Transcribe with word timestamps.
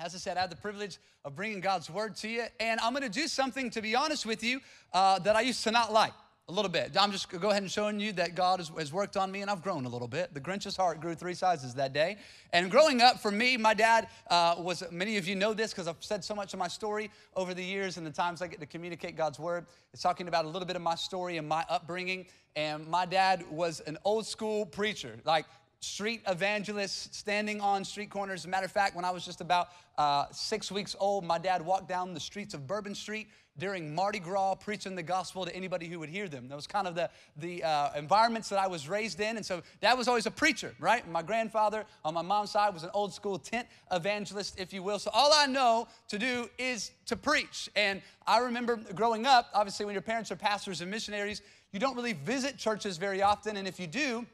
As 0.00 0.14
I 0.14 0.18
said, 0.18 0.38
I 0.38 0.40
have 0.40 0.48
the 0.48 0.56
privilege 0.56 0.96
of 1.26 1.36
bringing 1.36 1.60
God's 1.60 1.90
word 1.90 2.16
to 2.16 2.28
you, 2.28 2.44
and 2.58 2.80
I'm 2.80 2.94
going 2.94 3.02
to 3.02 3.10
do 3.10 3.28
something, 3.28 3.68
to 3.68 3.82
be 3.82 3.94
honest 3.94 4.24
with 4.24 4.42
you, 4.42 4.60
uh, 4.94 5.18
that 5.18 5.36
I 5.36 5.42
used 5.42 5.62
to 5.64 5.70
not 5.70 5.92
like 5.92 6.14
a 6.48 6.52
little 6.52 6.70
bit. 6.70 6.96
I'm 6.98 7.12
just 7.12 7.28
go 7.28 7.50
ahead 7.50 7.62
and 7.62 7.70
showing 7.70 8.00
you 8.00 8.12
that 8.14 8.34
God 8.34 8.60
has, 8.60 8.70
has, 8.78 8.94
worked 8.94 9.18
on 9.18 9.30
me, 9.30 9.42
and 9.42 9.50
I've 9.50 9.62
grown 9.62 9.84
a 9.84 9.90
little 9.90 10.08
bit. 10.08 10.32
The 10.32 10.40
Grinch's 10.40 10.74
heart 10.74 11.02
grew 11.02 11.14
three 11.14 11.34
sizes 11.34 11.74
that 11.74 11.92
day. 11.92 12.16
And 12.54 12.70
growing 12.70 13.02
up, 13.02 13.20
for 13.20 13.30
me, 13.30 13.58
my 13.58 13.74
dad 13.74 14.08
uh, 14.30 14.54
was. 14.58 14.82
Many 14.90 15.18
of 15.18 15.28
you 15.28 15.36
know 15.36 15.52
this 15.52 15.70
because 15.70 15.86
I've 15.86 15.96
said 16.00 16.24
so 16.24 16.34
much 16.34 16.54
of 16.54 16.58
my 16.58 16.66
story 16.68 17.10
over 17.36 17.52
the 17.52 17.62
years, 17.62 17.98
and 17.98 18.06
the 18.06 18.10
times 18.10 18.40
I 18.40 18.46
get 18.46 18.58
to 18.60 18.66
communicate 18.66 19.16
God's 19.16 19.38
word. 19.38 19.66
It's 19.92 20.02
talking 20.02 20.28
about 20.28 20.46
a 20.46 20.48
little 20.48 20.66
bit 20.66 20.76
of 20.76 20.82
my 20.82 20.94
story 20.94 21.36
and 21.36 21.46
my 21.46 21.64
upbringing. 21.68 22.26
And 22.56 22.88
my 22.88 23.04
dad 23.04 23.44
was 23.50 23.80
an 23.80 23.98
old 24.04 24.26
school 24.26 24.64
preacher, 24.64 25.18
like 25.24 25.44
street 25.80 26.22
evangelists 26.28 27.16
standing 27.16 27.60
on 27.60 27.84
street 27.84 28.10
corners. 28.10 28.42
As 28.42 28.44
a 28.44 28.48
matter 28.48 28.66
of 28.66 28.72
fact, 28.72 28.94
when 28.94 29.04
I 29.04 29.10
was 29.10 29.24
just 29.24 29.40
about 29.40 29.68
uh, 29.96 30.26
six 30.30 30.70
weeks 30.70 30.94
old, 31.00 31.24
my 31.24 31.38
dad 31.38 31.64
walked 31.64 31.88
down 31.88 32.12
the 32.14 32.20
streets 32.20 32.54
of 32.54 32.66
Bourbon 32.66 32.94
Street 32.94 33.28
during 33.58 33.94
Mardi 33.94 34.18
Gras 34.18 34.54
preaching 34.54 34.94
the 34.94 35.02
gospel 35.02 35.44
to 35.44 35.54
anybody 35.54 35.86
who 35.86 35.98
would 35.98 36.08
hear 36.08 36.28
them. 36.28 36.48
That 36.48 36.54
was 36.54 36.66
kind 36.66 36.86
of 36.86 36.94
the, 36.94 37.10
the 37.36 37.62
uh, 37.64 37.90
environments 37.96 38.48
that 38.50 38.58
I 38.58 38.66
was 38.66 38.88
raised 38.88 39.20
in. 39.20 39.36
And 39.36 39.44
so 39.44 39.62
dad 39.80 39.94
was 39.94 40.08
always 40.08 40.26
a 40.26 40.30
preacher, 40.30 40.74
right? 40.78 41.06
My 41.10 41.22
grandfather 41.22 41.84
on 42.04 42.14
my 42.14 42.22
mom's 42.22 42.50
side 42.50 42.72
was 42.72 42.84
an 42.84 42.90
old 42.94 43.12
school 43.12 43.38
tent 43.38 43.66
evangelist, 43.90 44.58
if 44.58 44.72
you 44.72 44.82
will. 44.82 44.98
So 44.98 45.10
all 45.12 45.32
I 45.34 45.46
know 45.46 45.88
to 46.08 46.18
do 46.18 46.48
is 46.58 46.90
to 47.06 47.16
preach. 47.16 47.68
And 47.74 48.00
I 48.26 48.38
remember 48.38 48.76
growing 48.94 49.26
up, 49.26 49.48
obviously, 49.52 49.84
when 49.84 49.94
your 49.94 50.02
parents 50.02 50.30
are 50.30 50.36
pastors 50.36 50.80
and 50.80 50.90
missionaries, 50.90 51.42
you 51.72 51.80
don't 51.80 51.96
really 51.96 52.14
visit 52.14 52.56
churches 52.56 52.96
very 52.96 53.22
often. 53.22 53.56
And 53.56 53.68
if 53.68 53.78
you 53.78 53.86
do, 53.86 54.26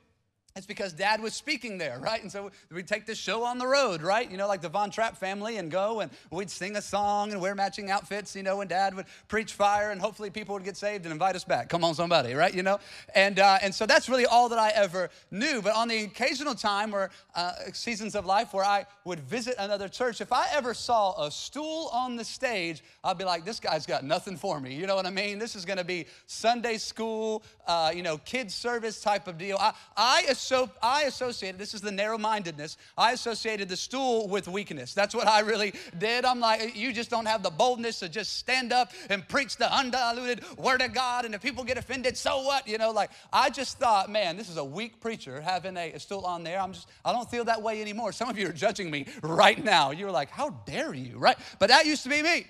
it's 0.57 0.67
because 0.67 0.95
dad 0.95 1.21
was 1.21 1.35
speaking 1.35 1.77
there, 1.77 1.99
right? 2.01 2.23
And 2.23 2.33
so 2.33 2.51
we'd 2.73 2.89
take 2.89 3.05
this 3.05 3.19
show 3.19 3.45
on 3.45 3.59
the 3.59 3.67
road, 3.67 4.01
right? 4.01 4.29
You 4.31 4.39
know, 4.39 4.49
like 4.49 4.63
the 4.63 4.71
Von 4.71 4.91
Trapp 4.91 5.19
family 5.19 5.59
and 5.59 5.71
go 5.71 6.01
and 6.01 6.11
we'd 6.31 6.51
sing 6.51 6.77
a 6.77 6.83
song 6.83 7.31
and 7.33 7.43
wear 7.43 7.55
matching 7.55 7.91
outfits, 7.91 8.35
you 8.35 8.43
know, 8.43 8.63
and 8.63 8.71
dad 8.71 8.95
would 8.95 9.05
preach 9.29 9.53
fire 9.53 9.91
and 9.91 10.01
hopefully 10.01 10.31
people 10.31 10.55
would 10.55 10.65
get 10.65 10.79
saved 10.79 11.05
and 11.05 11.13
invite 11.13 11.37
us 11.37 11.45
back. 11.45 11.69
Come 11.69 11.85
on, 11.85 11.95
somebody, 11.95 12.33
right? 12.33 12.55
You 12.55 12.63
know? 12.63 12.81
And, 13.15 13.39
uh, 13.39 13.59
and 13.63 13.75
so 13.75 13.85
that's 13.85 14.09
really 14.09 14.25
all 14.25 14.49
that 14.49 14.59
I 14.59 14.71
ever 14.71 15.11
knew. 15.31 15.61
But 15.61 15.75
on 15.75 15.89
the 15.89 16.05
occasional 16.05 16.55
time 16.55 16.95
or 16.95 17.11
uh, 17.35 17.53
seasons 17.75 18.15
of 18.15 18.25
life 18.25 18.55
where 18.55 18.65
I 18.65 18.87
would 19.05 19.21
visit 19.21 19.57
another 19.59 19.89
church, 19.89 20.23
if 20.23 20.33
I 20.33 20.47
ever 20.53 20.73
saw 20.73 21.23
a 21.23 21.31
stool 21.31 21.91
on 21.93 22.17
the 22.17 22.25
stage, 22.25 22.83
I'd 23.05 23.19
be 23.19 23.25
like, 23.25 23.45
this 23.45 23.61
guy's 23.61 23.85
got 23.85 24.05
nothing 24.05 24.39
for 24.39 24.59
me. 24.59 24.75
You 24.75 24.87
know 24.87 24.97
what 24.97 25.05
I 25.05 25.11
mean? 25.11 25.39
This 25.39 25.55
is 25.55 25.67
going 25.67 25.79
to 25.79 25.85
be 25.85 26.07
Sunday 26.27 26.79
school, 26.79 27.43
uh, 27.67 27.93
you 27.95 28.03
know, 28.03 28.17
kids 28.19 28.55
service 28.55 29.03
type 29.03 29.29
of 29.29 29.37
deal. 29.37 29.59
I, 29.61 29.75
I 29.99 30.25
so 30.47 30.71
I 30.83 31.03
associated, 31.03 31.59
this 31.59 31.75
is 31.75 31.81
the 31.81 31.91
narrow 31.91 32.17
mindedness, 32.17 32.77
I 32.97 33.13
associated 33.13 33.69
the 33.69 33.77
stool 33.77 34.29
with 34.29 34.49
weakness. 34.49 34.95
That's 34.95 35.15
what 35.15 35.27
I 35.27 35.41
really 35.41 35.75
did. 35.99 36.25
I'm 36.25 36.41
like, 36.41 36.77
you 36.77 36.93
just 36.93 37.11
don't 37.11 37.27
have 37.27 37.43
the 37.43 37.51
boldness 37.51 37.99
to 38.01 38.09
just 38.09 38.39
stand 38.39 38.73
up 38.73 38.93
and 39.11 39.27
preach 39.29 39.57
the 39.57 39.75
undiluted 39.75 40.43
word 40.57 40.83
of 40.83 40.95
God. 40.95 41.25
And 41.25 41.35
if 41.35 41.43
people 41.43 41.65
get 41.65 41.79
offended, 41.79 42.17
so 42.17 42.43
what? 42.43 42.67
You 42.67 42.79
know, 42.79 42.93
like, 42.93 43.11
I 43.33 43.51
just 43.51 43.79
thought, 43.79 44.11
man, 44.11 44.37
this 44.37 44.49
is 44.49 44.57
a 44.57 44.65
weak 44.65 45.01
preacher 45.01 45.41
having 45.41 45.77
a, 45.77 45.93
a 45.93 45.99
stool 45.99 46.25
on 46.25 46.45
there. 46.45 46.61
I'm 46.61 46.73
just, 46.73 46.89
I 47.05 47.13
don't 47.13 47.31
feel 47.31 47.45
that 47.45 47.61
way 47.61 47.81
anymore. 47.81 48.13
Some 48.13 48.29
of 48.29 48.39
you 48.39 48.49
are 48.49 48.53
judging 48.53 48.91
me 48.91 49.07
right 49.23 49.63
now. 49.63 49.91
You're 49.91 50.13
like, 50.13 50.31
how 50.31 50.51
dare 50.67 50.95
you, 50.95 51.19
right? 51.19 51.37
But 51.59 51.69
that 51.71 51.87
used 51.87 52.05
to 52.05 52.09
be 52.09 52.23
me. 52.23 52.47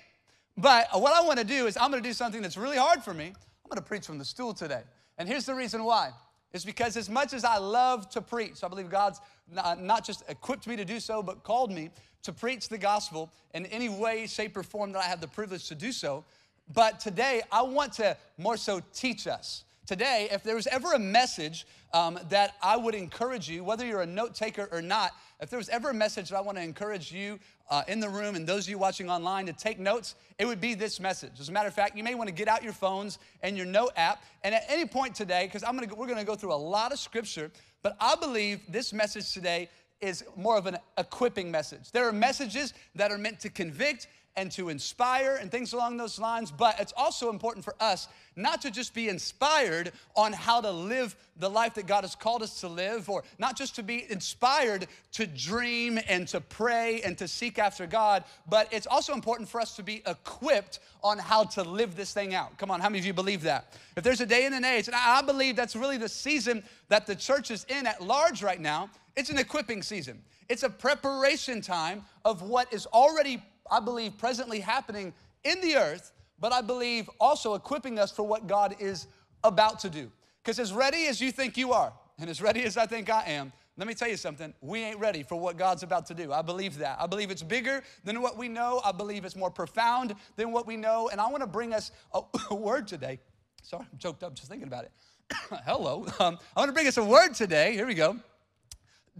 But 0.55 0.87
what 0.93 1.13
I 1.13 1.21
want 1.25 1.39
to 1.39 1.45
do 1.45 1.67
is 1.67 1.77
I'm 1.77 1.91
going 1.91 2.01
to 2.01 2.09
do 2.09 2.13
something 2.13 2.41
that's 2.41 2.57
really 2.57 2.77
hard 2.77 3.03
for 3.03 3.13
me. 3.13 3.25
I'm 3.25 3.69
going 3.69 3.77
to 3.77 3.81
preach 3.81 4.05
from 4.05 4.17
the 4.17 4.25
stool 4.25 4.53
today. 4.53 4.81
And 5.17 5.27
here's 5.27 5.45
the 5.45 5.55
reason 5.55 5.83
why 5.83 6.11
is 6.53 6.65
because 6.65 6.97
as 6.97 7.09
much 7.09 7.33
as 7.33 7.43
I 7.43 7.57
love 7.57 8.09
to 8.11 8.21
preach, 8.21 8.63
I 8.63 8.67
believe 8.67 8.89
God's 8.89 9.19
not 9.51 10.05
just 10.05 10.23
equipped 10.29 10.67
me 10.67 10.75
to 10.75 10.85
do 10.85 10.99
so, 10.99 11.21
but 11.21 11.43
called 11.43 11.71
me 11.71 11.89
to 12.23 12.33
preach 12.33 12.69
the 12.69 12.77
gospel 12.77 13.31
in 13.53 13.65
any 13.67 13.89
way, 13.89 14.27
shape, 14.27 14.57
or 14.57 14.63
form 14.63 14.91
that 14.93 14.99
I 14.99 15.07
have 15.07 15.21
the 15.21 15.27
privilege 15.27 15.67
to 15.69 15.75
do 15.75 15.91
so. 15.91 16.25
But 16.73 16.99
today, 16.99 17.41
I 17.51 17.61
want 17.61 17.93
to 17.93 18.17
more 18.37 18.57
so 18.57 18.81
teach 18.93 19.27
us. 19.27 19.63
Today, 19.85 20.27
if 20.31 20.43
there 20.43 20.55
was 20.55 20.67
ever 20.67 20.93
a 20.93 20.99
message 20.99 21.65
um, 21.93 22.19
that 22.27 22.55
I 22.61 22.75
would 22.75 22.93
encourage 22.93 23.49
you, 23.49 23.63
whether 23.63 23.85
you're 23.85 24.01
a 24.01 24.05
note 24.05 24.35
taker 24.35 24.67
or 24.71 24.81
not, 24.81 25.11
if 25.39 25.49
there 25.49 25.59
was 25.59 25.69
ever 25.69 25.91
a 25.91 25.93
message 25.93 26.29
that 26.29 26.37
I 26.37 26.41
want 26.41 26.57
to 26.57 26.63
encourage 26.63 27.11
you 27.11 27.39
uh, 27.69 27.83
in 27.87 27.99
the 27.99 28.09
room 28.09 28.35
and 28.35 28.47
those 28.47 28.65
of 28.65 28.69
you 28.69 28.77
watching 28.77 29.09
online 29.09 29.45
to 29.45 29.53
take 29.53 29.79
notes, 29.79 30.15
it 30.39 30.45
would 30.45 30.61
be 30.61 30.73
this 30.73 30.99
message. 30.99 31.39
As 31.39 31.49
a 31.49 31.51
matter 31.51 31.67
of 31.67 31.73
fact, 31.73 31.97
you 31.97 32.03
may 32.03 32.15
want 32.15 32.27
to 32.27 32.33
get 32.33 32.47
out 32.47 32.63
your 32.63 32.73
phones 32.73 33.19
and 33.41 33.57
your 33.57 33.65
note 33.65 33.91
app, 33.95 34.23
and 34.43 34.55
at 34.55 34.63
any 34.69 34.85
point 34.85 35.15
today, 35.15 35.45
because 35.45 35.63
I'm 35.63 35.77
gonna 35.77 35.93
we're 35.93 36.07
gonna 36.07 36.23
go 36.23 36.35
through 36.35 36.53
a 36.53 36.55
lot 36.55 36.91
of 36.91 36.99
scripture, 36.99 37.51
but 37.83 37.95
I 37.99 38.15
believe 38.15 38.61
this 38.69 38.93
message 38.93 39.33
today 39.33 39.69
is 39.99 40.23
more 40.35 40.57
of 40.57 40.67
an 40.67 40.77
equipping 40.97 41.49
message. 41.49 41.91
There 41.91 42.07
are 42.07 42.13
messages 42.13 42.73
that 42.95 43.11
are 43.11 43.17
meant 43.17 43.39
to 43.41 43.49
convict 43.49 44.07
and 44.37 44.51
to 44.51 44.69
inspire 44.69 45.37
and 45.41 45.51
things 45.51 45.73
along 45.73 45.97
those 45.97 46.19
lines. 46.19 46.51
But 46.51 46.79
it's 46.79 46.93
also 46.95 47.29
important 47.29 47.65
for 47.65 47.75
us 47.81 48.07
not 48.37 48.61
to 48.61 48.71
just 48.71 48.93
be 48.93 49.09
inspired 49.09 49.91
on 50.15 50.31
how 50.31 50.61
to 50.61 50.71
live 50.71 51.15
the 51.37 51.49
life 51.49 51.73
that 51.73 51.87
God 51.87 52.03
has 52.03 52.13
called 52.13 52.43
us 52.43 52.61
to 52.61 52.67
live, 52.67 53.09
or 53.09 53.23
not 53.39 53.57
just 53.57 53.75
to 53.75 53.83
be 53.83 54.05
inspired 54.09 54.87
to 55.13 55.25
dream 55.25 55.99
and 56.07 56.27
to 56.27 56.39
pray 56.39 57.01
and 57.01 57.17
to 57.17 57.27
seek 57.27 57.57
after 57.57 57.87
God, 57.87 58.23
but 58.47 58.71
it's 58.71 58.87
also 58.87 59.13
important 59.13 59.49
for 59.49 59.59
us 59.59 59.75
to 59.75 59.83
be 59.83 60.03
equipped 60.05 60.79
on 61.03 61.17
how 61.17 61.43
to 61.45 61.63
live 61.63 61.95
this 61.95 62.13
thing 62.13 62.35
out. 62.35 62.57
Come 62.59 62.69
on, 62.69 62.79
how 62.79 62.89
many 62.89 62.99
of 62.99 63.05
you 63.05 63.13
believe 63.13 63.41
that? 63.41 63.75
If 63.95 64.03
there's 64.03 64.21
a 64.21 64.25
day 64.25 64.45
and 64.45 64.53
an 64.53 64.65
age, 64.65 64.87
and 64.87 64.95
I 64.95 65.21
believe 65.23 65.55
that's 65.55 65.75
really 65.75 65.97
the 65.97 66.09
season 66.09 66.63
that 66.89 67.07
the 67.07 67.15
church 67.15 67.49
is 67.49 67.65
in 67.69 67.87
at 67.87 68.03
large 68.03 68.43
right 68.43 68.61
now, 68.61 68.89
it's 69.15 69.31
an 69.31 69.39
equipping 69.39 69.81
season. 69.81 70.21
It's 70.47 70.63
a 70.63 70.69
preparation 70.69 71.59
time 71.59 72.05
of 72.23 72.43
what 72.43 72.71
is 72.71 72.85
already 72.87 73.41
I 73.71 73.79
believe, 73.79 74.17
presently 74.17 74.59
happening 74.59 75.13
in 75.43 75.61
the 75.61 75.75
earth, 75.75 76.11
but 76.39 76.53
I 76.53 76.61
believe 76.61 77.09
also 77.19 77.55
equipping 77.55 77.99
us 77.99 78.11
for 78.11 78.23
what 78.23 78.47
God 78.47 78.75
is 78.79 79.07
about 79.43 79.79
to 79.79 79.89
do. 79.89 80.11
Because 80.43 80.59
as 80.59 80.73
ready 80.73 81.07
as 81.07 81.19
you 81.19 81.31
think 81.31 81.57
you 81.57 81.73
are, 81.73 81.93
and 82.19 82.29
as 82.29 82.41
ready 82.41 82.63
as 82.63 82.77
I 82.77 82.85
think 82.85 83.09
I 83.09 83.23
am, 83.25 83.51
let 83.77 83.87
me 83.87 83.93
tell 83.93 84.07
you 84.07 84.17
something. 84.17 84.53
We 84.59 84.79
ain't 84.79 84.97
ready 84.97 85.21
for 85.21 85.39
what 85.39 85.55
God's 85.55 85.83
about 85.83 86.07
to 86.07 86.15
do. 86.15 86.33
I 86.33 86.41
believe 86.41 86.79
that. 86.79 86.97
I 86.99 87.05
believe 87.05 87.29
it's 87.29 87.43
bigger 87.43 87.83
than 88.03 88.21
what 88.21 88.35
we 88.35 88.47
know. 88.47 88.81
I 88.83 88.91
believe 88.91 89.23
it's 89.23 89.35
more 89.35 89.51
profound 89.51 90.15
than 90.35 90.51
what 90.51 90.65
we 90.65 90.77
know. 90.77 91.09
And 91.09 91.21
I 91.21 91.27
want 91.27 91.41
to 91.41 91.47
bring 91.47 91.73
us 91.73 91.91
a, 92.11 92.21
a 92.49 92.55
word 92.55 92.87
today. 92.87 93.19
Sorry, 93.61 93.85
I'm 93.91 93.99
choked 93.99 94.23
up 94.23 94.33
just 94.33 94.49
thinking 94.49 94.67
about 94.67 94.85
it. 94.85 94.91
Hello. 95.65 96.05
Um, 96.19 96.39
I 96.55 96.59
want 96.59 96.69
to 96.69 96.73
bring 96.73 96.87
us 96.87 96.97
a 96.97 97.03
word 97.03 97.35
today. 97.35 97.73
Here 97.73 97.85
we 97.85 97.93
go. 97.93 98.17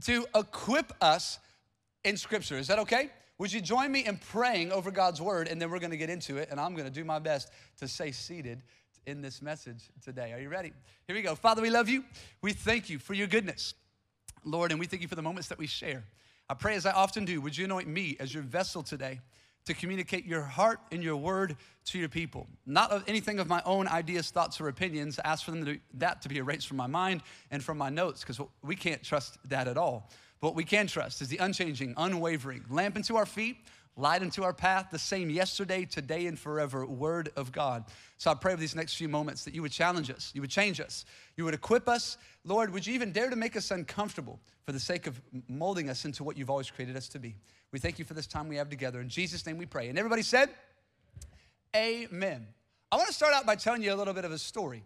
To 0.05 0.25
equip 0.35 0.91
us 1.01 1.37
in 2.03 2.17
Scripture. 2.17 2.57
Is 2.57 2.67
that 2.67 2.79
okay? 2.79 3.11
Would 3.39 3.53
you 3.53 3.61
join 3.61 3.91
me 3.91 4.05
in 4.05 4.17
praying 4.17 4.71
over 4.71 4.89
God's 4.89 5.21
word? 5.21 5.47
And 5.47 5.61
then 5.61 5.69
we're 5.69 5.79
going 5.79 5.91
to 5.91 5.97
get 5.97 6.09
into 6.09 6.37
it. 6.37 6.49
And 6.49 6.59
I'm 6.59 6.73
going 6.73 6.85
to 6.85 6.91
do 6.91 7.03
my 7.03 7.19
best 7.19 7.51
to 7.79 7.87
stay 7.87 8.11
seated 8.11 8.63
in 9.05 9.21
this 9.21 9.41
message 9.41 9.89
today. 10.03 10.33
Are 10.33 10.39
you 10.39 10.49
ready? 10.49 10.73
Here 11.05 11.15
we 11.15 11.21
go. 11.21 11.35
Father, 11.35 11.61
we 11.61 11.69
love 11.69 11.87
you. 11.87 12.03
We 12.41 12.53
thank 12.53 12.89
you 12.89 12.99
for 12.99 13.13
your 13.13 13.27
goodness, 13.27 13.73
Lord, 14.43 14.71
and 14.71 14.79
we 14.79 14.85
thank 14.85 15.01
you 15.01 15.07
for 15.07 15.15
the 15.15 15.21
moments 15.21 15.47
that 15.49 15.57
we 15.57 15.67
share. 15.67 16.03
I 16.49 16.55
pray 16.55 16.75
as 16.75 16.85
I 16.85 16.91
often 16.91 17.25
do, 17.25 17.39
would 17.41 17.55
you 17.55 17.65
anoint 17.65 17.87
me 17.87 18.17
as 18.19 18.33
your 18.33 18.43
vessel 18.43 18.83
today 18.83 19.19
to 19.65 19.73
communicate 19.73 20.25
your 20.25 20.41
heart 20.41 20.79
and 20.91 21.03
your 21.03 21.15
word 21.15 21.55
to 21.85 21.99
your 21.99 22.09
people? 22.09 22.47
Not 22.65 22.91
of 22.91 23.03
anything 23.07 23.39
of 23.39 23.47
my 23.47 23.61
own 23.65 23.87
ideas, 23.87 24.29
thoughts, 24.29 24.59
or 24.59 24.67
opinions. 24.67 25.19
Ask 25.23 25.45
for 25.45 25.51
them 25.51 25.65
to, 25.65 25.79
that 25.95 26.21
to 26.23 26.29
be 26.29 26.37
erased 26.37 26.67
from 26.67 26.77
my 26.77 26.87
mind 26.87 27.21
and 27.51 27.63
from 27.63 27.77
my 27.77 27.89
notes 27.89 28.21
because 28.21 28.41
we 28.63 28.75
can't 28.75 29.03
trust 29.03 29.37
that 29.49 29.67
at 29.67 29.77
all. 29.77 30.09
But 30.39 30.49
what 30.49 30.55
we 30.55 30.63
can 30.63 30.87
trust 30.87 31.21
is 31.21 31.29
the 31.29 31.37
unchanging, 31.37 31.93
unwavering, 31.97 32.65
lamp 32.69 32.95
into 32.95 33.15
our 33.15 33.25
feet, 33.25 33.57
light 33.95 34.21
into 34.21 34.43
our 34.43 34.53
path, 34.53 34.89
the 34.91 34.99
same 34.99 35.29
yesterday, 35.29 35.83
today, 35.85 36.27
and 36.27 36.37
forever 36.37 36.85
word 36.85 37.29
of 37.35 37.51
God. 37.51 37.85
So 38.17 38.29
I 38.29 38.35
pray 38.35 38.53
over 38.53 38.59
these 38.59 38.75
next 38.75 38.95
few 38.95 39.09
moments 39.09 39.43
that 39.45 39.55
you 39.55 39.61
would 39.63 39.71
challenge 39.71 40.11
us, 40.11 40.31
you 40.35 40.41
would 40.41 40.51
change 40.51 40.79
us, 40.79 41.05
you 41.35 41.43
would 41.45 41.55
equip 41.55 41.89
us. 41.89 42.17
Lord, 42.45 42.71
would 42.71 42.85
you 42.85 42.93
even 42.93 43.11
dare 43.11 43.29
to 43.29 43.35
make 43.35 43.55
us 43.55 43.71
uncomfortable 43.71 44.39
for 44.63 44.71
the 44.71 44.79
sake 44.79 45.07
of 45.07 45.19
molding 45.47 45.89
us 45.89 46.05
into 46.05 46.23
what 46.23 46.37
you've 46.37 46.49
always 46.49 46.69
created 46.69 46.95
us 46.95 47.07
to 47.09 47.19
be? 47.19 47.35
We 47.71 47.79
thank 47.79 47.99
you 47.99 48.05
for 48.05 48.13
this 48.13 48.27
time 48.27 48.47
we 48.47 48.55
have 48.57 48.69
together. 48.69 49.01
In 49.01 49.09
Jesus' 49.09 49.45
name 49.45 49.57
we 49.57 49.65
pray. 49.65 49.89
And 49.89 49.97
everybody 49.97 50.21
said, 50.21 50.49
Amen. 51.75 52.47
I 52.91 52.95
want 52.95 53.07
to 53.07 53.13
start 53.13 53.33
out 53.33 53.45
by 53.45 53.55
telling 53.55 53.83
you 53.83 53.93
a 53.93 53.95
little 53.95 54.13
bit 54.13 54.23
of 54.23 54.31
a 54.31 54.37
story. 54.37 54.83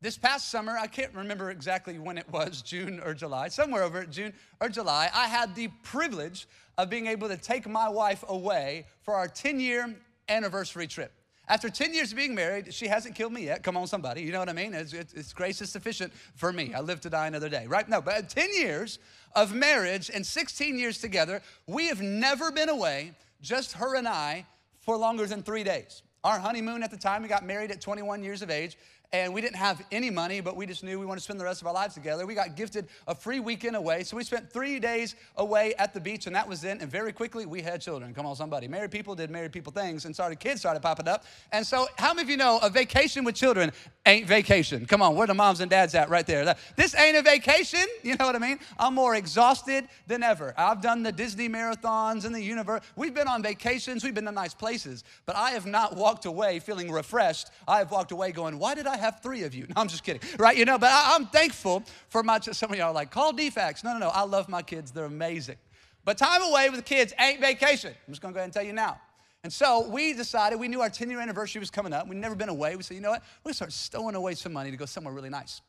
This 0.00 0.16
past 0.16 0.50
summer, 0.50 0.78
I 0.78 0.86
can't 0.86 1.12
remember 1.12 1.50
exactly 1.50 1.98
when 1.98 2.18
it 2.18 2.30
was, 2.30 2.62
June 2.62 3.00
or 3.04 3.14
July, 3.14 3.48
somewhere 3.48 3.82
over 3.82 4.06
June 4.06 4.32
or 4.60 4.68
July, 4.68 5.10
I 5.12 5.26
had 5.26 5.56
the 5.56 5.68
privilege 5.82 6.46
of 6.76 6.88
being 6.88 7.08
able 7.08 7.26
to 7.26 7.36
take 7.36 7.68
my 7.68 7.88
wife 7.88 8.24
away 8.28 8.86
for 9.02 9.14
our 9.14 9.26
10 9.26 9.58
year 9.58 9.92
anniversary 10.28 10.86
trip. 10.86 11.12
After 11.48 11.68
10 11.68 11.94
years 11.94 12.12
of 12.12 12.16
being 12.16 12.32
married, 12.32 12.72
she 12.72 12.86
hasn't 12.86 13.16
killed 13.16 13.32
me 13.32 13.46
yet. 13.46 13.64
Come 13.64 13.76
on, 13.76 13.88
somebody. 13.88 14.22
You 14.22 14.30
know 14.30 14.38
what 14.38 14.48
I 14.48 14.52
mean? 14.52 14.72
It's, 14.72 14.92
it's, 14.92 15.32
grace 15.32 15.60
is 15.62 15.70
sufficient 15.70 16.12
for 16.36 16.52
me. 16.52 16.72
I 16.74 16.80
live 16.80 17.00
to 17.00 17.10
die 17.10 17.26
another 17.26 17.48
day, 17.48 17.66
right? 17.66 17.88
No, 17.88 18.00
but 18.00 18.28
10 18.28 18.50
years 18.54 19.00
of 19.34 19.52
marriage 19.52 20.10
and 20.14 20.24
16 20.24 20.78
years 20.78 20.98
together, 20.98 21.42
we 21.66 21.88
have 21.88 22.02
never 22.02 22.52
been 22.52 22.68
away, 22.68 23.14
just 23.40 23.72
her 23.72 23.96
and 23.96 24.06
I, 24.06 24.46
for 24.78 24.96
longer 24.96 25.26
than 25.26 25.42
three 25.42 25.64
days. 25.64 26.02
Our 26.22 26.38
honeymoon 26.38 26.82
at 26.82 26.90
the 26.90 26.96
time, 26.96 27.22
we 27.22 27.28
got 27.28 27.46
married 27.46 27.70
at 27.70 27.80
21 27.80 28.22
years 28.22 28.42
of 28.42 28.50
age, 28.50 28.76
and 29.12 29.32
we 29.32 29.40
didn't 29.40 29.56
have 29.56 29.82
any 29.90 30.10
money, 30.10 30.40
but 30.42 30.54
we 30.54 30.66
just 30.66 30.84
knew 30.84 30.98
we 30.98 31.06
wanted 31.06 31.20
to 31.20 31.24
spend 31.24 31.40
the 31.40 31.44
rest 31.44 31.62
of 31.62 31.66
our 31.66 31.72
lives 31.72 31.94
together. 31.94 32.26
We 32.26 32.34
got 32.34 32.56
gifted 32.56 32.88
a 33.06 33.14
free 33.14 33.40
weekend 33.40 33.74
away, 33.74 34.04
so 34.04 34.18
we 34.18 34.24
spent 34.24 34.52
three 34.52 34.78
days 34.78 35.14
away 35.36 35.74
at 35.78 35.94
the 35.94 36.00
beach, 36.00 36.26
and 36.26 36.36
that 36.36 36.46
was 36.46 36.62
it. 36.62 36.82
And 36.82 36.90
very 36.90 37.12
quickly, 37.12 37.46
we 37.46 37.62
had 37.62 37.80
children. 37.80 38.12
Come 38.12 38.26
on, 38.26 38.36
somebody. 38.36 38.68
Married 38.68 38.90
people 38.90 39.14
did 39.14 39.30
married 39.30 39.52
people 39.52 39.72
things, 39.72 40.04
and 40.04 40.14
started 40.14 40.40
kids 40.40 40.60
started 40.60 40.80
popping 40.80 41.08
up. 41.08 41.24
And 41.52 41.66
so, 41.66 41.86
how 41.96 42.12
many 42.12 42.26
of 42.26 42.30
you 42.30 42.36
know 42.36 42.58
a 42.62 42.68
vacation 42.68 43.24
with 43.24 43.34
children 43.34 43.72
ain't 44.04 44.26
vacation? 44.26 44.84
Come 44.84 45.00
on, 45.00 45.16
where 45.16 45.26
the 45.26 45.34
moms 45.34 45.60
and 45.60 45.70
dads 45.70 45.94
at 45.94 46.10
right 46.10 46.26
there? 46.26 46.54
This 46.76 46.94
ain't 46.94 47.16
a 47.16 47.22
vacation. 47.22 47.80
You 48.08 48.16
know 48.16 48.26
what 48.26 48.36
I 48.36 48.38
mean? 48.38 48.58
I'm 48.78 48.94
more 48.94 49.16
exhausted 49.16 49.86
than 50.06 50.22
ever. 50.22 50.54
I've 50.56 50.80
done 50.80 51.02
the 51.02 51.12
Disney 51.12 51.46
marathons 51.46 52.24
and 52.24 52.34
the 52.34 52.40
universe. 52.40 52.80
We've 52.96 53.12
been 53.12 53.28
on 53.28 53.42
vacations. 53.42 54.02
We've 54.02 54.14
been 54.14 54.24
to 54.24 54.32
nice 54.32 54.54
places, 54.54 55.04
but 55.26 55.36
I 55.36 55.50
have 55.50 55.66
not 55.66 55.94
walked 55.94 56.24
away 56.24 56.58
feeling 56.58 56.90
refreshed. 56.90 57.50
I 57.66 57.78
have 57.78 57.90
walked 57.90 58.12
away 58.12 58.32
going, 58.32 58.58
"Why 58.58 58.74
did 58.74 58.86
I?" 58.86 58.97
Have 58.98 59.20
three 59.22 59.44
of 59.44 59.54
you. 59.54 59.66
No, 59.68 59.74
I'm 59.76 59.88
just 59.88 60.04
kidding, 60.04 60.20
right? 60.38 60.56
You 60.56 60.64
know, 60.64 60.78
but 60.78 60.90
I, 60.90 61.14
am 61.14 61.26
thankful 61.26 61.82
for 62.08 62.22
my, 62.22 62.38
some 62.40 62.70
of 62.70 62.78
y'all 62.78 62.88
are 62.88 62.92
like, 62.92 63.10
call 63.10 63.32
DFACS. 63.32 63.84
No, 63.84 63.92
no, 63.92 63.98
no, 63.98 64.08
I 64.08 64.22
love 64.22 64.48
my 64.48 64.62
kids. 64.62 64.90
They're 64.90 65.04
amazing. 65.04 65.56
But 66.04 66.18
time 66.18 66.42
away 66.42 66.70
with 66.70 66.78
the 66.78 66.84
kids 66.84 67.12
ain't 67.20 67.40
vacation. 67.40 67.92
I'm 68.06 68.12
just 68.12 68.22
gonna 68.22 68.32
go 68.32 68.38
ahead 68.38 68.46
and 68.46 68.52
tell 68.52 68.62
you 68.62 68.72
now. 68.72 69.00
And 69.44 69.52
so 69.52 69.88
we 69.88 70.14
decided, 70.14 70.58
we 70.58 70.68
knew 70.68 70.80
our 70.80 70.90
10 70.90 71.10
year 71.10 71.20
anniversary 71.20 71.60
was 71.60 71.70
coming 71.70 71.92
up. 71.92 72.08
We'd 72.08 72.18
never 72.18 72.34
been 72.34 72.48
away. 72.48 72.76
We 72.76 72.82
said, 72.82 72.94
you 72.94 73.00
know 73.00 73.10
what? 73.10 73.22
We're 73.44 73.50
gonna 73.50 73.54
start 73.54 73.72
stowing 73.72 74.14
away 74.14 74.34
some 74.34 74.52
money 74.52 74.70
to 74.70 74.76
go 74.76 74.86
somewhere 74.86 75.14
really 75.14 75.30
nice. 75.30 75.60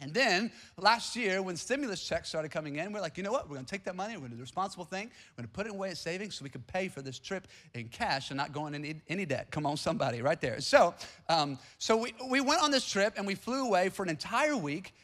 And 0.00 0.14
then 0.14 0.52
last 0.76 1.16
year, 1.16 1.42
when 1.42 1.56
stimulus 1.56 2.06
checks 2.06 2.28
started 2.28 2.50
coming 2.50 2.76
in, 2.76 2.92
we're 2.92 3.00
like, 3.00 3.16
you 3.16 3.24
know 3.24 3.32
what? 3.32 3.48
We're 3.48 3.56
gonna 3.56 3.66
take 3.66 3.84
that 3.84 3.96
money, 3.96 4.14
we're 4.14 4.20
gonna 4.20 4.30
do 4.30 4.36
the 4.36 4.42
responsible 4.42 4.84
thing, 4.84 5.10
we're 5.36 5.42
gonna 5.42 5.48
put 5.48 5.66
it 5.66 5.72
away 5.72 5.90
as 5.90 5.98
savings 5.98 6.36
so 6.36 6.44
we 6.44 6.50
can 6.50 6.62
pay 6.62 6.88
for 6.88 7.02
this 7.02 7.18
trip 7.18 7.48
in 7.74 7.88
cash 7.88 8.30
and 8.30 8.36
not 8.36 8.52
going 8.52 8.74
in 8.74 9.02
any 9.08 9.26
debt. 9.26 9.50
Come 9.50 9.66
on, 9.66 9.76
somebody, 9.76 10.22
right 10.22 10.40
there. 10.40 10.60
So, 10.60 10.94
um, 11.28 11.58
so 11.78 11.96
we, 11.96 12.14
we 12.30 12.40
went 12.40 12.62
on 12.62 12.70
this 12.70 12.88
trip 12.88 13.14
and 13.16 13.26
we 13.26 13.34
flew 13.34 13.66
away 13.66 13.88
for 13.88 14.04
an 14.04 14.08
entire 14.08 14.56
week. 14.56 14.94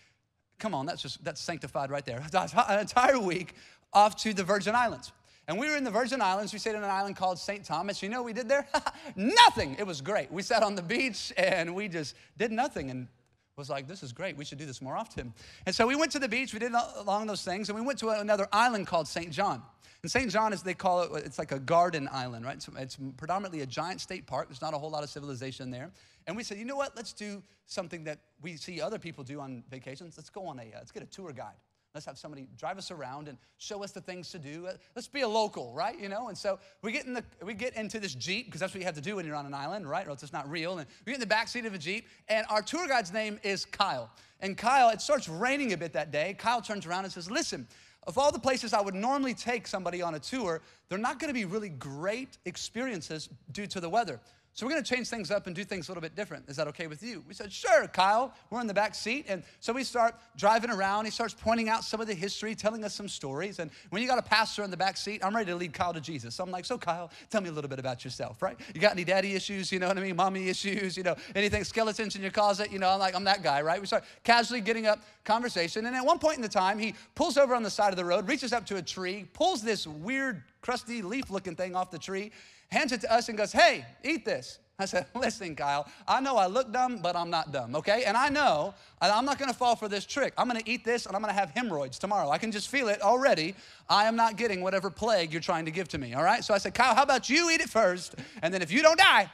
Come 0.61 0.75
on, 0.75 0.87
that's 0.87 1.03
just 1.03 1.25
that's 1.25 1.41
sanctified 1.41 1.91
right 1.91 2.05
there. 2.05 2.23
An 2.69 2.79
entire 2.79 3.19
week 3.19 3.55
off 3.93 4.17
to 4.23 4.33
the 4.33 4.45
Virgin 4.45 4.75
Islands. 4.75 5.13
And 5.47 5.59
we 5.59 5.69
were 5.69 5.77
in 5.77 5.85
the 5.85 5.91
Virgin 5.91 6.23
Islands. 6.23 6.53
We 6.53 6.59
stayed 6.59 6.75
on 6.75 6.85
an 6.85 6.91
island 6.91 7.17
called 7.17 7.39
St. 7.39 7.65
Thomas. 7.65 8.03
You 8.03 8.09
know 8.09 8.23
we 8.23 8.33
did 8.33 8.49
there? 8.49 8.67
nothing. 9.17 9.77
It 9.79 9.87
was 9.87 10.01
great. 10.01 10.33
We 10.33 10.41
sat 10.41 10.63
on 10.63 10.75
the 10.75 10.83
beach 10.83 11.33
and 11.37 11.75
we 11.75 11.89
just 11.89 12.15
did 12.39 12.51
nothing. 12.51 12.91
And 12.91 13.09
was 13.57 13.71
like, 13.71 13.87
this 13.87 14.03
is 14.03 14.13
great. 14.13 14.37
We 14.37 14.45
should 14.45 14.59
do 14.59 14.67
this 14.67 14.83
more 14.83 14.97
often. 14.97 15.33
And 15.67 15.75
so 15.75 15.87
we 15.87 15.95
went 15.95 16.11
to 16.13 16.19
the 16.19 16.29
beach. 16.29 16.53
We 16.53 16.59
did 16.59 16.73
along 16.73 17.27
those 17.27 17.45
things. 17.45 17.69
And 17.69 17.79
we 17.79 17.85
went 17.85 17.99
to 18.01 18.09
another 18.09 18.49
island 18.53 18.87
called 18.87 19.07
St. 19.07 19.31
John. 19.31 19.63
And 20.03 20.11
St. 20.11 20.31
John, 20.31 20.53
as 20.53 20.63
they 20.63 20.75
call 20.75 21.03
it, 21.03 21.25
it's 21.25 21.39
like 21.39 21.53
a 21.53 21.59
garden 21.59 22.09
island, 22.13 22.45
right? 22.45 22.57
It's, 22.57 22.69
it's 22.77 22.99
predominantly 23.17 23.61
a 23.61 23.67
giant 23.67 24.01
state 24.01 24.27
park. 24.27 24.49
There's 24.49 24.61
not 24.61 24.75
a 24.75 24.79
whole 24.79 24.91
lot 24.91 25.03
of 25.03 25.09
civilization 25.09 25.71
there. 25.71 25.91
And 26.27 26.37
we 26.37 26.43
said, 26.43 26.59
you 26.59 26.65
know 26.65 26.77
what? 26.77 26.97
Let's 26.97 27.13
do 27.13 27.43
something 27.67 28.05
that 28.05 28.19
we 28.43 28.57
see 28.57 28.81
other 28.81 28.99
people 28.99 29.25
do 29.25 29.41
on 29.41 29.63
vacations. 29.71 30.17
Let's 30.17 30.31
go 30.31 30.47
on 30.47 30.59
a, 30.59 30.63
uh, 30.63 30.79
let's 30.79 30.91
get 30.91 31.03
a 31.03 31.07
tour 31.07 31.33
guide. 31.33 31.55
Let's 31.95 32.07
have 32.07 32.19
somebody 32.19 32.49
drive 32.59 32.77
us 32.77 32.91
around 32.91 33.29
and 33.29 33.39
show 33.59 33.85
us 33.85 33.93
the 33.93 34.01
things 34.01 34.33
to 34.33 34.39
do. 34.41 34.67
Uh, 34.67 34.73
let's 34.97 35.07
be 35.07 35.21
a 35.21 35.29
local, 35.29 35.73
right? 35.73 35.97
You 35.97 36.09
know, 36.09 36.27
and 36.27 36.37
so 36.37 36.59
we 36.83 36.91
get 36.91 37.07
in 37.07 37.15
the 37.15 37.23
we 37.41 37.55
get 37.55 37.77
into 37.77 38.01
this 38.01 38.17
jeep 38.17 38.47
because 38.47 38.61
that's 38.61 38.75
what 38.75 38.81
you 38.81 38.85
have 38.85 38.97
to 38.97 39.01
do 39.01 39.15
when 39.15 39.25
you're 39.25 39.37
on 39.37 39.47
an 39.47 39.55
island, 39.55 39.89
right? 39.89 40.05
Or 40.05 40.11
else 40.11 40.25
it's 40.25 40.33
not 40.33 40.51
real. 40.51 40.79
And 40.79 40.89
we 41.07 41.13
get 41.13 41.15
in 41.15 41.21
the 41.21 41.27
back 41.27 41.47
seat 41.47 41.67
of 41.67 41.73
a 41.73 41.79
jeep, 41.79 42.09
and 42.29 42.45
our 42.51 42.63
tour 42.63 42.89
guide's 42.89 43.13
name 43.13 43.39
is 43.45 43.65
Kyle. 43.65 44.11
And 44.41 44.59
Kyle, 44.59 44.89
it 44.89 45.01
starts 45.01 45.29
raining 45.29 45.73
a 45.73 45.77
bit 45.77 45.93
that 45.93 46.11
day. 46.11 46.35
Kyle 46.37 46.61
turns 46.61 46.85
around 46.85 47.05
and 47.05 47.13
says, 47.13 47.31
"Listen, 47.31 47.65
of 48.09 48.19
all 48.19 48.33
the 48.33 48.41
places 48.41 48.73
I 48.73 48.81
would 48.81 48.97
normally 48.97 49.33
take 49.33 49.69
somebody 49.69 50.03
on 50.03 50.17
a 50.17 50.19
tour, 50.21 50.63
they're 50.89 50.99
not 50.99 51.21
going 51.21 51.29
to 51.29 51.35
be 51.35 51.45
really 51.45 51.69
great 51.69 52.39
experiences 52.45 53.29
due 53.53 53.69
to 53.69 53.79
the 53.79 53.89
weather. 53.89 54.21
So 54.55 54.65
we're 54.65 54.71
going 54.71 54.85
to 54.85 54.95
change 54.95 55.09
things 55.09 55.33
up 55.33 55.49
and 55.49 55.57
do 55.57 55.65
things 55.65 55.89
a 55.89 55.91
little 55.91 56.01
bit 56.01 56.15
different. 56.15 56.49
Is 56.49 56.55
that 56.57 56.69
okay 56.69 56.87
with 56.87 57.03
you? 57.03 57.25
We 57.27 57.35
said, 57.35 57.53
sure, 57.53 57.89
Kyle. 57.89 58.33
We're 58.51 58.61
in 58.61 58.69
the 58.69 58.75
back 58.75 58.95
seat. 58.95 59.27
And 59.29 59.43
so 59.59 59.73
we 59.73 59.83
start 59.83 60.15
driving 60.37 60.71
around. 60.71 61.07
He 61.07 61.11
starts 61.11 61.35
pointing 61.35 61.69
out 61.69 61.83
some 61.83 62.01
of 62.01 62.07
the 62.07 62.15
history, 62.15 62.55
telling 62.55 62.85
us 62.85 62.95
some 62.95 63.09
stories. 63.09 63.59
And 63.59 63.73
when 63.91 64.01
you 64.01 64.07
got 64.07 64.19
a 64.19 64.23
pastor 64.23 64.63
in 64.63 64.71
the 64.71 64.77
back 64.77 64.97
seat, 64.97 65.25
I'm 65.25 65.35
ready 65.35 65.51
to 65.51 65.57
lead 65.57 65.73
Kyle 65.73 65.93
to 65.93 66.01
Jesus. 66.01 66.37
So 66.37 66.45
I'm 66.45 66.53
like, 66.53 66.65
so 66.65 66.79
Kyle, 66.79 67.11
tell 67.31 67.41
me 67.41 67.49
a 67.49 67.53
little 67.53 67.69
bit 67.69 67.81
about 67.81 68.05
yourself, 68.05 68.43
right? 68.43 68.57
You 68.73 68.81
got 68.81 68.93
any 68.93 69.03
daddy 69.03 69.35
issues? 69.35 69.73
You 69.73 69.81
know 69.81 69.89
what 69.89 69.99
I 69.99 70.01
mean? 70.01 70.15
Mommy 70.15 70.49
issues? 70.49 70.97
You 70.97 71.03
know, 71.03 71.17
anything, 71.35 71.65
skeletons 71.65 72.15
in 72.15 72.23
your 72.23 72.31
closet? 72.31 72.71
You 72.71 72.79
know, 72.79 72.91
I'm 72.91 73.01
like, 73.01 73.17
I'm 73.17 73.25
that 73.25 73.43
guy, 73.43 73.61
right? 73.61 73.81
We 73.81 73.89
start 73.89 74.05
casually 74.23 74.61
getting 74.61 74.87
up 74.87 75.01
conversation. 75.25 75.85
And 75.87 75.97
at 75.97 76.07
one 76.07 76.21
point 76.21 76.37
in 76.37 76.43
the 76.43 76.49
time, 76.49 76.79
he 76.79 76.95
pulls 77.17 77.37
over 77.37 77.57
on 77.57 77.65
the 77.65 77.71
side 77.71 77.93
of 77.93 77.97
the 77.97 78.05
road, 78.05 78.29
reaches 78.29 78.53
up 78.53 78.67
to 78.67 78.77
a 78.77 78.83
tree, 78.83 79.27
pulls 79.33 79.63
this 79.63 79.85
weird, 79.85 80.45
crusty 80.63 81.03
leaf 81.03 81.29
looking 81.29 81.57
thing 81.57 81.75
off 81.75 81.91
the 81.91 81.99
tree, 81.99 82.31
hands 82.75 82.93
it 82.93 83.01
to 83.03 83.13
us, 83.13 83.29
and 83.29 83.39
goes, 83.39 83.53
hey, 83.53 83.87
eat 84.03 84.25
this. 84.25 84.59
I 84.79 84.87
said, 84.87 85.07
listen, 85.15 85.55
Kyle, 85.55 85.89
I 86.07 86.21
know 86.21 86.37
I 86.37 86.47
look 86.47 86.73
dumb, 86.73 86.99
but 86.99 87.17
I'm 87.17 87.31
not 87.31 87.53
dumb, 87.53 87.77
okay? 87.77 88.05
And 88.05 88.17
I 88.17 88.29
know 88.29 88.75
I'm 89.01 89.25
not 89.25 89.39
gonna 89.39 89.55
fall 89.55 89.77
for 89.77 89.89
this 89.89 90.05
trick. 90.05 90.35
I'm 90.37 90.49
gonna 90.49 90.63
eat 90.67 90.85
this 90.85 91.07
and 91.07 91.15
I'm 91.15 91.23
gonna 91.23 91.33
have 91.33 91.51
hemorrhoids 91.51 91.99
tomorrow. 91.99 92.31
I 92.31 92.39
can 92.39 92.51
just 92.51 92.69
feel 92.69 92.89
it 92.89 93.01
already. 93.01 93.55
I 93.89 94.07
am 94.07 94.17
not 94.17 94.37
getting 94.37 94.63
whatever 94.63 94.91
plague 94.91 95.33
you're 95.33 95.43
trying 95.43 95.65
to 95.67 95.71
give 95.71 95.89
to 95.89 95.99
me, 95.99 96.15
all 96.15 96.25
right? 96.25 96.43
So 96.43 96.55
I 96.55 96.59
said, 96.59 96.75
Kyle, 96.75 96.95
how 96.95 97.03
about 97.03 97.31
you 97.31 97.51
eat 97.51 97.61
it 97.61 97.71
first? 97.71 98.17
And 98.43 98.53
then 98.53 98.63
if 98.63 98.73
you 98.73 98.83
don't 98.83 98.99
die, 98.99 99.31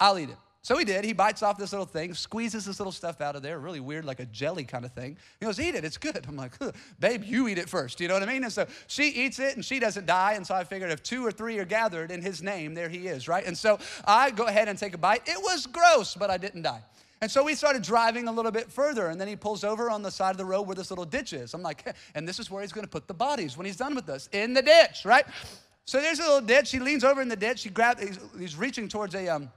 I'll 0.00 0.18
eat 0.18 0.30
it. 0.30 0.36
So 0.62 0.76
he 0.76 0.84
did. 0.84 1.06
He 1.06 1.14
bites 1.14 1.42
off 1.42 1.56
this 1.56 1.72
little 1.72 1.86
thing, 1.86 2.12
squeezes 2.12 2.66
this 2.66 2.78
little 2.78 2.92
stuff 2.92 3.22
out 3.22 3.34
of 3.34 3.42
there, 3.42 3.58
really 3.58 3.80
weird, 3.80 4.04
like 4.04 4.20
a 4.20 4.26
jelly 4.26 4.64
kind 4.64 4.84
of 4.84 4.92
thing. 4.92 5.16
He 5.38 5.46
goes, 5.46 5.58
Eat 5.58 5.74
it, 5.74 5.84
it's 5.86 5.96
good. 5.96 6.22
I'm 6.28 6.36
like, 6.36 6.52
Babe, 7.00 7.24
you 7.24 7.48
eat 7.48 7.56
it 7.56 7.68
first. 7.68 7.98
You 7.98 8.08
know 8.08 8.14
what 8.14 8.22
I 8.22 8.26
mean? 8.26 8.44
And 8.44 8.52
so 8.52 8.66
she 8.86 9.08
eats 9.08 9.38
it 9.38 9.56
and 9.56 9.64
she 9.64 9.78
doesn't 9.78 10.04
die. 10.04 10.34
And 10.34 10.46
so 10.46 10.54
I 10.54 10.64
figured 10.64 10.90
if 10.90 11.02
two 11.02 11.24
or 11.24 11.32
three 11.32 11.58
are 11.58 11.64
gathered 11.64 12.10
in 12.10 12.20
his 12.20 12.42
name, 12.42 12.74
there 12.74 12.90
he 12.90 13.08
is, 13.08 13.26
right? 13.26 13.44
And 13.46 13.56
so 13.56 13.78
I 14.04 14.30
go 14.32 14.46
ahead 14.46 14.68
and 14.68 14.78
take 14.78 14.92
a 14.92 14.98
bite. 14.98 15.22
It 15.26 15.38
was 15.40 15.66
gross, 15.66 16.14
but 16.14 16.28
I 16.28 16.36
didn't 16.36 16.62
die. 16.62 16.82
And 17.22 17.30
so 17.30 17.42
we 17.42 17.54
started 17.54 17.82
driving 17.82 18.28
a 18.28 18.32
little 18.32 18.50
bit 18.50 18.72
further, 18.72 19.08
and 19.08 19.20
then 19.20 19.28
he 19.28 19.36
pulls 19.36 19.62
over 19.62 19.90
on 19.90 20.02
the 20.02 20.10
side 20.10 20.30
of 20.30 20.38
the 20.38 20.44
road 20.44 20.62
where 20.62 20.74
this 20.74 20.90
little 20.90 21.04
ditch 21.04 21.34
is. 21.34 21.52
I'm 21.52 21.62
like, 21.62 21.94
and 22.14 22.26
this 22.26 22.38
is 22.38 22.50
where 22.50 22.62
he's 22.62 22.72
gonna 22.72 22.86
put 22.86 23.06
the 23.06 23.14
bodies 23.14 23.58
when 23.58 23.66
he's 23.66 23.76
done 23.76 23.94
with 23.94 24.08
us 24.08 24.28
in 24.32 24.54
the 24.54 24.62
ditch, 24.62 25.04
right? 25.04 25.26
So 25.84 26.00
there's 26.00 26.18
a 26.18 26.22
little 26.22 26.40
ditch. 26.40 26.70
He 26.70 26.78
leans 26.78 27.04
over 27.04 27.20
in 27.20 27.28
the 27.28 27.36
ditch. 27.36 27.62
He 27.62 27.68
grabs, 27.68 28.02
he's, 28.02 28.18
he's 28.38 28.56
reaching 28.56 28.88
towards 28.88 29.14
a, 29.14 29.28
um, 29.28 29.50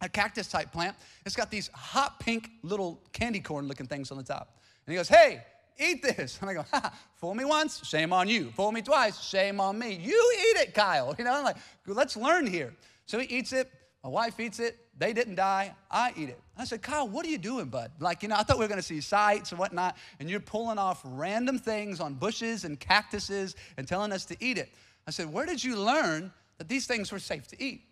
a 0.00 0.08
cactus 0.08 0.48
type 0.48 0.72
plant. 0.72 0.96
It's 1.26 1.36
got 1.36 1.50
these 1.50 1.68
hot 1.74 2.20
pink 2.20 2.50
little 2.62 3.00
candy 3.12 3.40
corn 3.40 3.66
looking 3.68 3.86
things 3.86 4.10
on 4.10 4.18
the 4.18 4.24
top. 4.24 4.58
And 4.86 4.92
he 4.92 4.96
goes, 4.96 5.08
Hey, 5.08 5.42
eat 5.78 6.02
this. 6.02 6.38
And 6.42 6.50
I 6.50 6.54
go, 6.54 6.64
ha, 6.70 6.92
fool 7.16 7.34
me 7.34 7.44
once, 7.44 7.84
shame 7.86 8.12
on 8.12 8.28
you. 8.28 8.50
Fool 8.50 8.72
me 8.72 8.82
twice, 8.82 9.20
shame 9.20 9.60
on 9.60 9.78
me. 9.78 9.94
You 9.94 10.32
eat 10.50 10.60
it, 10.60 10.74
Kyle. 10.74 11.14
You 11.18 11.24
know, 11.24 11.34
I'm 11.34 11.44
like, 11.44 11.56
let's 11.86 12.16
learn 12.16 12.46
here. 12.46 12.74
So 13.06 13.18
he 13.18 13.26
eats 13.26 13.52
it. 13.52 13.70
My 14.04 14.10
wife 14.10 14.38
eats 14.38 14.60
it. 14.60 14.78
They 14.96 15.12
didn't 15.12 15.36
die. 15.36 15.74
I 15.90 16.12
eat 16.16 16.28
it. 16.28 16.40
I 16.56 16.64
said, 16.64 16.82
Kyle, 16.82 17.08
what 17.08 17.24
are 17.26 17.28
you 17.28 17.38
doing, 17.38 17.66
bud? 17.66 17.92
Like, 18.00 18.22
you 18.22 18.28
know, 18.28 18.36
I 18.36 18.42
thought 18.42 18.58
we 18.58 18.64
were 18.64 18.68
going 18.68 18.80
to 18.80 18.86
see 18.86 19.00
sights 19.00 19.50
and 19.50 19.58
whatnot, 19.58 19.96
and 20.18 20.28
you're 20.28 20.40
pulling 20.40 20.78
off 20.78 21.00
random 21.04 21.58
things 21.58 22.00
on 22.00 22.14
bushes 22.14 22.64
and 22.64 22.78
cactuses 22.78 23.54
and 23.76 23.86
telling 23.86 24.12
us 24.12 24.24
to 24.26 24.36
eat 24.40 24.58
it. 24.58 24.70
I 25.06 25.10
said, 25.10 25.32
where 25.32 25.46
did 25.46 25.62
you 25.62 25.76
learn 25.76 26.32
that 26.58 26.68
these 26.68 26.86
things 26.86 27.12
were 27.12 27.18
safe 27.18 27.46
to 27.48 27.62
eat? 27.62 27.82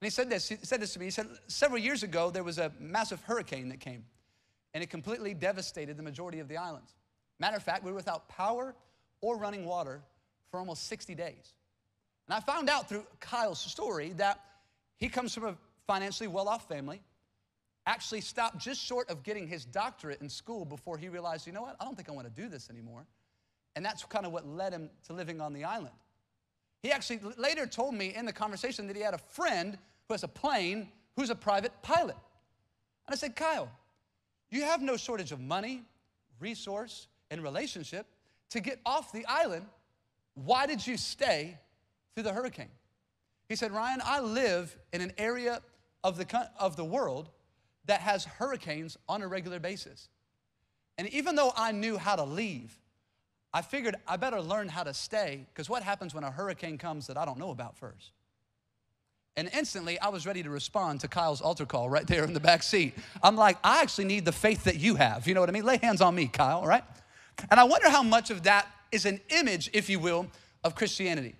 And 0.00 0.06
he 0.06 0.10
said 0.10 0.30
this, 0.30 0.48
he 0.48 0.56
said 0.62 0.80
this 0.80 0.92
to 0.92 0.98
me. 0.98 1.06
He 1.06 1.10
said, 1.10 1.26
several 1.48 1.80
years 1.80 2.02
ago, 2.02 2.30
there 2.30 2.44
was 2.44 2.58
a 2.58 2.72
massive 2.78 3.20
hurricane 3.22 3.68
that 3.70 3.80
came, 3.80 4.04
and 4.74 4.82
it 4.82 4.90
completely 4.90 5.34
devastated 5.34 5.96
the 5.96 6.02
majority 6.02 6.38
of 6.38 6.48
the 6.48 6.56
islands. 6.56 6.94
Matter 7.40 7.56
of 7.56 7.62
fact, 7.62 7.84
we 7.84 7.90
were 7.90 7.96
without 7.96 8.28
power 8.28 8.74
or 9.20 9.36
running 9.36 9.64
water 9.64 10.00
for 10.50 10.60
almost 10.60 10.86
60 10.86 11.14
days. 11.14 11.54
And 12.28 12.34
I 12.34 12.40
found 12.40 12.68
out 12.68 12.88
through 12.88 13.06
Kyle's 13.20 13.58
story 13.58 14.12
that 14.16 14.40
he 14.96 15.08
comes 15.08 15.34
from 15.34 15.44
a 15.44 15.56
financially 15.86 16.28
well 16.28 16.48
off 16.48 16.68
family, 16.68 17.00
actually 17.86 18.20
stopped 18.20 18.58
just 18.58 18.80
short 18.80 19.08
of 19.08 19.22
getting 19.22 19.48
his 19.48 19.64
doctorate 19.64 20.20
in 20.20 20.28
school 20.28 20.64
before 20.64 20.98
he 20.98 21.08
realized, 21.08 21.46
you 21.46 21.52
know 21.52 21.62
what, 21.62 21.76
I 21.80 21.84
don't 21.84 21.96
think 21.96 22.08
I 22.08 22.12
want 22.12 22.26
to 22.26 22.42
do 22.42 22.48
this 22.48 22.68
anymore. 22.70 23.06
And 23.74 23.84
that's 23.84 24.04
kind 24.04 24.26
of 24.26 24.32
what 24.32 24.46
led 24.46 24.72
him 24.72 24.90
to 25.06 25.12
living 25.12 25.40
on 25.40 25.52
the 25.54 25.64
island. 25.64 25.94
He 26.82 26.92
actually 26.92 27.20
later 27.36 27.66
told 27.66 27.94
me 27.94 28.14
in 28.14 28.24
the 28.24 28.32
conversation 28.32 28.86
that 28.86 28.96
he 28.96 29.02
had 29.02 29.14
a 29.14 29.18
friend 29.18 29.76
who 30.06 30.14
has 30.14 30.22
a 30.22 30.28
plane 30.28 30.88
who's 31.16 31.30
a 31.30 31.34
private 31.34 31.72
pilot. 31.82 32.16
And 33.06 33.14
I 33.14 33.16
said, 33.16 33.34
Kyle, 33.34 33.70
you 34.50 34.62
have 34.62 34.80
no 34.80 34.96
shortage 34.96 35.32
of 35.32 35.40
money, 35.40 35.82
resource, 36.38 37.08
and 37.30 37.42
relationship 37.42 38.06
to 38.50 38.60
get 38.60 38.80
off 38.86 39.12
the 39.12 39.26
island. 39.26 39.66
Why 40.34 40.66
did 40.66 40.86
you 40.86 40.96
stay 40.96 41.58
through 42.14 42.24
the 42.24 42.32
hurricane? 42.32 42.70
He 43.48 43.56
said, 43.56 43.72
Ryan, 43.72 44.00
I 44.04 44.20
live 44.20 44.76
in 44.92 45.00
an 45.00 45.12
area 45.18 45.60
of 46.04 46.16
the, 46.16 46.50
of 46.58 46.76
the 46.76 46.84
world 46.84 47.30
that 47.86 48.00
has 48.00 48.24
hurricanes 48.24 48.96
on 49.08 49.22
a 49.22 49.28
regular 49.28 49.58
basis. 49.58 50.08
And 50.98 51.08
even 51.08 51.34
though 51.34 51.52
I 51.56 51.72
knew 51.72 51.96
how 51.96 52.16
to 52.16 52.24
leave, 52.24 52.78
I 53.52 53.62
figured 53.62 53.96
I 54.06 54.16
better 54.16 54.40
learn 54.40 54.68
how 54.68 54.82
to 54.82 54.92
stay 54.92 55.46
because 55.52 55.70
what 55.70 55.82
happens 55.82 56.14
when 56.14 56.24
a 56.24 56.30
hurricane 56.30 56.78
comes 56.78 57.06
that 57.06 57.16
I 57.16 57.24
don't 57.24 57.38
know 57.38 57.50
about 57.50 57.76
first? 57.76 58.12
And 59.36 59.48
instantly, 59.54 59.98
I 60.00 60.08
was 60.08 60.26
ready 60.26 60.42
to 60.42 60.50
respond 60.50 61.00
to 61.00 61.08
Kyle's 61.08 61.40
altar 61.40 61.64
call 61.64 61.88
right 61.88 62.06
there 62.06 62.24
in 62.24 62.32
the 62.32 62.40
back 62.40 62.62
seat. 62.62 62.94
I'm 63.22 63.36
like, 63.36 63.56
I 63.62 63.82
actually 63.82 64.06
need 64.06 64.24
the 64.24 64.32
faith 64.32 64.64
that 64.64 64.78
you 64.78 64.96
have. 64.96 65.28
You 65.28 65.34
know 65.34 65.40
what 65.40 65.48
I 65.48 65.52
mean? 65.52 65.64
Lay 65.64 65.76
hands 65.76 66.00
on 66.00 66.14
me, 66.14 66.26
Kyle, 66.26 66.64
right? 66.64 66.82
And 67.50 67.60
I 67.60 67.64
wonder 67.64 67.88
how 67.88 68.02
much 68.02 68.30
of 68.30 68.42
that 68.42 68.66
is 68.90 69.06
an 69.06 69.20
image, 69.28 69.70
if 69.72 69.88
you 69.88 70.00
will, 70.00 70.26
of 70.64 70.74
Christianity, 70.74 71.36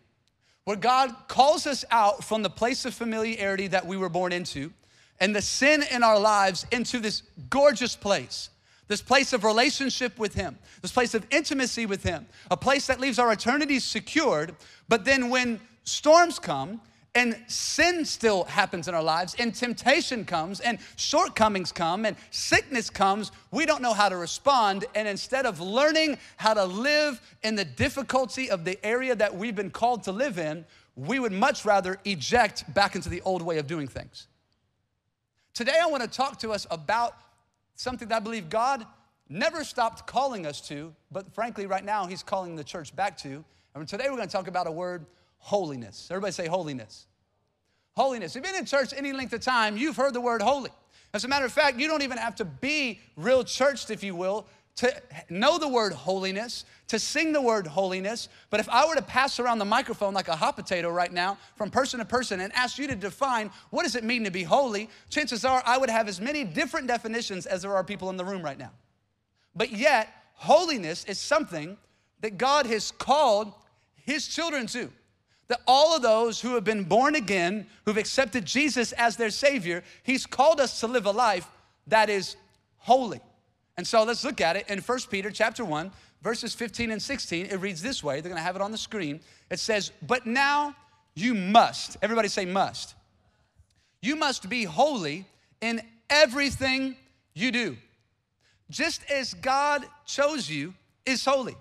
where 0.63 0.77
God 0.77 1.13
calls 1.27 1.67
us 1.67 1.85
out 1.91 2.23
from 2.23 2.43
the 2.43 2.51
place 2.51 2.85
of 2.85 2.95
familiarity 2.95 3.67
that 3.67 3.85
we 3.85 3.97
were 3.97 4.09
born 4.09 4.33
into 4.33 4.73
and 5.19 5.35
the 5.35 5.43
sin 5.43 5.83
in 5.91 6.05
our 6.05 6.21
lives 6.21 6.67
into 6.71 7.01
this 7.01 7.23
gorgeous 7.51 7.97
place. 7.97 8.51
This 8.89 9.03
place 9.03 9.33
of 9.33 9.45
relationship 9.45 10.19
with 10.19 10.35
Him, 10.35 10.59
this 10.81 10.93
place 10.93 11.15
of 11.15 11.27
intimacy 11.31 11.87
with 11.87 12.03
Him, 12.03 12.27
a 12.51 12.57
place 12.57 12.87
that 12.87 13.01
leaves 13.01 13.19
our 13.19 13.31
eternity 13.31 13.79
secured. 13.79 14.55
But 14.89 15.05
then 15.05 15.29
when 15.29 15.61
storms 15.85 16.39
come 16.39 16.81
and 17.15 17.37
sin 17.49 18.05
still 18.05 18.45
happens 18.45 18.89
in 18.89 18.95
our 18.95 19.03
lives, 19.03 19.35
and 19.39 19.55
temptation 19.55 20.25
comes, 20.25 20.61
and 20.61 20.79
shortcomings 20.97 21.73
come, 21.73 22.05
and 22.07 22.17
sickness 22.31 22.91
comes, 22.91 23.33
we 23.51 23.67
don't 23.67 23.83
know 23.83 23.93
how 23.93 24.09
to 24.09 24.17
respond. 24.17 24.85
And 24.95 25.07
instead 25.07 25.45
of 25.45 25.61
learning 25.61 26.19
how 26.37 26.55
to 26.55 26.65
live 26.65 27.21
in 27.43 27.57
the 27.57 27.65
difficulty 27.65 28.51
of 28.51 28.65
the 28.65 28.85
area 28.85 29.15
that 29.17 29.35
we've 29.35 29.57
been 29.57 29.71
called 29.71 30.05
to 30.05 30.13
live 30.13 30.39
in, 30.39 30.65
we 30.97 31.19
would 31.19 31.33
much 31.33 31.65
rather 31.65 31.99
eject 32.05 32.73
back 32.73 32.95
into 32.95 33.09
the 33.09 33.21
old 33.23 33.43
way 33.43 33.59
of 33.59 33.67
doing 33.67 33.87
things. 33.87 34.29
Today, 35.55 35.79
I 35.83 35.87
want 35.87 36.03
to 36.03 36.09
talk 36.09 36.39
to 36.41 36.53
us 36.53 36.67
about 36.71 37.15
something 37.79 38.09
that 38.09 38.17
I 38.17 38.21
believe 38.21 38.51
God 38.51 38.85
never 39.29 39.65
stopped 39.65 40.07
calling 40.07 40.45
us 40.47 40.61
to, 40.69 40.95
but 41.11 41.33
frankly, 41.33 41.67
right 41.67 41.85
now, 41.85 42.07
He's 42.07 42.23
calling 42.23 42.57
the 42.57 42.65
church 42.65 42.95
back 42.95 43.17
to. 43.19 43.45
And 43.75 43.87
today, 43.87 44.07
we're 44.11 44.17
going 44.17 44.29
to 44.29 44.33
talk 44.33 44.49
about 44.49 44.67
a 44.67 44.73
word 44.73 45.07
holiness. 45.39 46.09
Everybody 46.11 46.33
say 46.33 46.49
holiness. 46.49 47.07
Holiness. 47.97 48.33
If 48.33 48.37
you've 48.37 48.45
been 48.53 48.61
in 48.61 48.67
church 48.67 48.93
any 48.97 49.13
length 49.13 49.33
of 49.33 49.41
time, 49.41 49.77
you've 49.77 49.97
heard 49.97 50.13
the 50.13 50.21
word 50.21 50.43
holy. 50.43 50.71
As 51.15 51.25
a 51.25 51.29
matter 51.29 51.47
of 51.47 51.53
fact, 51.53 51.79
you 51.79 51.87
don't 51.87 52.03
even 52.03 52.19
have 52.19 52.35
to 52.37 52.45
be 52.45 53.01
real 53.17 53.45
churched, 53.45 53.91
if 53.91 54.03
you 54.03 54.15
will, 54.15 54.47
to 54.79 55.03
know 55.29 55.59
the 55.59 55.69
word 55.69 55.93
holiness, 55.93 56.65
to 56.87 57.01
sing 57.01 57.33
the 57.33 57.43
word 57.43 57.67
holiness. 57.67 58.29
But 58.49 58.61
if 58.61 58.69
I 58.69 58.87
were 58.87 58.95
to 58.95 59.03
pass 59.03 59.41
around 59.41 59.59
the 59.59 59.65
microphone 59.65 60.15
like 60.15 60.29
a 60.29 60.37
hot 60.37 60.55
potato 60.55 60.89
right 60.89 61.13
now 61.13 61.37
from 61.57 61.69
person 61.69 61.99
to 61.99 62.05
person 62.05 62.41
and 62.41 62.53
ask 62.53 62.79
you 62.79 62.87
to 62.87 62.95
define 62.95 63.51
what 63.71 63.83
does 63.83 63.97
it 63.97 64.05
mean 64.05 64.23
to 64.23 64.31
be 64.31 64.45
holy, 64.45 64.89
chances 65.11 65.45
are 65.45 65.63
I 65.67 65.79
would 65.79 65.91
have 65.91 66.07
as 66.07 66.21
many 66.21 66.45
different 66.45 66.87
definitions 66.87 67.45
as 67.45 67.63
there 67.63 67.75
are 67.75 67.83
people 67.83 68.09
in 68.09 68.17
the 68.17 68.25
room 68.25 68.41
right 68.41 68.59
now. 68.59 68.71
But 69.57 69.73
yet, 69.73 70.09
holiness 70.35 71.05
is 71.07 71.19
something 71.19 71.77
that 72.21 72.39
God 72.39 72.67
has 72.67 72.93
called 72.93 73.53
his 73.97 74.29
children 74.29 74.69
to 74.69 74.91
that 75.49 75.61
all 75.67 75.97
of 75.97 76.03
those 76.03 76.41
who 76.41 76.55
have 76.55 76.65
been 76.65 76.85
born 76.85 77.15
again, 77.17 77.67
who've 77.85 77.97
accepted 77.97 78.45
Jesus 78.45 78.93
as 78.93 79.17
their 79.17 79.31
Savior, 79.31 79.83
He's 80.03 80.27
called 80.27 80.61
us 80.61 80.81
to 80.81 80.87
live 80.87 81.07
a 81.07 81.11
life 81.11 81.49
that 81.87 82.11
is 82.11 82.37
holy. 82.77 83.21
And 83.79 83.87
so 83.87 84.03
let's 84.03 84.25
look 84.25 84.41
at 84.41 84.57
it 84.57 84.69
in 84.69 84.81
1 84.81 84.99
Peter 85.09 85.31
chapter 85.31 85.65
1, 85.65 85.93
verses 86.21 86.53
15 86.53 86.91
and 86.91 87.01
16. 87.01 87.47
It 87.47 87.61
reads 87.61 87.81
this 87.81 88.03
way. 88.03 88.21
They're 88.21 88.29
gonna 88.29 88.43
have 88.43 88.57
it 88.57 88.61
on 88.61 88.73
the 88.73 88.77
screen. 88.77 89.21
It 89.51 89.61
says, 89.61 89.93
But 90.03 90.27
now 90.27 90.75
you 91.15 91.33
must, 91.33 91.97
everybody 92.03 92.27
say 92.27 92.45
must. 92.45 92.97
You 94.03 94.17
must 94.17 94.49
be 94.49 94.65
holy 94.65 95.27
in 95.61 95.81
everything 96.11 96.97
you 97.35 97.53
do, 97.53 97.77
just 98.69 99.09
as 99.09 99.33
God 99.35 99.85
chose 100.05 100.51
you 100.51 100.75
is 101.07 101.25
holy. 101.25 101.57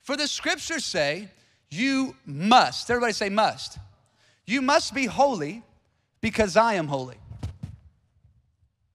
For 0.00 0.16
the 0.16 0.26
scriptures 0.26 0.86
say, 0.86 1.28
you 1.70 2.16
must, 2.26 2.90
everybody 2.90 3.12
say 3.12 3.28
must. 3.28 3.78
You 4.46 4.62
must 4.62 4.94
be 4.94 5.06
holy 5.06 5.62
because 6.20 6.56
I 6.56 6.74
am 6.74 6.88
holy. 6.88 7.16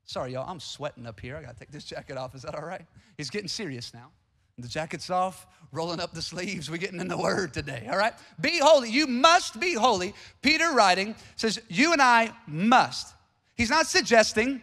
Sorry, 0.07 0.31
y'all, 0.31 0.49
I'm 0.49 0.61
sweating 0.61 1.05
up 1.05 1.19
here. 1.19 1.35
I 1.35 1.41
gotta 1.41 1.59
take 1.59 1.69
this 1.69 1.83
jacket 1.83 2.17
off. 2.17 2.33
Is 2.33 2.41
that 2.43 2.55
all 2.55 2.65
right? 2.65 2.85
He's 3.17 3.29
getting 3.29 3.49
serious 3.49 3.93
now. 3.93 4.09
The 4.57 4.67
jacket's 4.67 5.09
off, 5.09 5.45
rolling 5.71 5.99
up 5.99 6.13
the 6.13 6.21
sleeves. 6.21 6.71
We're 6.71 6.77
getting 6.77 6.99
in 6.99 7.09
the 7.09 7.17
word 7.17 7.53
today, 7.53 7.87
all 7.91 7.97
right? 7.97 8.13
Be 8.41 8.57
holy. 8.57 8.89
You 8.89 9.05
must 9.05 9.59
be 9.59 9.73
holy. 9.73 10.15
Peter 10.41 10.71
writing 10.71 11.13
says, 11.35 11.61
You 11.67 11.91
and 11.91 12.01
I 12.01 12.31
must. 12.47 13.13
He's 13.55 13.69
not 13.69 13.85
suggesting, 13.85 14.61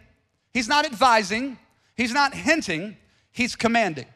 he's 0.52 0.66
not 0.66 0.86
advising, 0.86 1.58
he's 1.94 2.12
not 2.12 2.34
hinting, 2.34 2.96
he's 3.30 3.54
commanding. 3.54 4.06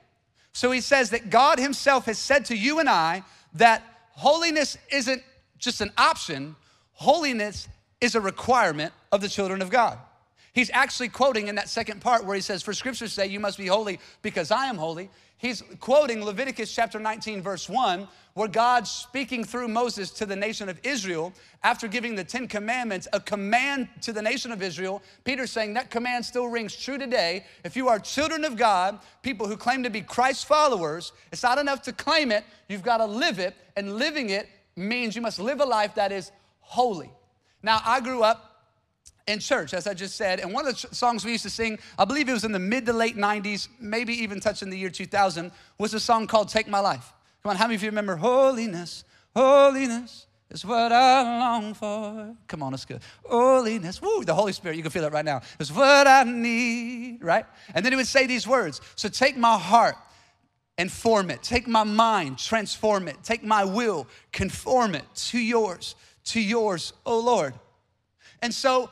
So 0.52 0.70
he 0.70 0.80
says 0.80 1.10
that 1.10 1.30
God 1.30 1.58
himself 1.58 2.06
has 2.06 2.18
said 2.18 2.46
to 2.46 2.56
you 2.56 2.80
and 2.80 2.88
I 2.88 3.22
that 3.54 3.82
holiness 4.12 4.78
isn't 4.90 5.22
just 5.58 5.80
an 5.80 5.92
option, 5.98 6.56
holiness 6.92 7.68
is 8.00 8.14
a 8.14 8.20
requirement 8.20 8.92
of 9.12 9.20
the 9.20 9.28
children 9.28 9.60
of 9.60 9.70
God. 9.70 9.98
He's 10.52 10.70
actually 10.72 11.08
quoting 11.08 11.48
in 11.48 11.54
that 11.56 11.68
second 11.68 12.00
part 12.00 12.24
where 12.24 12.34
he 12.34 12.40
says, 12.40 12.62
For 12.62 12.72
scriptures 12.72 13.12
say, 13.12 13.26
You 13.26 13.40
must 13.40 13.58
be 13.58 13.66
holy 13.66 14.00
because 14.22 14.50
I 14.50 14.66
am 14.66 14.76
holy. 14.76 15.10
He's 15.38 15.62
quoting 15.78 16.24
Leviticus 16.24 16.74
chapter 16.74 16.98
19, 16.98 17.42
verse 17.42 17.68
1, 17.68 18.08
where 18.34 18.48
God's 18.48 18.90
speaking 18.90 19.44
through 19.44 19.68
Moses 19.68 20.10
to 20.10 20.26
the 20.26 20.34
nation 20.34 20.68
of 20.68 20.80
Israel 20.82 21.32
after 21.62 21.86
giving 21.86 22.16
the 22.16 22.24
Ten 22.24 22.48
Commandments, 22.48 23.06
a 23.12 23.20
command 23.20 23.88
to 24.02 24.12
the 24.12 24.20
nation 24.20 24.50
of 24.50 24.62
Israel. 24.62 25.00
Peter's 25.22 25.52
saying 25.52 25.74
that 25.74 25.90
command 25.90 26.24
still 26.24 26.48
rings 26.48 26.74
true 26.74 26.98
today. 26.98 27.44
If 27.64 27.76
you 27.76 27.88
are 27.88 28.00
children 28.00 28.44
of 28.44 28.56
God, 28.56 28.98
people 29.22 29.46
who 29.46 29.56
claim 29.56 29.84
to 29.84 29.90
be 29.90 30.00
Christ 30.00 30.46
followers, 30.46 31.12
it's 31.30 31.44
not 31.44 31.58
enough 31.58 31.82
to 31.82 31.92
claim 31.92 32.32
it, 32.32 32.44
you've 32.68 32.82
got 32.82 32.96
to 32.96 33.06
live 33.06 33.38
it, 33.38 33.54
and 33.76 33.94
living 33.96 34.30
it 34.30 34.48
means 34.74 35.14
you 35.14 35.22
must 35.22 35.38
live 35.38 35.60
a 35.60 35.64
life 35.64 35.94
that 35.94 36.10
is 36.10 36.32
holy. 36.60 37.12
Now, 37.62 37.80
I 37.84 38.00
grew 38.00 38.24
up 38.24 38.47
in 39.28 39.38
church, 39.38 39.74
as 39.74 39.86
I 39.86 39.94
just 39.94 40.16
said. 40.16 40.40
And 40.40 40.52
one 40.52 40.66
of 40.66 40.80
the 40.80 40.94
songs 40.94 41.24
we 41.24 41.32
used 41.32 41.44
to 41.44 41.50
sing, 41.50 41.78
I 41.98 42.04
believe 42.04 42.28
it 42.28 42.32
was 42.32 42.44
in 42.44 42.52
the 42.52 42.58
mid 42.58 42.86
to 42.86 42.92
late 42.92 43.16
90s, 43.16 43.68
maybe 43.78 44.14
even 44.14 44.40
touching 44.40 44.70
the 44.70 44.78
year 44.78 44.90
2000, 44.90 45.52
was 45.76 45.94
a 45.94 46.00
song 46.00 46.26
called 46.26 46.48
Take 46.48 46.66
My 46.66 46.80
Life. 46.80 47.12
Come 47.42 47.50
on, 47.50 47.56
how 47.56 47.66
many 47.66 47.76
of 47.76 47.82
you 47.82 47.90
remember 47.90 48.16
Holiness, 48.16 49.04
Holiness 49.36 50.26
is 50.50 50.64
what 50.64 50.90
I 50.90 51.22
long 51.22 51.74
for? 51.74 52.34
Come 52.48 52.62
on, 52.62 52.72
it's 52.72 52.86
good. 52.86 53.00
Holiness, 53.24 54.00
woo, 54.00 54.24
the 54.24 54.34
Holy 54.34 54.52
Spirit, 54.52 54.76
you 54.76 54.82
can 54.82 54.90
feel 54.90 55.04
it 55.04 55.12
right 55.12 55.24
now, 55.24 55.42
is 55.60 55.70
what 55.70 56.06
I 56.06 56.24
need, 56.24 57.22
right? 57.22 57.44
And 57.74 57.84
then 57.84 57.92
he 57.92 57.96
would 57.96 58.06
say 58.06 58.26
these 58.26 58.48
words 58.48 58.80
So 58.96 59.08
take 59.08 59.36
my 59.36 59.58
heart 59.58 59.96
and 60.78 60.90
form 60.90 61.30
it, 61.30 61.42
take 61.42 61.68
my 61.68 61.84
mind, 61.84 62.38
transform 62.38 63.08
it, 63.08 63.16
take 63.22 63.44
my 63.44 63.64
will, 63.64 64.06
conform 64.32 64.94
it 64.94 65.04
to 65.14 65.38
yours, 65.38 65.96
to 66.24 66.40
yours, 66.40 66.94
oh 67.04 67.20
Lord. 67.20 67.52
And 68.40 68.54
so 68.54 68.90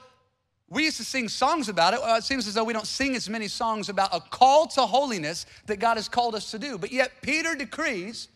we 0.68 0.84
used 0.84 0.96
to 0.96 1.04
sing 1.04 1.28
songs 1.28 1.68
about 1.68 1.94
it. 1.94 2.00
Well, 2.00 2.16
it 2.16 2.24
seems 2.24 2.48
as 2.48 2.54
though 2.54 2.64
we 2.64 2.72
don't 2.72 2.86
sing 2.86 3.14
as 3.14 3.28
many 3.28 3.46
songs 3.46 3.88
about 3.88 4.08
a 4.12 4.20
call 4.20 4.66
to 4.68 4.80
holiness 4.82 5.46
that 5.66 5.76
God 5.76 5.96
has 5.96 6.08
called 6.08 6.34
us 6.34 6.50
to 6.50 6.58
do. 6.58 6.76
But 6.76 6.90
yet, 6.90 7.12
Peter 7.22 7.54
decrees, 7.54 8.28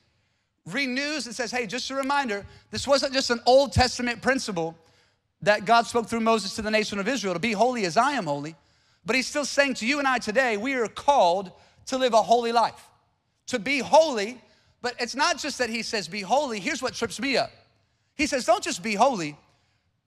renews, 0.67 1.27
and 1.27 1.35
says, 1.35 1.51
hey, 1.51 1.67
just 1.67 1.91
a 1.91 1.95
reminder 1.95 2.47
this 2.71 2.87
wasn't 2.87 3.15
just 3.15 3.31
an 3.31 3.41
Old 3.47 3.73
Testament 3.73 4.23
principle 4.23 4.77
that 5.43 5.65
God 5.65 5.87
spoke 5.87 6.07
through 6.07 6.21
Moses 6.21 6.55
to 6.55 6.63
the 6.63 6.71
nation 6.71 7.01
of 7.01 7.09
Israel 7.09 7.35
to 7.35 7.41
be 7.41 7.53
holy 7.53 7.85
as 7.85 7.97
I 7.97 8.13
am 8.13 8.27
holy. 8.27 8.55
But 9.05 9.17
he's 9.17 9.27
still 9.27 9.47
saying 9.47 9.75
to 9.75 9.87
you 9.87 9.99
and 9.99 10.07
I 10.07 10.19
today, 10.19 10.57
we 10.57 10.75
are 10.75 10.87
called 10.87 11.51
to 11.87 11.99
live 11.99 12.13
a 12.13 12.23
holy 12.23 12.53
life, 12.53 12.89
to 13.47 13.59
be 13.59 13.81
holy. 13.81 14.41
But 14.83 14.95
it's 15.01 15.17
not 15.17 15.39
just 15.39 15.59
that 15.59 15.69
he 15.69 15.83
says, 15.83 16.07
be 16.07 16.21
holy. 16.21 16.61
Here's 16.61 16.81
what 16.81 16.95
trips 16.95 17.19
me 17.19 17.37
up. 17.37 17.51
He 18.15 18.27
says, 18.27 18.45
don't 18.45 18.63
just 18.63 18.83
be 18.83 18.95
holy, 18.95 19.37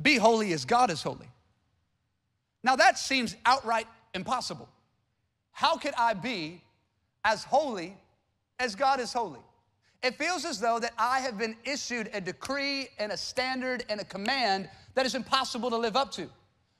be 0.02 0.16
holy 0.16 0.54
as 0.54 0.64
God 0.64 0.90
is 0.90 1.02
holy. 1.02 1.28
Now 2.64 2.76
that 2.76 2.98
seems 2.98 3.36
outright 3.46 3.88
impossible. 4.14 4.70
How 5.52 5.78
could 5.78 5.94
I 5.98 6.14
be 6.14 6.62
as 7.24 7.44
holy 7.44 7.96
as 8.60 8.76
God 8.76 9.00
is 9.00 9.14
holy? 9.14 9.40
It 10.02 10.18
feels 10.18 10.44
as 10.44 10.60
though 10.60 10.80
that 10.80 10.94
I 10.98 11.20
have 11.20 11.38
been 11.38 11.56
issued 11.64 12.10
a 12.14 12.20
decree 12.20 12.90
and 13.00 13.12
a 13.12 13.18
standard 13.18 13.86
and 13.90 14.02
a 14.02 14.06
command 14.06 14.70
that 14.96 15.06
is 15.06 15.16
impossible 15.16 15.70
to 15.70 15.78
live 15.78 15.96
up 15.96 16.12
to. 16.14 16.30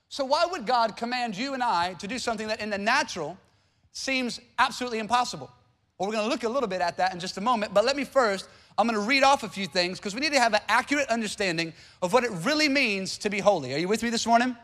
So 0.10 0.26
why 0.26 0.46
would 0.46 0.66
God 0.66 0.98
command 0.98 1.36
you 1.36 1.54
and 1.54 1.64
I 1.64 1.94
to 1.96 2.08
do 2.08 2.20
something 2.20 2.48
that 2.48 2.60
in 2.60 2.70
the 2.70 2.78
natural 2.78 3.38
seems 3.94 4.40
absolutely 4.60 5.00
impossible? 5.00 5.50
Well, 5.98 6.10
we're 6.10 6.16
gonna 6.16 6.28
look 6.28 6.44
a 6.44 6.50
little 6.50 6.68
bit 6.68 6.82
at 6.82 6.98
that 6.98 7.14
in 7.14 7.20
just 7.20 7.38
a 7.38 7.42
moment, 7.42 7.74
but 7.74 7.86
let 7.86 7.96
me 7.96 8.04
first, 8.04 8.50
I'm 8.78 8.88
gonna 8.88 9.00
read 9.00 9.24
off 9.24 9.44
a 9.44 9.50
few 9.50 9.68
things 9.68 10.00
because 10.00 10.14
we 10.14 10.20
need 10.20 10.34
to 10.34 10.40
have 10.40 10.54
an 10.54 10.62
accurate 10.68 11.08
understanding 11.08 11.72
of 12.02 12.12
what 12.12 12.24
it 12.24 12.32
really 12.44 12.68
means 12.68 13.18
to 13.20 13.30
be 13.30 13.40
holy. 13.40 13.74
Are 13.74 13.78
you 13.78 13.88
with 13.88 14.04
me 14.04 14.10
this 14.10 14.28
morning? 14.28 14.58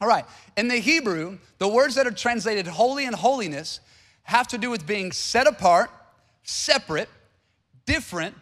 All 0.00 0.08
right, 0.08 0.24
in 0.56 0.68
the 0.68 0.76
Hebrew, 0.76 1.38
the 1.58 1.68
words 1.68 1.94
that 1.94 2.06
are 2.06 2.12
translated 2.12 2.66
holy 2.66 3.06
and 3.06 3.14
holiness 3.14 3.80
have 4.24 4.48
to 4.48 4.58
do 4.58 4.70
with 4.70 4.86
being 4.86 5.12
set 5.12 5.46
apart, 5.46 5.90
separate, 6.42 7.08
different, 7.86 8.34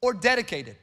or 0.00 0.12
dedicated. 0.12 0.76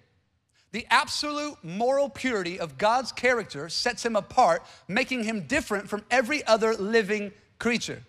The 0.72 0.86
absolute 0.90 1.56
moral 1.64 2.10
purity 2.10 2.60
of 2.60 2.78
God's 2.78 3.12
character 3.12 3.70
sets 3.70 4.06
him 4.06 4.16
apart, 4.16 4.64
making 4.88 5.24
him 5.24 5.48
different 5.48 5.90
from 5.90 6.04
every 6.12 6.46
other 6.46 6.76
living 6.76 7.32
creature. 7.60 8.02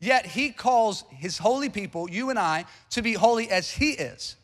Yet 0.00 0.24
he 0.24 0.50
calls 0.50 1.04
his 1.10 1.38
holy 1.38 1.68
people, 1.68 2.10
you 2.10 2.30
and 2.30 2.38
I, 2.38 2.64
to 2.90 3.02
be 3.02 3.12
holy 3.12 3.50
as 3.50 3.70
he 3.70 3.90
is. 3.90 4.36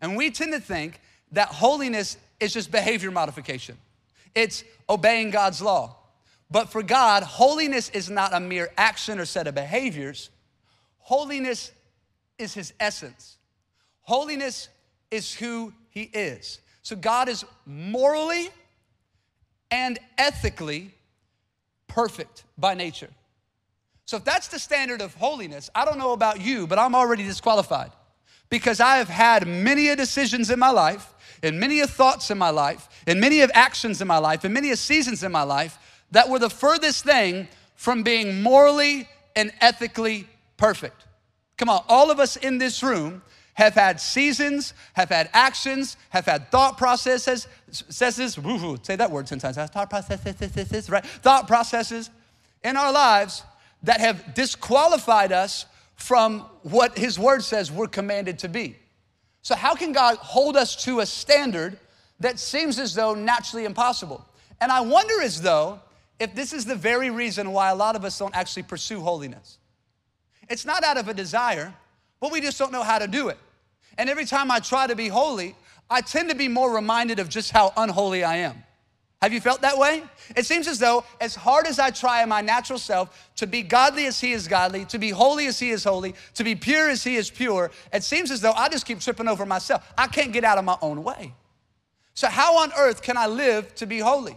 And 0.00 0.16
we 0.16 0.30
tend 0.30 0.52
to 0.52 0.60
think 0.60 1.00
that 1.32 1.48
holiness 1.48 2.18
is 2.40 2.52
just 2.52 2.70
behavior 2.70 3.10
modification, 3.10 3.76
it's 4.34 4.64
obeying 4.88 5.30
God's 5.30 5.60
law. 5.60 5.96
But 6.50 6.70
for 6.70 6.82
God, 6.82 7.22
holiness 7.22 7.90
is 7.90 8.08
not 8.08 8.32
a 8.32 8.40
mere 8.40 8.70
action 8.76 9.18
or 9.18 9.26
set 9.26 9.46
of 9.46 9.54
behaviors. 9.54 10.30
Holiness 10.98 11.72
is 12.38 12.54
his 12.54 12.72
essence. 12.80 13.36
Holiness 14.02 14.68
is 15.10 15.34
who 15.34 15.72
he 15.90 16.02
is. 16.02 16.60
So 16.82 16.96
God 16.96 17.28
is 17.28 17.44
morally 17.66 18.48
and 19.70 19.98
ethically 20.16 20.94
perfect 21.86 22.44
by 22.56 22.74
nature. 22.74 23.10
So 24.06 24.16
if 24.16 24.24
that's 24.24 24.48
the 24.48 24.58
standard 24.58 25.02
of 25.02 25.14
holiness, 25.14 25.68
I 25.74 25.84
don't 25.84 25.98
know 25.98 26.12
about 26.12 26.40
you, 26.40 26.66
but 26.66 26.78
I'm 26.78 26.94
already 26.94 27.24
disqualified 27.24 27.92
because 28.48 28.80
I 28.80 28.96
have 28.96 29.10
had 29.10 29.46
many 29.46 29.94
decisions 29.94 30.50
in 30.50 30.58
my 30.58 30.70
life, 30.70 31.12
and 31.42 31.60
many 31.60 31.84
thoughts 31.86 32.30
in 32.30 32.38
my 32.38 32.50
life, 32.50 32.88
and 33.06 33.20
many 33.20 33.42
of 33.42 33.50
actions 33.54 34.00
in 34.00 34.08
my 34.08 34.16
life, 34.16 34.44
and 34.44 34.54
many 34.54 34.70
a 34.70 34.76
seasons 34.76 35.22
in 35.22 35.30
my 35.30 35.42
life 35.42 35.78
that 36.10 36.28
were 36.28 36.38
the 36.38 36.50
furthest 36.50 37.04
thing 37.04 37.48
from 37.74 38.02
being 38.02 38.42
morally 38.42 39.08
and 39.36 39.52
ethically 39.60 40.26
perfect. 40.56 41.04
Come 41.56 41.68
on, 41.68 41.84
all 41.88 42.10
of 42.10 42.20
us 42.20 42.36
in 42.36 42.58
this 42.58 42.82
room 42.82 43.22
have 43.54 43.74
had 43.74 44.00
seasons, 44.00 44.72
have 44.92 45.08
had 45.08 45.28
actions, 45.32 45.96
have 46.10 46.26
had 46.26 46.50
thought 46.50 46.78
processes, 46.78 47.48
processes, 47.66 48.38
woo 48.38 48.78
say 48.82 48.94
that 48.94 49.10
word 49.10 49.26
10 49.26 49.40
times, 49.40 49.56
thought 49.56 49.90
processes, 49.90 50.88
right? 50.88 51.04
Thought 51.04 51.48
processes 51.48 52.10
in 52.62 52.76
our 52.76 52.92
lives 52.92 53.42
that 53.82 54.00
have 54.00 54.34
disqualified 54.34 55.32
us 55.32 55.66
from 55.96 56.40
what 56.62 56.96
his 56.96 57.18
word 57.18 57.42
says 57.42 57.72
we're 57.72 57.88
commanded 57.88 58.38
to 58.40 58.48
be. 58.48 58.76
So 59.42 59.56
how 59.56 59.74
can 59.74 59.92
God 59.92 60.16
hold 60.18 60.56
us 60.56 60.76
to 60.84 61.00
a 61.00 61.06
standard 61.06 61.78
that 62.20 62.38
seems 62.38 62.78
as 62.78 62.94
though 62.94 63.14
naturally 63.14 63.64
impossible? 63.64 64.24
And 64.60 64.70
I 64.70 64.80
wonder 64.80 65.20
as 65.20 65.42
though 65.42 65.80
if 66.18 66.34
this 66.34 66.52
is 66.52 66.64
the 66.64 66.74
very 66.74 67.10
reason 67.10 67.52
why 67.52 67.70
a 67.70 67.74
lot 67.74 67.96
of 67.96 68.04
us 68.04 68.18
don't 68.18 68.34
actually 68.34 68.64
pursue 68.64 69.00
holiness. 69.00 69.58
It's 70.48 70.64
not 70.64 70.82
out 70.82 70.96
of 70.96 71.08
a 71.08 71.14
desire, 71.14 71.74
but 72.20 72.32
we 72.32 72.40
just 72.40 72.58
don't 72.58 72.72
know 72.72 72.82
how 72.82 72.98
to 72.98 73.06
do 73.06 73.28
it. 73.28 73.38
And 73.96 74.08
every 74.08 74.24
time 74.24 74.50
I 74.50 74.60
try 74.60 74.86
to 74.86 74.96
be 74.96 75.08
holy, 75.08 75.54
I 75.90 76.00
tend 76.00 76.30
to 76.30 76.34
be 76.34 76.48
more 76.48 76.74
reminded 76.74 77.18
of 77.18 77.28
just 77.28 77.50
how 77.50 77.72
unholy 77.76 78.24
I 78.24 78.36
am. 78.36 78.64
Have 79.20 79.32
you 79.32 79.40
felt 79.40 79.62
that 79.62 79.76
way? 79.76 80.04
It 80.36 80.46
seems 80.46 80.68
as 80.68 80.78
though, 80.78 81.04
as 81.20 81.34
hard 81.34 81.66
as 81.66 81.80
I 81.80 81.90
try 81.90 82.22
in 82.22 82.28
my 82.28 82.40
natural 82.40 82.78
self 82.78 83.30
to 83.36 83.48
be 83.48 83.62
godly 83.62 84.06
as 84.06 84.20
He 84.20 84.32
is 84.32 84.46
godly, 84.46 84.84
to 84.86 84.98
be 84.98 85.10
holy 85.10 85.46
as 85.46 85.58
He 85.58 85.70
is 85.70 85.82
holy, 85.82 86.14
to 86.34 86.44
be 86.44 86.54
pure 86.54 86.88
as 86.88 87.02
He 87.02 87.16
is 87.16 87.28
pure, 87.28 87.72
it 87.92 88.04
seems 88.04 88.30
as 88.30 88.40
though 88.40 88.52
I 88.52 88.68
just 88.68 88.86
keep 88.86 89.00
tripping 89.00 89.26
over 89.26 89.44
myself. 89.44 89.92
I 89.98 90.06
can't 90.06 90.32
get 90.32 90.44
out 90.44 90.56
of 90.56 90.64
my 90.64 90.78
own 90.80 91.02
way. 91.02 91.34
So, 92.14 92.28
how 92.28 92.58
on 92.58 92.72
earth 92.78 93.02
can 93.02 93.16
I 93.16 93.26
live 93.26 93.74
to 93.76 93.86
be 93.86 93.98
holy? 93.98 94.36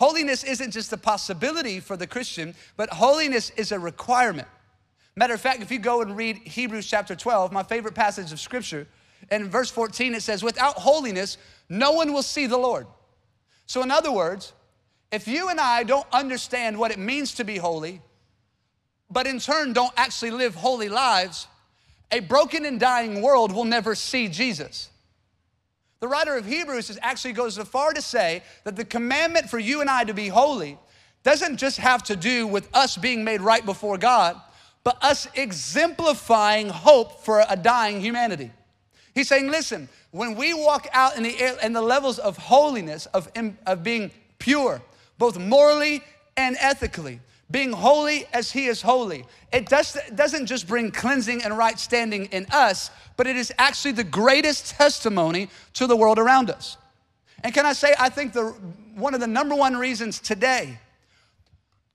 Holiness 0.00 0.44
isn't 0.44 0.70
just 0.70 0.94
a 0.94 0.96
possibility 0.96 1.78
for 1.78 1.94
the 1.94 2.06
Christian, 2.06 2.54
but 2.78 2.88
holiness 2.88 3.50
is 3.50 3.70
a 3.70 3.78
requirement. 3.78 4.48
Matter 5.14 5.34
of 5.34 5.42
fact, 5.42 5.60
if 5.60 5.70
you 5.70 5.78
go 5.78 6.00
and 6.00 6.16
read 6.16 6.38
Hebrews 6.38 6.86
chapter 6.86 7.14
12, 7.14 7.52
my 7.52 7.62
favorite 7.62 7.94
passage 7.94 8.32
of 8.32 8.40
scripture, 8.40 8.86
in 9.30 9.50
verse 9.50 9.70
14 9.70 10.14
it 10.14 10.22
says, 10.22 10.42
Without 10.42 10.76
holiness, 10.76 11.36
no 11.68 11.92
one 11.92 12.14
will 12.14 12.22
see 12.22 12.46
the 12.46 12.56
Lord. 12.56 12.86
So, 13.66 13.82
in 13.82 13.90
other 13.90 14.10
words, 14.10 14.54
if 15.12 15.28
you 15.28 15.50
and 15.50 15.60
I 15.60 15.82
don't 15.82 16.06
understand 16.14 16.78
what 16.78 16.90
it 16.90 16.98
means 16.98 17.34
to 17.34 17.44
be 17.44 17.58
holy, 17.58 18.00
but 19.10 19.26
in 19.26 19.38
turn 19.38 19.74
don't 19.74 19.92
actually 19.98 20.30
live 20.30 20.54
holy 20.54 20.88
lives, 20.88 21.46
a 22.10 22.20
broken 22.20 22.64
and 22.64 22.80
dying 22.80 23.20
world 23.20 23.52
will 23.52 23.66
never 23.66 23.94
see 23.94 24.28
Jesus. 24.28 24.88
The 26.00 26.08
writer 26.08 26.36
of 26.36 26.46
Hebrews 26.46 26.98
actually 27.02 27.34
goes 27.34 27.54
so 27.56 27.64
far 27.64 27.92
to 27.92 28.00
say 28.00 28.42
that 28.64 28.74
the 28.74 28.84
commandment 28.84 29.50
for 29.50 29.58
you 29.58 29.82
and 29.82 29.90
I 29.90 30.04
to 30.04 30.14
be 30.14 30.28
holy 30.28 30.78
doesn't 31.22 31.58
just 31.58 31.76
have 31.76 32.02
to 32.04 32.16
do 32.16 32.46
with 32.46 32.68
us 32.74 32.96
being 32.96 33.22
made 33.22 33.42
right 33.42 33.64
before 33.64 33.98
God, 33.98 34.40
but 34.82 35.02
us 35.04 35.28
exemplifying 35.34 36.70
hope 36.70 37.22
for 37.22 37.44
a 37.46 37.56
dying 37.56 38.00
humanity. 38.00 38.50
He's 39.14 39.28
saying, 39.28 39.50
listen, 39.50 39.90
when 40.10 40.34
we 40.36 40.54
walk 40.54 40.88
out 40.94 41.16
in 41.18 41.22
the, 41.22 41.38
air, 41.38 41.56
in 41.62 41.74
the 41.74 41.82
levels 41.82 42.18
of 42.18 42.38
holiness, 42.38 43.04
of, 43.06 43.30
of 43.66 43.82
being 43.82 44.10
pure, 44.38 44.80
both 45.18 45.38
morally 45.38 46.02
and 46.36 46.56
ethically, 46.58 47.20
being 47.50 47.72
holy 47.72 48.26
as 48.32 48.52
He 48.52 48.66
is 48.66 48.82
holy, 48.82 49.24
it 49.52 49.66
does, 49.68 49.96
doesn't 50.14 50.46
just 50.46 50.68
bring 50.68 50.90
cleansing 50.90 51.42
and 51.42 51.56
right 51.56 51.78
standing 51.78 52.26
in 52.26 52.46
us, 52.50 52.90
but 53.16 53.26
it 53.26 53.36
is 53.36 53.52
actually 53.58 53.92
the 53.92 54.04
greatest 54.04 54.70
testimony 54.70 55.48
to 55.74 55.86
the 55.86 55.96
world 55.96 56.18
around 56.18 56.50
us. 56.50 56.76
And 57.42 57.52
can 57.52 57.66
I 57.66 57.72
say, 57.72 57.94
I 57.98 58.08
think 58.08 58.32
the, 58.32 58.54
one 58.94 59.14
of 59.14 59.20
the 59.20 59.26
number 59.26 59.54
one 59.54 59.76
reasons 59.76 60.20
today 60.20 60.78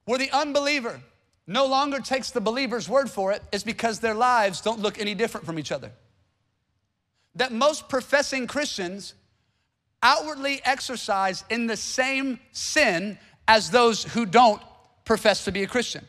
where 0.06 0.20
the 0.20 0.32
unbeliever 0.32 1.00
no 1.48 1.66
longer 1.66 2.00
takes 2.00 2.32
the 2.32 2.42
believer's 2.42 2.90
word 2.90 3.10
for 3.10 3.32
it 3.32 3.42
is 3.52 3.64
because 3.64 4.00
their 4.00 4.16
lives 4.16 4.62
don't 4.62 4.80
look 4.80 5.00
any 5.00 5.14
different 5.14 5.46
from 5.46 5.60
each 5.60 5.72
other. 5.72 5.92
That 7.36 7.52
most 7.52 7.88
professing 7.90 8.48
Christians 8.48 9.14
outwardly 10.02 10.62
exercise 10.64 11.44
in 11.50 11.68
the 11.68 11.78
same 11.78 12.40
sin 12.52 13.20
as 13.48 13.70
those 13.70 14.04
who 14.04 14.26
don't 14.26 14.62
profess 15.06 15.46
to 15.46 15.52
be 15.52 15.64
a 15.64 15.68
Christian. 15.68 16.06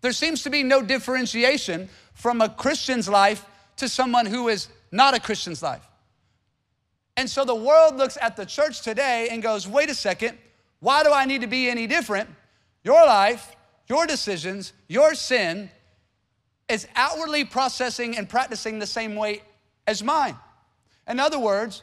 There 0.00 0.12
seems 0.12 0.42
to 0.42 0.50
be 0.50 0.62
no 0.62 0.82
differentiation 0.82 1.88
from 2.14 2.40
a 2.40 2.48
Christian's 2.48 3.08
life 3.08 3.44
to 3.76 3.88
someone 3.88 4.26
who 4.26 4.48
is 4.48 4.68
not 4.90 5.14
a 5.14 5.20
Christian's 5.20 5.62
life. 5.62 5.86
And 7.16 7.30
so 7.30 7.44
the 7.44 7.54
world 7.54 7.96
looks 7.96 8.18
at 8.20 8.36
the 8.36 8.44
church 8.44 8.82
today 8.82 9.28
and 9.30 9.42
goes, 9.42 9.68
wait 9.68 9.90
a 9.90 9.94
second, 9.94 10.36
why 10.80 11.02
do 11.02 11.12
I 11.12 11.24
need 11.24 11.42
to 11.42 11.46
be 11.46 11.70
any 11.70 11.86
different? 11.86 12.28
Your 12.84 13.04
life 13.06 13.54
your 13.92 14.06
decisions, 14.06 14.72
your 14.88 15.14
sin 15.14 15.70
is 16.68 16.88
outwardly 16.94 17.44
processing 17.44 18.16
and 18.16 18.26
practicing 18.26 18.78
the 18.78 18.86
same 18.86 19.16
way 19.16 19.42
as 19.86 20.02
mine. 20.02 20.36
In 21.06 21.20
other 21.20 21.38
words, 21.38 21.82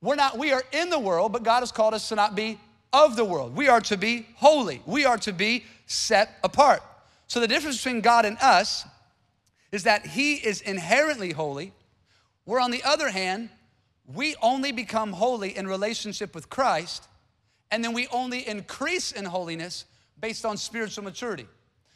we're 0.00 0.14
not, 0.14 0.38
we 0.38 0.52
are 0.52 0.62
in 0.72 0.90
the 0.90 0.98
world, 1.00 1.32
but 1.32 1.42
God 1.42 1.60
has 1.60 1.72
called 1.72 1.94
us 1.94 2.08
to 2.10 2.14
not 2.14 2.36
be 2.36 2.60
of 3.04 3.16
the 3.16 3.24
world. 3.24 3.54
We 3.54 3.68
are 3.68 3.80
to 3.82 3.96
be 3.96 4.26
holy. 4.36 4.82
We 4.86 5.04
are 5.04 5.18
to 5.18 5.32
be 5.32 5.64
set 5.86 6.38
apart. 6.42 6.82
So 7.26 7.40
the 7.40 7.48
difference 7.48 7.76
between 7.76 8.00
God 8.00 8.24
and 8.24 8.38
us 8.40 8.84
is 9.70 9.82
that 9.84 10.06
He 10.06 10.34
is 10.34 10.60
inherently 10.62 11.32
holy, 11.32 11.72
where 12.44 12.60
on 12.60 12.70
the 12.70 12.82
other 12.82 13.10
hand, 13.10 13.50
we 14.12 14.36
only 14.40 14.72
become 14.72 15.12
holy 15.12 15.56
in 15.56 15.66
relationship 15.66 16.34
with 16.34 16.48
Christ, 16.48 17.06
and 17.70 17.84
then 17.84 17.92
we 17.92 18.06
only 18.08 18.46
increase 18.46 19.12
in 19.12 19.24
holiness 19.24 19.84
based 20.20 20.44
on 20.44 20.56
spiritual 20.56 21.04
maturity. 21.04 21.46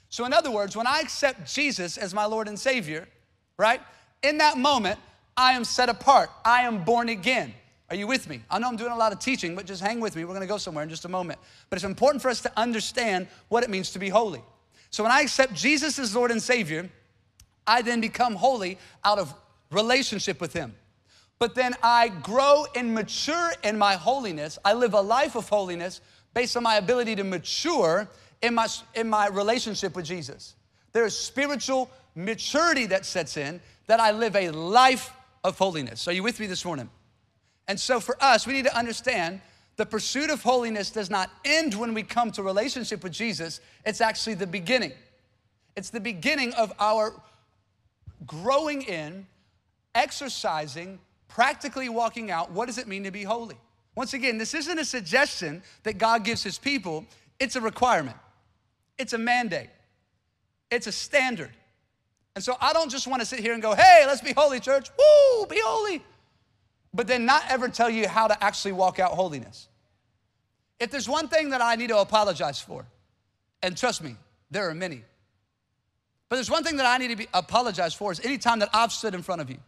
So, 0.09 0.25
in 0.25 0.33
other 0.33 0.51
words, 0.51 0.77
when 0.77 0.89
I 0.89 1.01
accept 1.01 1.53
Jesus 1.53 1.97
as 1.97 2.13
my 2.13 2.25
Lord 2.25 2.49
and 2.49 2.59
Savior, 2.59 3.09
right, 3.57 3.81
in 4.23 4.39
that 4.39 4.59
moment, 4.59 4.99
I 5.37 5.53
am 5.53 5.65
set 5.65 5.89
apart. 5.89 6.31
I 6.45 6.63
am 6.63 6.85
born 6.85 7.09
again. 7.09 7.55
Are 7.91 7.97
you 7.97 8.07
with 8.07 8.29
me? 8.29 8.41
I 8.49 8.61
know 8.61 8.69
I'm 8.69 8.77
doing 8.77 8.93
a 8.93 8.97
lot 8.97 9.13
of 9.13 9.19
teaching, 9.19 9.57
but 9.57 9.67
just 9.67 9.83
hang 9.83 9.99
with 9.99 10.15
me. 10.15 10.25
We're 10.25 10.33
gonna 10.33 10.47
go 10.47 10.59
somewhere 10.59 10.85
in 10.85 10.89
just 10.89 11.05
a 11.05 11.09
moment. 11.09 11.41
But 11.69 11.77
it's 11.77 11.85
important 11.85 12.23
for 12.23 12.31
us 12.31 12.41
to 12.43 12.53
understand 12.57 13.27
what 13.49 13.65
it 13.65 13.71
means 13.71 13.91
to 13.93 13.99
be 13.99 14.09
holy. 14.09 14.43
So, 14.91 15.03
when 15.03 15.13
I 15.13 15.21
accept 15.21 15.55
Jesus 15.55 15.99
as 15.99 16.15
Lord 16.15 16.31
and 16.31 16.41
Savior, 16.41 16.89
I 17.67 17.83
then 17.83 18.01
become 18.01 18.37
holy 18.37 18.79
out 19.05 19.19
of 19.19 19.35
relationship 19.71 20.41
with 20.41 20.53
Him. 20.53 20.75
But 21.41 21.55
then 21.55 21.75
I 21.83 22.09
grow 22.09 22.67
and 22.77 22.95
mature 22.95 23.53
in 23.65 23.77
my 23.77 23.95
holiness. 23.95 24.59
I 24.65 24.75
live 24.75 24.95
a 24.95 25.01
life 25.01 25.35
of 25.35 25.49
holiness 25.49 26.01
based 26.33 26.57
on 26.57 26.63
my 26.63 26.77
ability 26.77 27.17
to 27.17 27.25
mature 27.25 28.09
in 28.43 28.55
my, 28.55 28.69
in 28.95 29.09
my 29.09 29.29
relationship 29.29 29.97
with 29.97 30.05
Jesus. 30.05 30.55
There's 30.93 31.17
spiritual 31.17 31.91
maturity 32.15 32.87
that 32.87 33.07
sets 33.07 33.37
in 33.37 33.61
that 33.87 34.01
I 34.01 34.13
live 34.13 34.37
a 34.37 34.51
life 34.51 35.13
of 35.43 35.59
holiness. 35.59 36.07
Are 36.09 36.13
you 36.13 36.23
with 36.23 36.39
me 36.39 36.47
this 36.47 36.65
morning? 36.65 36.91
And 37.71 37.79
so 37.79 38.01
for 38.01 38.21
us, 38.21 38.49
we 38.49 38.53
need 38.53 38.65
to 38.65 38.77
understand 38.77 39.41
the 39.77 39.87
pursuit 39.87 40.29
of 40.29 40.43
holiness 40.43 40.91
does 40.91 41.09
not 41.09 41.31
end 41.45 41.73
when 41.73 41.95
we 41.95 42.03
come 42.03 42.33
to 42.33 42.43
relationship 42.43 43.05
with 43.05 43.13
Jesus. 43.13 43.61
It's 43.87 44.01
actually 44.01 44.35
the 44.35 44.49
beginning. 44.49 44.91
It's 45.77 45.91
the 45.91 46.01
beginning 46.01 46.53
of 46.55 46.73
our 46.81 47.15
growing 48.27 48.83
in, 48.83 49.25
exercising, 49.95 50.99
practically 51.29 51.89
walking 51.89 52.33
out 52.33 52.51
what 52.51 52.67
does 52.67 52.77
it 52.77 52.89
mean 52.89 53.05
to 53.05 53.13
be 53.13 53.23
holy? 53.23 53.57
Once 53.95 54.15
again, 54.15 54.37
this 54.37 54.53
isn't 54.53 54.81
a 54.81 54.85
suggestion 54.85 55.63
that 55.85 55.97
God 55.97 56.25
gives 56.25 56.43
his 56.43 56.59
people, 56.59 57.07
it's 57.39 57.55
a 57.55 57.61
requirement, 57.61 58.17
it's 58.99 59.13
a 59.13 59.19
mandate, 59.19 59.71
it's 60.73 60.89
a 60.89 60.93
standard. 60.93 61.53
And 62.35 62.43
so 62.43 62.57
I 62.61 62.73
don't 62.73 62.91
just 62.91 63.07
want 63.07 63.21
to 63.21 63.27
sit 63.27 63.39
here 63.39 63.53
and 63.53 63.63
go, 63.63 63.77
hey, 63.77 64.03
let's 64.09 64.23
be 64.23 64.33
holy, 64.33 64.59
church. 64.59 64.91
Woo, 64.99 65.47
be 65.47 65.61
holy. 65.65 66.03
But 66.93 67.07
then 67.07 67.25
not 67.25 67.45
ever 67.49 67.69
tell 67.69 67.89
you 67.89 68.09
how 68.09 68.27
to 68.27 68.45
actually 68.45 68.73
walk 68.73 68.99
out 68.99 69.13
holiness. 69.13 69.69
If 70.79 70.91
there's 70.91 71.09
one 71.09 71.29
thing 71.29 71.51
that 71.51 71.61
I 71.61 71.77
need 71.77 71.89
to 71.89 71.99
apologize 71.99 72.61
for, 72.61 72.87
and 73.63 73.77
trust 73.77 74.03
me, 74.03 74.17
there 74.51 74.69
are 74.69 74.75
many. 74.75 75.05
But 76.29 76.37
there's 76.37 76.51
one 76.51 76.65
thing 76.65 76.77
that 76.79 76.87
I 76.87 76.99
need 76.99 77.09
to 77.09 77.17
be, 77.17 77.29
apologize 77.35 77.95
for 77.95 78.11
is 78.13 78.21
anytime 78.21 78.61
that 78.61 78.71
I've 78.73 78.93
stood 78.93 79.15
in 79.15 79.23
front 79.23 79.41
of 79.41 79.51
you, 79.51 79.59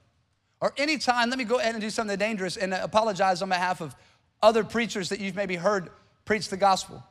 or 0.61 0.73
anytime, 0.77 1.29
let 1.29 1.39
me 1.39 1.45
go 1.45 1.59
ahead 1.59 1.75
and 1.75 1.83
do 1.83 1.91
something 1.91 2.17
dangerous 2.17 2.57
and 2.57 2.73
apologize 2.73 3.43
on 3.43 3.49
behalf 3.49 3.81
of 3.81 3.95
other 4.41 4.65
preachers 4.65 5.09
that 5.09 5.21
you've 5.21 5.35
maybe 5.35 5.57
heard 5.57 5.91
preach 6.25 6.49
the 6.49 6.57
gospel, 6.57 7.03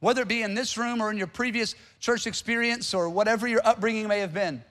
whether 0.00 0.22
it 0.22 0.28
be 0.28 0.42
in 0.42 0.54
this 0.54 0.76
room 0.76 1.00
or 1.00 1.10
in 1.10 1.16
your 1.16 1.28
previous 1.28 1.74
church 2.00 2.26
experience 2.26 2.92
or 2.94 3.08
whatever 3.08 3.46
your 3.46 3.64
upbringing 3.64 4.08
may 4.08 4.20
have 4.20 4.34
been, 4.34 4.62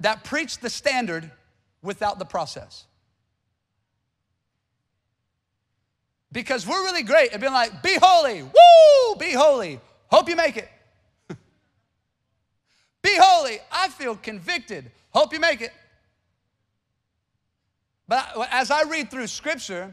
that 0.00 0.24
preached 0.24 0.62
the 0.62 0.70
standard 0.70 1.30
without 1.82 2.18
the 2.18 2.24
process. 2.24 2.84
Because 6.32 6.66
we're 6.66 6.82
really 6.82 7.02
great 7.02 7.32
at 7.32 7.40
being 7.40 7.52
like, 7.52 7.82
be 7.82 7.96
holy, 8.00 8.42
woo, 8.42 9.16
be 9.18 9.32
holy, 9.32 9.78
hope 10.10 10.28
you 10.28 10.36
make 10.36 10.56
it. 10.56 10.68
Be 13.02 13.16
holy. 13.18 13.58
I 13.70 13.88
feel 13.88 14.14
convicted. 14.16 14.90
Hope 15.10 15.32
you 15.32 15.40
make 15.40 15.60
it. 15.60 15.72
But 18.08 18.48
as 18.50 18.70
I 18.70 18.82
read 18.82 19.10
through 19.10 19.26
scripture, 19.26 19.92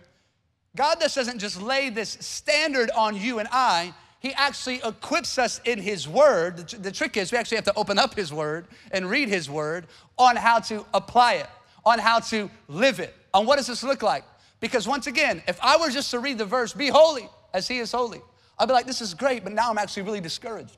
God 0.75 0.99
just 0.99 1.15
doesn't 1.15 1.39
just 1.39 1.62
lay 1.62 1.89
this 1.89 2.17
standard 2.19 2.91
on 2.91 3.15
you 3.15 3.39
and 3.39 3.47
I, 3.52 3.93
He 4.19 4.34
actually 4.34 4.82
equips 4.84 5.38
us 5.38 5.60
in 5.65 5.80
His 5.80 6.08
Word. 6.08 6.58
The, 6.58 6.78
the, 6.78 6.91
trick 6.91 7.17
is 7.17 7.32
we 7.32 7.38
actually 7.38 7.58
have 7.58 7.65
to 7.65 7.75
open 7.75 7.97
up 7.97 8.15
His 8.15 8.32
Word 8.32 8.67
and 8.91 9.10
read 9.10 9.30
His 9.30 9.49
Word 9.49 9.88
on 10.17 10.36
how 10.36 10.60
to 10.60 10.86
apply 10.93 11.36
it, 11.36 11.47
on 11.86 11.99
how 11.99 12.19
to 12.19 12.49
live 12.67 12.99
it, 12.99 13.15
on 13.34 13.45
what 13.45 13.56
does 13.56 13.67
this 13.67 13.84
look 13.84 14.04
like. 14.04 14.23
Because 14.59 14.87
once 14.87 15.07
again, 15.07 15.41
if 15.47 15.59
I 15.61 15.77
were 15.77 15.89
just 15.89 16.11
to 16.11 16.19
read 16.19 16.37
the 16.37 16.45
verse, 16.45 16.73
be 16.73 16.89
holy 16.89 17.29
as 17.53 17.67
He 17.67 17.79
is 17.79 17.91
holy, 17.91 18.21
I'd 18.57 18.67
be 18.67 18.73
like, 18.73 18.85
this 18.85 19.01
is 19.01 19.13
great, 19.13 19.43
but 19.43 19.53
now 19.53 19.69
I'm 19.69 19.77
actually 19.77 20.03
really 20.03 20.21
discouraged. 20.21 20.77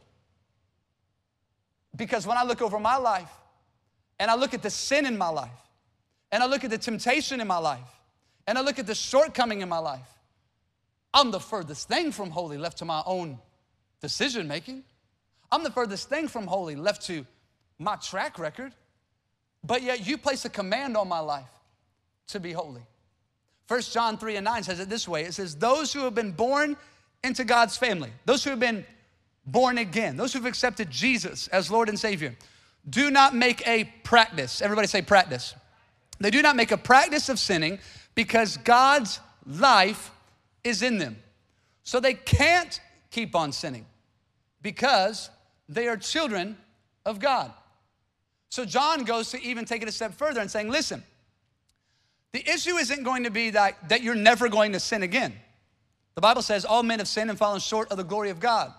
Because 1.96 2.28
when 2.28 2.38
I 2.38 2.44
look 2.44 2.62
over 2.62 2.80
my 2.80 2.98
life 2.98 3.32
and 4.20 4.30
I 4.30 4.36
look 4.36 4.54
at 4.54 4.62
the 4.62 4.70
sin 4.70 5.06
in 5.06 5.18
my 5.18 5.30
life 5.30 5.50
and 6.32 6.44
I 6.44 6.46
look 6.46 6.64
at 6.64 6.70
the 6.70 6.78
temptation 6.78 7.42
in 7.42 7.48
my 7.48 7.58
life 7.58 7.80
and 8.48 8.58
I 8.58 8.62
look 8.62 8.80
at 8.80 8.88
the 8.88 8.96
shortcoming 8.96 9.62
in 9.62 9.70
my 9.70 9.80
life, 9.80 10.08
I'm 11.14 11.32
the 11.32 11.40
furthest 11.40 11.88
thing 11.88 12.12
from 12.12 12.30
holy 12.30 12.58
left 12.58 12.78
to 12.78 12.86
my 12.86 13.02
own 13.06 13.40
decision 14.00 14.48
making. 14.48 14.84
I'm 15.52 15.64
the 15.64 15.72
furthest 15.72 16.08
thing 16.08 16.28
from 16.28 16.48
holy 16.48 16.76
left 16.76 17.02
to 17.08 17.26
my 17.78 17.98
track 17.98 18.40
record. 18.40 18.74
But 19.64 19.84
yet 19.84 20.08
you 20.08 20.18
place 20.18 20.46
a 20.46 20.50
command 20.50 20.96
on 20.96 21.08
my 21.08 21.20
life 21.20 21.52
to 22.28 22.40
be 22.40 22.54
holy. 22.54 22.82
1 23.72 23.82
John 23.84 24.18
3 24.18 24.36
and 24.36 24.44
9 24.44 24.64
says 24.64 24.82
it 24.82 24.90
this 24.90 25.08
way 25.08 25.24
it 25.24 25.34
says, 25.34 25.56
Those 25.56 25.94
who 25.94 26.02
have 26.02 26.14
been 26.14 26.34
born 26.34 26.76
into 27.24 27.46
God's 27.46 27.78
family, 27.78 28.10
those 28.26 28.44
who 28.44 28.50
have 28.50 28.60
been 28.60 28.86
born 29.46 29.78
again, 29.78 30.18
those 30.18 30.34
who've 30.34 30.46
accepted 30.46 30.92
Jesus 30.92 31.48
as 31.48 31.72
Lord 31.72 31.88
and 31.88 31.98
Savior, 31.98 32.36
do 32.90 33.10
not 33.10 33.34
make 33.34 33.66
a 33.66 33.86
practice. 34.04 34.62
Everybody 34.62 34.88
say 34.88 35.02
practice. 35.02 35.56
They 36.20 36.32
do 36.32 36.42
not 36.42 36.58
make 36.58 36.74
a 36.74 36.78
practice 36.78 37.30
of 37.30 37.40
sinning 37.40 37.80
because 38.14 38.58
God's 38.58 39.22
life 39.48 40.12
is 40.66 40.82
in 40.82 40.98
them. 40.98 41.16
So 41.84 42.02
they 42.02 42.16
can't 42.16 42.78
keep 43.10 43.38
on 43.38 43.54
sinning 43.54 43.86
because 44.62 45.30
they 45.70 45.88
are 45.88 45.96
children 45.96 46.58
of 47.06 47.20
God. 47.20 47.54
So 48.50 48.66
John 48.66 49.06
goes 49.06 49.32
to 49.32 49.42
even 49.42 49.64
take 49.64 49.82
it 49.82 49.88
a 49.88 49.94
step 49.94 50.14
further 50.14 50.42
and 50.42 50.52
saying, 50.52 50.68
listen, 50.68 51.04
the 52.34 52.48
issue 52.50 52.76
isn't 52.76 53.04
going 53.04 53.24
to 53.24 53.32
be 53.32 53.50
that, 53.52 53.90
that 53.90 54.02
you're 54.02 54.16
never 54.16 54.48
going 54.50 54.74
to 54.74 54.80
sin 54.80 55.04
again. 55.04 55.34
The 56.16 56.22
Bible 56.22 56.42
says 56.42 56.66
all 56.66 56.84
men 56.84 57.00
have 57.00 57.08
sinned 57.08 57.30
and 57.30 57.40
fallen 57.40 57.60
short 57.60 57.92
of 57.92 57.98
the 57.98 58.04
glory 58.04 58.30
of 58.30 58.40
God. 58.40 58.74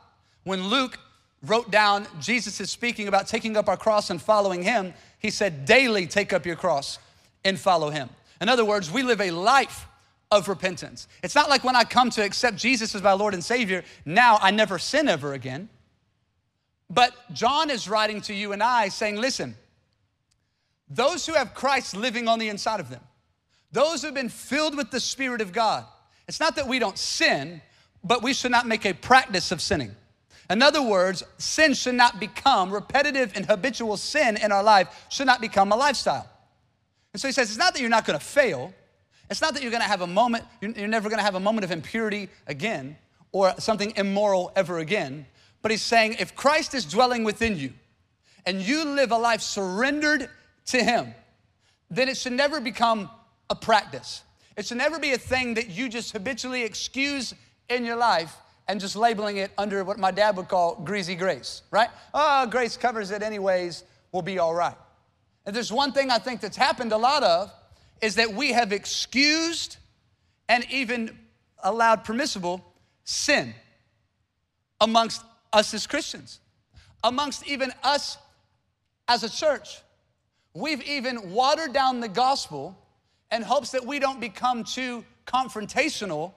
When 0.44 0.68
Luke 0.68 0.98
wrote 1.42 1.70
down 1.70 2.06
Jesus 2.20 2.60
is 2.60 2.70
speaking 2.70 3.08
about 3.08 3.26
taking 3.26 3.56
up 3.56 3.68
our 3.68 3.76
cross 3.76 4.10
and 4.10 4.20
following 4.20 4.62
him, 4.62 4.94
he 5.18 5.30
said, 5.30 5.64
daily 5.64 6.06
take 6.06 6.32
up 6.32 6.46
your 6.46 6.56
cross 6.56 6.98
and 7.44 7.58
follow 7.58 7.90
him. 7.90 8.08
In 8.40 8.48
other 8.48 8.64
words, 8.64 8.90
we 8.90 9.02
live 9.02 9.20
a 9.20 9.30
life 9.30 9.86
of 10.30 10.48
repentance. 10.48 11.08
It's 11.22 11.34
not 11.34 11.50
like 11.50 11.62
when 11.62 11.76
I 11.76 11.84
come 11.84 12.10
to 12.10 12.24
accept 12.24 12.56
Jesus 12.56 12.94
as 12.94 13.02
my 13.02 13.12
Lord 13.12 13.34
and 13.34 13.44
Savior, 13.44 13.84
now 14.04 14.38
I 14.40 14.50
never 14.50 14.78
sin 14.78 15.08
ever 15.08 15.34
again. 15.34 15.68
But 16.88 17.14
John 17.32 17.70
is 17.70 17.88
writing 17.88 18.20
to 18.22 18.34
you 18.34 18.52
and 18.52 18.62
I 18.62 18.88
saying, 18.88 19.16
listen, 19.16 19.56
those 20.88 21.26
who 21.26 21.34
have 21.34 21.54
Christ 21.54 21.96
living 21.96 22.28
on 22.28 22.38
the 22.38 22.48
inside 22.48 22.80
of 22.80 22.90
them, 22.90 23.00
those 23.72 24.02
who 24.02 24.08
have 24.08 24.14
been 24.14 24.28
filled 24.28 24.76
with 24.76 24.90
the 24.90 25.00
Spirit 25.00 25.40
of 25.40 25.52
God, 25.52 25.84
it's 26.28 26.40
not 26.40 26.56
that 26.56 26.68
we 26.68 26.78
don't 26.78 26.98
sin, 26.98 27.60
but 28.04 28.22
we 28.22 28.34
should 28.34 28.50
not 28.50 28.66
make 28.66 28.84
a 28.84 28.92
practice 28.92 29.50
of 29.50 29.60
sinning. 29.60 29.94
In 30.50 30.62
other 30.62 30.82
words, 30.82 31.22
sin 31.38 31.72
should 31.72 31.94
not 31.94 32.20
become 32.20 32.70
repetitive 32.70 33.32
and 33.34 33.46
habitual 33.46 33.96
sin 33.96 34.36
in 34.36 34.52
our 34.52 34.62
life, 34.62 35.06
should 35.08 35.26
not 35.26 35.40
become 35.40 35.72
a 35.72 35.76
lifestyle. 35.76 36.28
And 37.12 37.20
so 37.20 37.28
he 37.28 37.32
says, 37.32 37.48
it's 37.48 37.58
not 37.58 37.74
that 37.74 37.80
you're 37.80 37.90
not 37.90 38.04
gonna 38.04 38.20
fail, 38.20 38.74
it's 39.30 39.40
not 39.40 39.54
that 39.54 39.62
you're 39.62 39.72
gonna 39.72 39.84
have 39.84 40.02
a 40.02 40.06
moment, 40.06 40.44
you're 40.60 40.88
never 40.88 41.08
gonna 41.08 41.22
have 41.22 41.34
a 41.34 41.40
moment 41.40 41.64
of 41.64 41.70
impurity 41.70 42.28
again 42.46 42.96
or 43.30 43.54
something 43.58 43.94
immoral 43.96 44.52
ever 44.54 44.78
again. 44.78 45.26
But 45.62 45.70
he's 45.70 45.82
saying, 45.82 46.16
if 46.18 46.34
Christ 46.34 46.74
is 46.74 46.84
dwelling 46.84 47.24
within 47.24 47.56
you 47.56 47.72
and 48.44 48.60
you 48.60 48.84
live 48.84 49.12
a 49.12 49.16
life 49.16 49.40
surrendered 49.40 50.28
to 50.66 50.84
him, 50.84 51.14
then 51.90 52.08
it 52.08 52.16
should 52.16 52.32
never 52.32 52.60
become 52.60 53.08
a 53.50 53.54
practice. 53.54 54.22
It 54.56 54.66
should 54.66 54.78
never 54.78 54.98
be 54.98 55.12
a 55.12 55.18
thing 55.18 55.54
that 55.54 55.70
you 55.70 55.88
just 55.88 56.12
habitually 56.12 56.62
excuse 56.62 57.34
in 57.68 57.84
your 57.84 57.96
life 57.96 58.36
and 58.68 58.80
just 58.80 58.96
labeling 58.96 59.38
it 59.38 59.50
under 59.58 59.82
what 59.84 59.98
my 59.98 60.10
dad 60.10 60.36
would 60.36 60.48
call 60.48 60.76
greasy 60.76 61.14
grace, 61.14 61.62
right? 61.70 61.88
Oh, 62.14 62.46
grace 62.46 62.76
covers 62.76 63.10
it 63.10 63.22
anyways, 63.22 63.84
we'll 64.12 64.22
be 64.22 64.38
all 64.38 64.54
right. 64.54 64.76
And 65.44 65.54
there's 65.56 65.72
one 65.72 65.92
thing 65.92 66.10
I 66.10 66.18
think 66.18 66.40
that's 66.40 66.56
happened 66.56 66.92
a 66.92 66.96
lot 66.96 67.22
of 67.22 67.52
is 68.00 68.16
that 68.16 68.32
we 68.32 68.52
have 68.52 68.72
excused 68.72 69.76
and 70.48 70.64
even 70.70 71.16
allowed 71.62 72.04
permissible 72.04 72.64
sin 73.04 73.54
amongst 74.80 75.22
us 75.52 75.72
as 75.74 75.86
Christians, 75.86 76.40
amongst 77.02 77.46
even 77.46 77.72
us 77.82 78.18
as 79.08 79.22
a 79.22 79.30
church. 79.30 79.80
We've 80.54 80.82
even 80.82 81.32
watered 81.32 81.72
down 81.72 82.00
the 82.00 82.08
gospel 82.08 82.76
in 83.32 83.42
hopes 83.42 83.70
that 83.70 83.84
we 83.84 83.98
don't 83.98 84.20
become 84.20 84.62
too 84.62 85.04
confrontational 85.26 86.32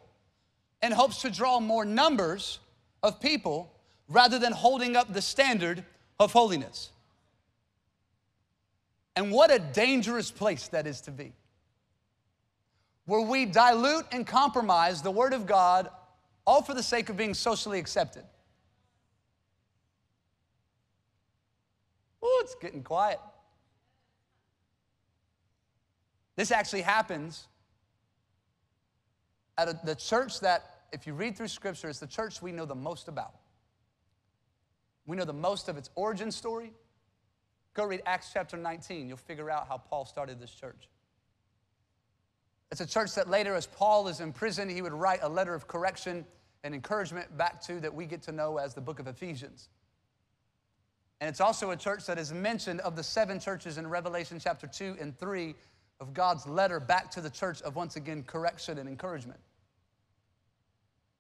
and 0.82 0.94
hopes 0.94 1.22
to 1.22 1.30
draw 1.30 1.60
more 1.60 1.84
numbers 1.84 2.60
of 3.04 3.20
people 3.20 3.72
rather 4.08 4.40
than 4.40 4.54
holding 4.54 4.96
up 4.96 5.14
the 5.14 5.22
standard 5.22 5.84
of 6.20 6.32
holiness. 6.32 6.92
And 9.16 9.32
what 9.32 9.52
a 9.52 9.60
dangerous 9.60 10.32
place 10.32 10.70
that 10.70 10.88
is 10.88 11.02
to 11.02 11.12
be. 11.12 11.34
Where 13.06 13.22
we 13.22 13.46
dilute 13.46 14.06
and 14.12 14.26
compromise 14.26 15.02
the 15.02 15.12
Word 15.12 15.34
of 15.34 15.46
God 15.46 15.90
all 16.46 16.62
for 16.62 16.74
the 16.74 16.84
sake 16.84 17.10
of 17.10 17.18
being 17.18 17.34
socially 17.34 17.80
accepted. 17.80 18.24
Oh, 22.22 22.42
it's 22.44 22.56
getting 22.56 22.84
quiet. 22.84 23.20
This 26.36 26.52
actually 26.52 26.82
happens 26.82 27.48
at 29.58 29.70
a, 29.70 29.80
the 29.84 29.96
church 29.96 30.40
that, 30.42 30.82
if 30.92 31.08
you 31.08 31.14
read 31.14 31.38
through 31.38 31.48
Scripture, 31.48 31.90
is 31.90 32.00
the 32.00 32.08
church 32.08 32.42
we 32.42 32.52
know 32.52 32.66
the 32.66 32.76
most 32.76 33.08
about. 33.08 33.36
We 35.06 35.16
know 35.16 35.26
the 35.26 35.34
most 35.34 35.70
of 35.70 35.78
its 35.78 35.90
origin 35.96 36.32
story. 36.32 36.74
Go 37.74 37.86
read 37.86 38.02
Acts 38.06 38.32
chapter 38.34 38.58
19. 38.58 39.08
You'll 39.08 39.18
figure 39.18 39.50
out 39.50 39.68
how 39.68 39.78
Paul 39.78 40.06
started 40.06 40.40
this 40.40 40.52
church. 40.52 40.90
It's 42.72 42.82
a 42.82 42.88
church 42.88 43.16
that 43.16 43.30
later, 43.30 43.54
as 43.54 43.68
Paul 43.68 44.08
is 44.08 44.20
in 44.20 44.34
prison, 44.34 44.68
he 44.68 44.82
would 44.82 44.94
write 44.94 45.20
a 45.22 45.30
letter 45.30 45.54
of 45.54 45.68
correction 45.68 46.26
and 46.64 46.74
encouragement 46.74 47.38
back 47.38 47.62
to 47.62 47.80
that 47.80 47.94
we 47.94 48.06
get 48.06 48.24
to 48.24 48.32
know 48.32 48.58
as 48.58 48.74
the 48.74 48.82
book 48.82 49.00
of 49.00 49.08
Ephesians. 49.08 49.70
And 51.22 51.30
it's 51.30 51.40
also 51.40 51.72
a 51.72 51.78
church 51.78 52.06
that 52.08 52.18
is 52.18 52.34
mentioned 52.34 52.82
of 52.82 52.96
the 52.96 53.04
seven 53.04 53.40
churches 53.40 53.78
in 53.78 53.88
Revelation 53.88 54.40
chapter 54.40 54.68
2 54.68 54.98
and 55.00 55.18
3 55.18 55.56
of 56.00 56.14
God's 56.14 56.46
letter 56.48 56.80
back 56.80 57.12
to 57.12 57.22
the 57.22 57.30
church 57.30 57.62
of 57.62 57.76
once 57.76 57.96
again 57.96 58.24
correction 58.24 58.78
and 58.78 58.90
encouragement. 58.90 59.40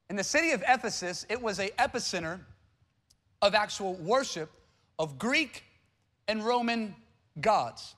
In 0.10 0.16
the 0.16 0.24
city 0.24 0.52
of 0.52 0.64
Ephesus, 0.68 1.26
it 1.30 1.42
was 1.42 1.60
a 1.60 1.70
epicenter 1.80 2.40
of 3.42 3.56
actual 3.56 3.96
worship 3.96 4.52
of 5.00 5.18
Greek 5.18 5.64
and 6.28 6.44
Roman 6.44 6.96
gods, 7.42 7.96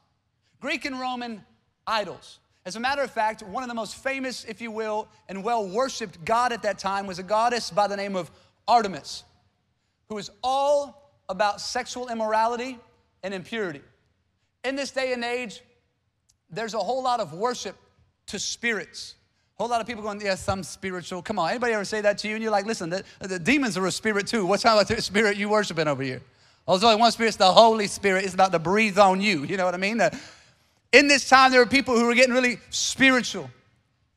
Greek 0.59 0.85
and 0.85 0.99
Roman 0.99 1.43
idols. 1.85 2.39
As 2.65 2.75
a 2.75 2.79
matter 2.79 3.01
of 3.01 3.11
fact, 3.11 3.43
one 3.43 3.63
of 3.63 3.69
the 3.69 3.75
most 3.75 3.95
famous, 3.95 4.43
if 4.45 4.61
you 4.61 4.71
will, 4.71 5.07
and 5.29 5.43
well 5.43 5.67
worshiped 5.67 6.23
god 6.25 6.51
at 6.51 6.63
that 6.63 6.79
time 6.79 7.07
was 7.07 7.19
a 7.19 7.23
goddess 7.23 7.71
by 7.71 7.87
the 7.87 7.95
name 7.95 8.15
of 8.15 8.29
Artemis, 8.67 9.23
who 10.09 10.15
was 10.15 10.29
all 10.43 11.11
about 11.29 11.61
sexual 11.61 12.09
immorality 12.09 12.77
and 13.23 13.33
impurity. 13.33 13.81
In 14.63 14.75
this 14.75 14.91
day 14.91 15.13
and 15.13 15.23
age, 15.23 15.61
there's 16.49 16.73
a 16.73 16.79
whole 16.79 17.03
lot 17.03 17.19
of 17.19 17.33
worship 17.33 17.75
to 18.27 18.39
spirits. 18.39 19.15
A 19.57 19.63
whole 19.63 19.69
lot 19.69 19.81
of 19.81 19.87
people 19.87 20.03
going, 20.03 20.21
yes, 20.21 20.47
I'm 20.47 20.63
spiritual. 20.63 21.21
Come 21.21 21.39
on, 21.39 21.49
anybody 21.49 21.73
ever 21.73 21.85
say 21.85 22.01
that 22.01 22.17
to 22.19 22.27
you? 22.27 22.35
And 22.35 22.43
you're 22.43 22.51
like, 22.51 22.65
listen, 22.65 22.89
the, 22.89 23.03
the 23.19 23.39
demons 23.39 23.77
are 23.77 23.85
a 23.85 23.91
spirit 23.91 24.27
too. 24.27 24.45
What's 24.45 24.63
kind 24.63 24.79
of 24.79 24.99
spirit 25.03 25.37
you 25.37 25.49
worshiping 25.49 25.87
over 25.87 26.03
here? 26.03 26.21
Oh, 26.67 26.73
there's 26.73 26.83
only 26.83 26.99
one 26.99 27.11
spirit, 27.11 27.29
it's 27.29 27.37
the 27.37 27.51
Holy 27.51 27.87
Spirit. 27.87 28.25
It's 28.25 28.33
about 28.33 28.51
to 28.51 28.59
breathe 28.59 28.99
on 28.99 29.21
you. 29.21 29.43
You 29.45 29.57
know 29.57 29.65
what 29.65 29.73
I 29.73 29.77
mean? 29.77 30.01
in 30.91 31.07
this 31.07 31.27
time, 31.27 31.51
there 31.51 31.59
were 31.59 31.65
people 31.65 31.97
who 31.97 32.05
were 32.05 32.13
getting 32.13 32.33
really 32.33 32.59
spiritual 32.69 33.49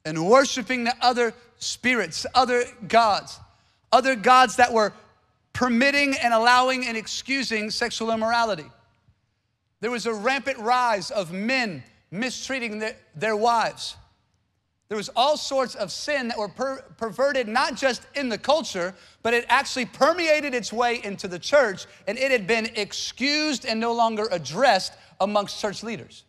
and 0.05 0.27
worshiping 0.27 0.85
the 0.85 0.95
other 1.01 1.33
spirits, 1.59 2.27
other 2.35 2.65
gods, 2.89 3.39
other 3.93 4.17
gods 4.17 4.57
that 4.57 4.73
were 4.73 4.93
permitting 5.53 6.17
and 6.17 6.35
allowing 6.35 6.87
and 6.87 6.97
excusing 6.97 7.71
sexual 7.71 8.11
immorality. 8.11 8.67
There 9.81 9.91
was 9.91 10.07
a 10.07 10.15
rampant 10.15 10.59
rise 10.59 11.11
of 11.11 11.33
men 11.33 11.83
mistreating 12.11 12.79
their, 12.79 12.97
their 13.15 13.37
wives. 13.37 13.97
there 14.89 14.97
was 14.97 15.09
all 15.15 15.37
sorts 15.37 15.75
of 15.77 15.93
sin 15.93 16.29
that 16.29 16.39
were 16.39 16.49
per- 16.49 16.83
perverted 16.97 17.47
not 17.47 17.77
just 17.77 18.03
in 18.15 18.29
the 18.29 18.39
culture, 18.39 18.93
but 19.23 19.33
it 19.33 19.45
actually 19.49 19.87
permeated 19.87 20.55
its 20.55 20.73
way 20.73 21.01
into 21.05 21.29
the 21.29 21.39
church 21.39 21.87
and 22.09 22.19
it 22.19 22.31
had 22.31 22.47
been 22.47 22.67
excused 22.75 23.65
and 23.65 23.79
no 23.79 23.93
longer 23.93 24.27
addressed 24.33 24.93
amongst 25.21 25.61
church 25.61 25.83
leaders. 25.83 26.25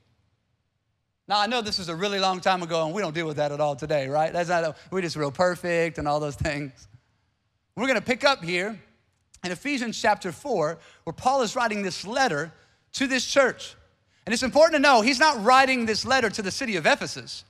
Now, 1.28 1.40
I 1.40 1.48
know 1.48 1.62
this 1.62 1.80
is 1.80 1.90
a 1.90 1.96
really 1.96 2.20
long 2.20 2.42
time 2.42 2.62
ago 2.62 2.86
and 2.86 2.94
we 2.94 3.02
don't 3.02 3.16
deal 3.16 3.26
with 3.26 3.38
that 3.38 3.52
at 3.52 3.62
all 3.62 3.76
today, 3.76 4.08
right? 4.08 4.32
That's 4.32 4.50
not, 4.50 4.78
we're 4.92 5.02
just 5.02 5.16
real 5.16 5.32
perfect 5.32 5.98
and 5.98 6.08
all 6.08 6.20
those 6.20 6.36
things. 6.36 6.88
We're 7.76 7.88
gonna 7.88 8.02
pick 8.02 8.24
up 8.24 8.44
here 8.44 8.80
in 9.44 9.52
Ephesians 9.52 10.00
chapter 10.00 10.32
4, 10.32 10.78
where 11.04 11.14
Paul 11.14 11.42
is 11.42 11.56
writing 11.56 11.82
this 11.82 12.06
letter 12.06 12.52
to 12.94 13.08
this 13.08 13.26
church. 13.26 13.76
And 14.26 14.34
it's 14.34 14.44
important 14.44 14.76
to 14.76 14.80
know 14.80 15.02
he's 15.02 15.20
not 15.20 15.44
writing 15.44 15.86
this 15.86 16.06
letter 16.06 16.30
to 16.30 16.42
the 16.42 16.52
city 16.52 16.76
of 16.76 16.86
Ephesus. 16.86 17.44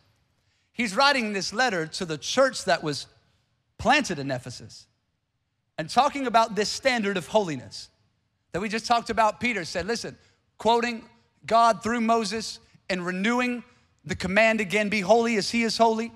He's 0.71 0.95
writing 0.95 1.33
this 1.33 1.53
letter 1.53 1.85
to 1.87 2.05
the 2.05 2.17
church 2.17 2.65
that 2.65 2.83
was 2.83 3.07
planted 3.77 4.19
in 4.19 4.31
Ephesus 4.31 4.87
and 5.77 5.89
talking 5.89 6.27
about 6.27 6.55
this 6.55 6.69
standard 6.69 7.17
of 7.17 7.27
holiness 7.27 7.89
that 8.51 8.61
we 8.61 8.69
just 8.69 8.85
talked 8.85 9.09
about. 9.09 9.39
Peter 9.39 9.65
said, 9.65 9.85
Listen, 9.85 10.17
quoting 10.57 11.03
God 11.45 11.83
through 11.83 12.01
Moses 12.01 12.59
and 12.89 13.05
renewing 13.05 13.63
the 14.05 14.15
command 14.15 14.61
again 14.61 14.89
be 14.89 15.01
holy 15.01 15.35
as 15.37 15.49
he 15.51 15.63
is 15.63 15.77
holy. 15.77 16.11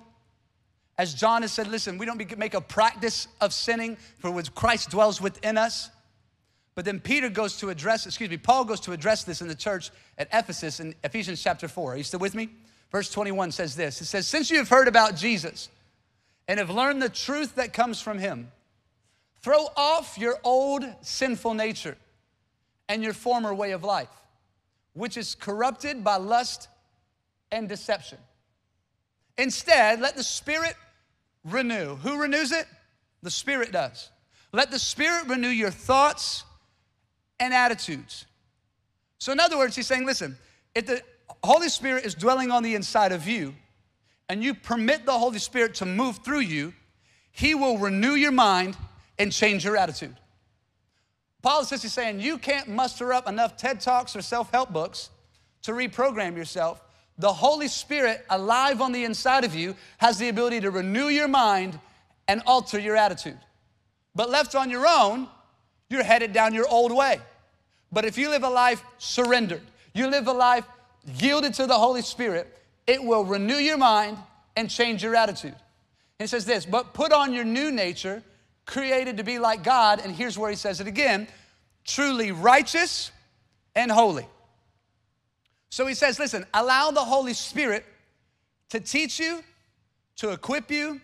As 0.97 1.13
John 1.13 1.41
has 1.41 1.51
said, 1.51 1.67
listen, 1.67 1.97
we 1.97 2.05
don't 2.05 2.37
make 2.37 2.53
a 2.53 2.61
practice 2.61 3.27
of 3.41 3.53
sinning, 3.53 3.97
for 4.19 4.31
when 4.31 4.45
Christ 4.55 4.91
dwells 4.91 5.19
within 5.19 5.57
us. 5.57 5.89
But 6.75 6.83
then 6.83 6.99
Peter 6.99 7.29
goes 7.29 7.57
to 7.57 7.69
address, 7.69 8.05
excuse 8.05 8.29
me, 8.29 8.37
Paul 8.37 8.65
goes 8.65 8.81
to 8.81 8.91
address 8.91 9.23
this 9.23 9.41
in 9.41 9.47
the 9.47 9.55
church 9.55 9.91
at 10.17 10.27
Ephesus 10.33 10.81
in 10.81 10.93
Ephesians 11.03 11.41
chapter 11.41 11.69
4. 11.69 11.93
Are 11.93 11.97
you 11.97 12.03
still 12.03 12.19
with 12.19 12.35
me? 12.35 12.49
Verse 12.91 13.09
21 13.09 13.51
says 13.51 13.75
this 13.75 14.01
It 14.01 14.05
says, 14.05 14.27
Since 14.27 14.51
you 14.51 14.57
have 14.57 14.69
heard 14.69 14.89
about 14.89 15.15
Jesus 15.15 15.69
and 16.47 16.59
have 16.59 16.69
learned 16.69 17.01
the 17.01 17.09
truth 17.09 17.55
that 17.55 17.71
comes 17.71 18.01
from 18.01 18.19
him, 18.19 18.51
throw 19.41 19.67
off 19.77 20.17
your 20.17 20.37
old 20.43 20.83
sinful 21.01 21.53
nature 21.53 21.95
and 22.89 23.01
your 23.01 23.13
former 23.13 23.53
way 23.53 23.71
of 23.71 23.83
life, 23.83 24.09
which 24.93 25.15
is 25.15 25.33
corrupted 25.33 26.03
by 26.03 26.17
lust 26.17 26.67
and 27.51 27.69
deception. 27.69 28.17
Instead, 29.37 30.01
let 30.01 30.17
the 30.17 30.23
Spirit 30.23 30.75
renew. 31.45 31.95
Who 31.95 32.19
renews 32.21 32.51
it? 32.51 32.65
The 33.23 33.31
Spirit 33.31 33.71
does. 33.71 34.09
Let 34.51 34.71
the 34.71 34.79
Spirit 34.79 35.27
renew 35.27 35.49
your 35.49 35.71
thoughts 35.71 36.43
and 37.39 37.53
attitudes. 37.53 38.25
So, 39.17 39.31
in 39.31 39.39
other 39.39 39.57
words, 39.57 39.75
he's 39.75 39.87
saying, 39.87 40.05
listen, 40.05 40.37
if 40.73 40.85
the 40.85 41.01
Holy 41.43 41.69
Spirit 41.69 42.05
is 42.05 42.15
dwelling 42.15 42.51
on 42.51 42.63
the 42.63 42.75
inside 42.75 43.11
of 43.11 43.27
you, 43.27 43.53
and 44.29 44.43
you 44.43 44.53
permit 44.53 45.05
the 45.05 45.17
Holy 45.17 45.39
Spirit 45.39 45.75
to 45.75 45.85
move 45.85 46.19
through 46.23 46.39
you, 46.39 46.73
He 47.31 47.55
will 47.55 47.77
renew 47.77 48.13
your 48.13 48.31
mind 48.31 48.75
and 49.17 49.31
change 49.31 49.63
your 49.63 49.77
attitude. 49.77 50.15
Paul 51.41 51.61
is 51.61 51.69
just 51.69 51.87
saying 51.89 52.19
you 52.19 52.37
can't 52.37 52.67
muster 52.67 53.13
up 53.13 53.29
enough 53.29 53.55
TED 53.55 53.79
Talks 53.79 54.15
or 54.15 54.21
self 54.21 54.51
help 54.51 54.73
books 54.73 55.09
to 55.61 55.71
reprogram 55.71 56.35
yourself. 56.35 56.81
The 57.17 57.31
Holy 57.31 57.67
Spirit, 57.67 58.25
alive 58.29 58.81
on 58.81 58.91
the 58.91 59.03
inside 59.03 59.45
of 59.45 59.55
you, 59.55 59.75
has 59.99 60.17
the 60.17 60.29
ability 60.29 60.61
to 60.61 60.71
renew 60.71 61.07
your 61.07 61.27
mind 61.27 61.79
and 62.27 62.41
alter 62.45 62.79
your 62.79 62.95
attitude. 62.95 63.37
But 64.15 64.29
left 64.29 64.55
on 64.55 64.69
your 64.69 64.85
own, 64.87 65.27
you're 65.89 66.03
headed 66.03 66.33
down 66.33 66.53
your 66.53 66.67
old 66.67 66.91
way. 66.91 67.19
But 67.91 68.05
if 68.05 68.17
you 68.17 68.29
live 68.29 68.43
a 68.43 68.49
life 68.49 68.83
surrendered, 68.97 69.61
you 69.93 70.07
live 70.07 70.27
a 70.27 70.33
life 70.33 70.65
yielded 71.17 71.53
to 71.55 71.67
the 71.67 71.77
Holy 71.77 72.01
Spirit, 72.01 72.51
it 72.87 73.03
will 73.03 73.23
renew 73.23 73.55
your 73.55 73.77
mind 73.77 74.17
and 74.55 74.69
change 74.69 75.03
your 75.03 75.15
attitude. 75.15 75.55
And 76.19 76.25
it 76.25 76.29
says 76.29 76.45
this, 76.45 76.65
but 76.65 76.93
put 76.93 77.11
on 77.11 77.33
your 77.33 77.43
new 77.43 77.71
nature, 77.71 78.23
created 78.65 79.17
to 79.17 79.23
be 79.23 79.39
like 79.39 79.63
God. 79.63 79.99
And 80.03 80.15
here's 80.15 80.37
where 80.37 80.49
he 80.49 80.55
says 80.55 80.81
it 80.81 80.87
again 80.87 81.27
truly 81.83 82.31
righteous 82.31 83.11
and 83.75 83.91
holy. 83.91 84.25
So 85.69 85.85
he 85.85 85.93
says, 85.93 86.17
listen, 86.19 86.45
allow 86.53 86.89
the 86.91 87.03
Holy 87.03 87.33
Spirit 87.33 87.85
to 88.69 88.79
teach 88.79 89.19
you, 89.19 89.43
to 90.15 90.31
equip 90.31 90.71
you, 90.71 91.01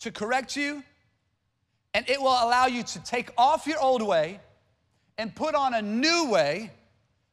to 0.00 0.10
correct 0.10 0.56
you, 0.56 0.82
and 1.94 2.08
it 2.08 2.20
will 2.20 2.28
allow 2.28 2.66
you 2.66 2.82
to 2.82 3.02
take 3.04 3.30
off 3.36 3.66
your 3.66 3.80
old 3.80 4.02
way 4.02 4.40
and 5.16 5.34
put 5.34 5.54
on 5.54 5.74
a 5.74 5.82
new 5.82 6.30
way 6.30 6.70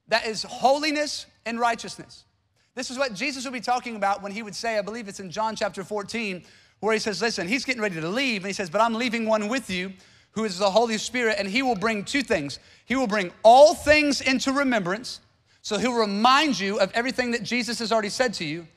that 0.07 0.25
is 0.25 0.43
holiness 0.43 1.25
and 1.45 1.59
righteousness. 1.59 2.25
This 2.73 2.91
is 2.91 2.97
what 2.97 3.13
Jesus 3.13 3.45
would 3.45 3.53
be 3.53 3.61
talking 3.61 3.95
about 3.95 4.21
when 4.21 4.31
he 4.31 4.43
would 4.43 4.55
say, 4.55 4.77
I 4.77 4.81
believe 4.81 5.07
it's 5.07 5.19
in 5.19 5.31
John 5.31 5.55
chapter 5.55 5.83
14, 5.83 6.43
where 6.81 6.93
he 6.93 6.99
says, 6.99 7.21
Listen, 7.21 7.47
he's 7.47 7.63
getting 7.63 7.81
ready 7.81 7.99
to 8.01 8.09
leave, 8.09 8.41
and 8.41 8.47
he 8.47 8.53
says, 8.53 8.69
But 8.69 8.81
I'm 8.81 8.93
leaving 8.93 9.25
one 9.25 9.47
with 9.47 9.69
you 9.69 9.93
who 10.31 10.43
is 10.43 10.57
the 10.57 10.69
Holy 10.69 10.97
Spirit, 10.97 11.37
and 11.39 11.47
he 11.47 11.61
will 11.61 11.75
bring 11.75 12.03
two 12.03 12.21
things. 12.21 12.59
He 12.85 12.95
will 12.95 13.07
bring 13.07 13.31
all 13.43 13.73
things 13.73 14.19
into 14.19 14.51
remembrance, 14.51 15.21
so 15.61 15.77
he'll 15.77 15.97
remind 15.97 16.59
you 16.59 16.77
of 16.79 16.91
everything 16.91 17.31
that 17.31 17.43
Jesus 17.43 17.79
has 17.79 17.91
already 17.91 18.09
said 18.09 18.33
to 18.35 18.45
you, 18.45 18.67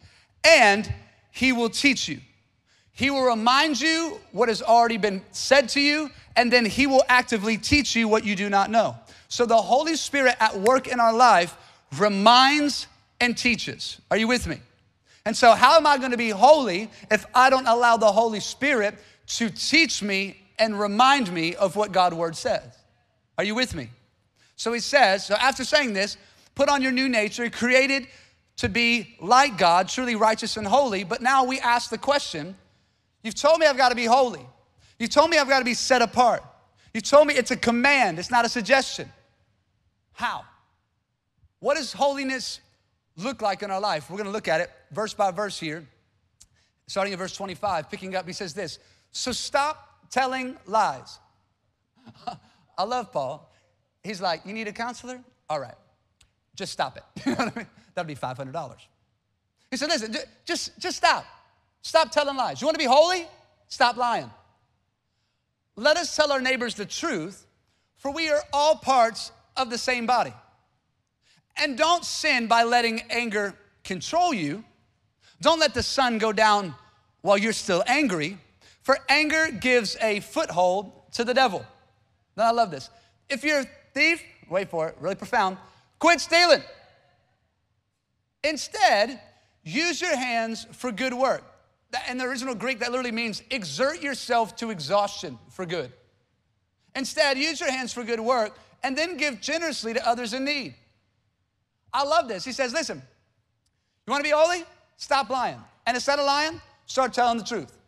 and 0.45 0.93
he 1.33 1.53
will 1.53 1.69
teach 1.69 2.09
you. 2.09 2.21
He 2.99 3.11
will 3.11 3.23
remind 3.23 3.81
you 3.81 4.19
what 4.33 4.49
has 4.49 4.61
already 4.61 4.97
been 4.97 5.23
said 5.31 5.69
to 5.69 5.81
you, 5.81 6.11
and 6.35 6.53
then 6.53 6.67
he 6.67 6.89
will 6.89 7.05
actively 7.09 7.57
teach 7.57 7.95
you 7.95 8.09
what 8.09 8.25
you 8.25 8.35
do 8.35 8.51
not 8.51 8.73
know. 8.73 8.97
So 9.29 9.47
the 9.47 9.57
Holy 9.57 9.95
Spirit 9.95 10.35
at 10.41 10.59
work 10.59 10.89
in 10.89 10.99
our 10.99 11.13
life 11.13 11.57
reminds 11.97 12.89
and 13.21 13.39
teaches. 13.39 14.01
Are 14.11 14.17
you 14.17 14.27
with 14.27 14.49
me? 14.49 14.59
And 15.25 15.37
so, 15.37 15.53
how 15.53 15.77
am 15.77 15.87
I 15.87 15.97
going 15.99 16.11
to 16.11 16.17
be 16.17 16.31
holy 16.31 16.91
if 17.09 17.25
I 17.37 17.51
don't 17.51 17.69
allow 17.69 17.99
the 17.99 18.11
Holy 18.11 18.41
Spirit 18.41 18.97
to 19.29 19.49
teach 19.49 20.03
me 20.03 20.37
and 20.59 20.81
remind 20.81 21.33
me 21.33 21.55
of 21.55 21.77
what 21.77 21.93
God's 21.93 22.17
word 22.17 22.35
says? 22.35 22.65
Are 23.39 23.45
you 23.45 23.55
with 23.55 23.77
me? 23.77 23.91
So 24.57 24.73
he 24.73 24.81
says, 24.81 25.25
so 25.25 25.37
after 25.37 25.63
saying 25.63 25.93
this, 25.93 26.17
put 26.57 26.69
on 26.69 26.83
your 26.83 26.91
new 26.91 27.09
nature, 27.09 27.49
created 27.49 28.09
to 28.57 28.69
be 28.69 29.15
like 29.21 29.57
God, 29.57 29.89
truly 29.89 30.17
righteous 30.17 30.57
and 30.57 30.67
holy. 30.67 31.05
But 31.05 31.23
now 31.23 31.45
we 31.45 31.61
ask 31.61 31.91
the 31.91 31.99
question 31.99 32.57
You've 33.23 33.35
told 33.35 33.59
me 33.59 33.67
I've 33.67 33.77
got 33.77 33.91
to 33.91 33.95
be 33.95 34.05
holy. 34.05 34.47
You've 34.99 35.11
told 35.11 35.31
me 35.31 35.39
I've 35.39 35.49
got 35.49 35.61
to 35.61 35.65
be 35.65 35.75
set 35.75 36.03
apart. 36.03 36.43
You've 36.93 37.05
told 37.05 37.27
me 37.27 37.35
it's 37.35 37.51
a 37.51 37.57
command, 37.57 38.19
it's 38.19 38.31
not 38.31 38.45
a 38.45 38.49
suggestion. 38.49 39.11
How? 40.13 40.45
What 41.61 41.77
does 41.77 41.93
holiness 41.93 42.61
look 43.17 43.43
like 43.43 43.63
in 43.63 43.71
our 43.71 43.81
life? 43.81 44.11
We're 44.11 44.17
going 44.17 44.27
to 44.27 44.33
look 44.33 44.49
at 44.49 44.61
it 44.61 44.71
verse 44.91 45.15
by 45.15 45.31
verse 45.31 45.59
here, 45.59 45.87
starting 46.87 47.13
at 47.13 47.19
verse 47.19 47.35
25, 47.35 47.91
picking 47.91 48.15
up. 48.17 48.27
He 48.27 48.33
says 48.33 48.55
this 48.55 48.79
So 49.13 49.33
stop 49.33 50.09
telling 50.11 50.57
lies. 50.67 51.19
I 52.79 52.85
love 52.85 53.13
Paul. 53.13 53.53
He's 54.03 54.21
like, 54.21 54.45
You 54.45 54.53
need 54.53 54.69
a 54.69 54.73
counselor? 54.73 55.21
All 55.51 55.61
right, 55.61 55.77
just 56.55 56.73
stop 56.73 56.97
it. 56.97 57.05
That'd 57.95 58.07
be 58.07 58.15
$500. 58.15 58.77
He 59.71 59.77
said, 59.77 59.89
Listen, 59.89 60.17
just, 60.45 60.79
just 60.79 60.97
stop. 60.97 61.25
Stop 61.83 62.11
telling 62.11 62.37
lies. 62.37 62.61
You 62.61 62.67
want 62.67 62.75
to 62.75 62.85
be 62.85 62.91
holy? 62.91 63.27
Stop 63.69 63.97
lying. 63.97 64.31
Let 65.77 65.97
us 65.97 66.15
tell 66.17 66.33
our 66.33 66.41
neighbors 66.41 66.75
the 66.75 66.87
truth, 66.87 67.47
for 67.97 68.11
we 68.11 68.31
are 68.31 68.43
all 68.53 68.77
parts 68.77 69.33
of 69.57 69.71
the 69.71 69.79
same 69.79 70.07
body. 70.07 70.33
And 71.57 71.79
don't 71.79 72.05
sin 72.05 72.47
by 72.47 72.65
letting 72.65 73.03
anger 73.11 73.55
control 73.85 74.35
you. 74.35 74.65
Don't 75.41 75.61
let 75.61 75.75
the 75.75 75.83
sun 75.83 76.19
go 76.19 76.33
down 76.33 76.75
while 77.23 77.39
you're 77.39 77.53
still 77.53 77.83
angry, 77.87 78.39
for 78.83 78.99
anger 79.09 79.51
gives 79.51 79.97
a 80.01 80.21
foothold 80.21 81.13
to 81.13 81.25
the 81.25 81.35
devil. 81.35 81.65
Now, 82.37 82.45
I 82.45 82.51
love 82.53 82.71
this. 82.71 82.91
If 83.29 83.45
you're 83.45 83.61
a 83.61 83.67
thief, 83.95 84.23
wait 84.49 84.71
for 84.71 84.89
it, 84.89 84.97
really 85.01 85.15
profound, 85.15 85.59
quit 85.99 86.21
stealing. 86.21 86.63
Instead, 88.45 89.21
use 89.65 90.01
your 90.01 90.17
hands 90.17 90.67
for 90.73 90.93
good 90.93 91.13
work. 91.13 91.45
In 92.09 92.19
the 92.19 92.25
original 92.25 92.55
Greek, 92.55 92.81
that 92.81 92.91
literally 92.91 93.13
means 93.13 93.43
exert 93.51 94.03
yourself 94.03 94.57
to 94.57 94.71
exhaustion 94.71 95.39
for 95.51 95.65
good. 95.65 95.93
Instead, 96.95 97.39
use 97.39 97.61
your 97.61 97.71
hands 97.71 97.93
for 97.93 98.05
good 98.05 98.21
work 98.21 98.59
and 98.83 98.97
then 98.97 99.17
give 99.17 99.41
generously 99.41 99.95
to 99.95 100.07
others 100.07 100.35
in 100.35 100.45
need. 100.45 100.75
I 101.93 102.05
love 102.05 102.29
this. 102.29 102.45
He 102.45 102.53
says, 102.53 102.73
listen, 102.73 103.03
you 104.07 104.11
wanna 104.11 104.25
be 104.25 104.31
holy? 104.31 104.65
Stop 104.97 105.31
lying. 105.31 105.59
And 105.87 105.97
instead 105.97 106.19
of 106.19 106.27
lying, 106.27 106.61
start 106.87 107.13
telling 107.13 107.39
the 107.39 107.45
truth. 107.45 107.79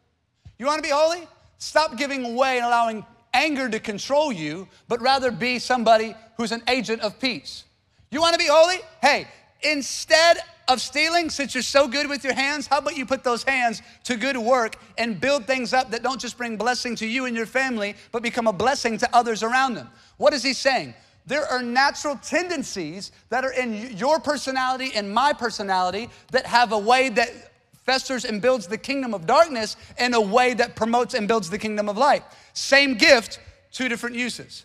You 0.58 0.66
wanna 0.66 0.82
be 0.82 0.88
holy? 0.88 1.26
Stop 1.58 1.96
giving 1.96 2.34
way 2.34 2.56
and 2.56 2.66
allowing 2.66 3.04
anger 3.34 3.68
to 3.68 3.78
control 3.78 4.32
you, 4.32 4.66
but 4.88 5.00
rather 5.00 5.30
be 5.30 5.58
somebody 5.58 6.14
who's 6.36 6.52
an 6.52 6.62
agent 6.68 7.02
of 7.02 7.18
peace. 7.20 7.64
You 8.10 8.20
wanna 8.20 8.38
be 8.38 8.48
holy? 8.48 8.78
Hey, 9.02 9.28
instead 9.62 10.38
of 10.70 10.80
stealing, 10.80 11.30
since 11.30 11.54
you're 11.54 11.62
so 11.62 11.88
good 11.88 12.08
with 12.08 12.22
your 12.22 12.34
hands, 12.34 12.66
how 12.66 12.78
about 12.78 12.96
you 12.96 13.04
put 13.04 13.24
those 13.24 13.42
hands 13.42 13.82
to 14.04 14.16
good 14.16 14.36
work 14.36 14.76
and 14.96 15.20
build 15.20 15.46
things 15.46 15.74
up 15.74 15.90
that 15.90 16.02
don't 16.02 16.20
just 16.20 16.38
bring 16.38 16.56
blessing 16.56 16.94
to 16.96 17.06
you 17.06 17.26
and 17.26 17.36
your 17.36 17.46
family, 17.46 17.96
but 18.12 18.22
become 18.22 18.46
a 18.46 18.52
blessing 18.52 18.96
to 18.98 19.08
others 19.14 19.42
around 19.42 19.74
them? 19.74 19.88
What 20.16 20.32
is 20.32 20.42
he 20.42 20.52
saying? 20.52 20.94
There 21.26 21.44
are 21.44 21.62
natural 21.62 22.16
tendencies 22.16 23.12
that 23.30 23.44
are 23.44 23.52
in 23.52 23.96
your 23.96 24.20
personality 24.20 24.92
and 24.94 25.12
my 25.12 25.32
personality 25.32 26.08
that 26.30 26.46
have 26.46 26.72
a 26.72 26.78
way 26.78 27.08
that 27.10 27.52
festers 27.84 28.24
and 28.24 28.40
builds 28.40 28.66
the 28.68 28.78
kingdom 28.78 29.12
of 29.12 29.26
darkness 29.26 29.76
in 29.98 30.14
a 30.14 30.20
way 30.20 30.54
that 30.54 30.76
promotes 30.76 31.14
and 31.14 31.26
builds 31.26 31.50
the 31.50 31.58
kingdom 31.58 31.88
of 31.88 31.98
light. 31.98 32.22
Same 32.52 32.94
gift, 32.94 33.40
two 33.72 33.88
different 33.88 34.14
uses. 34.14 34.64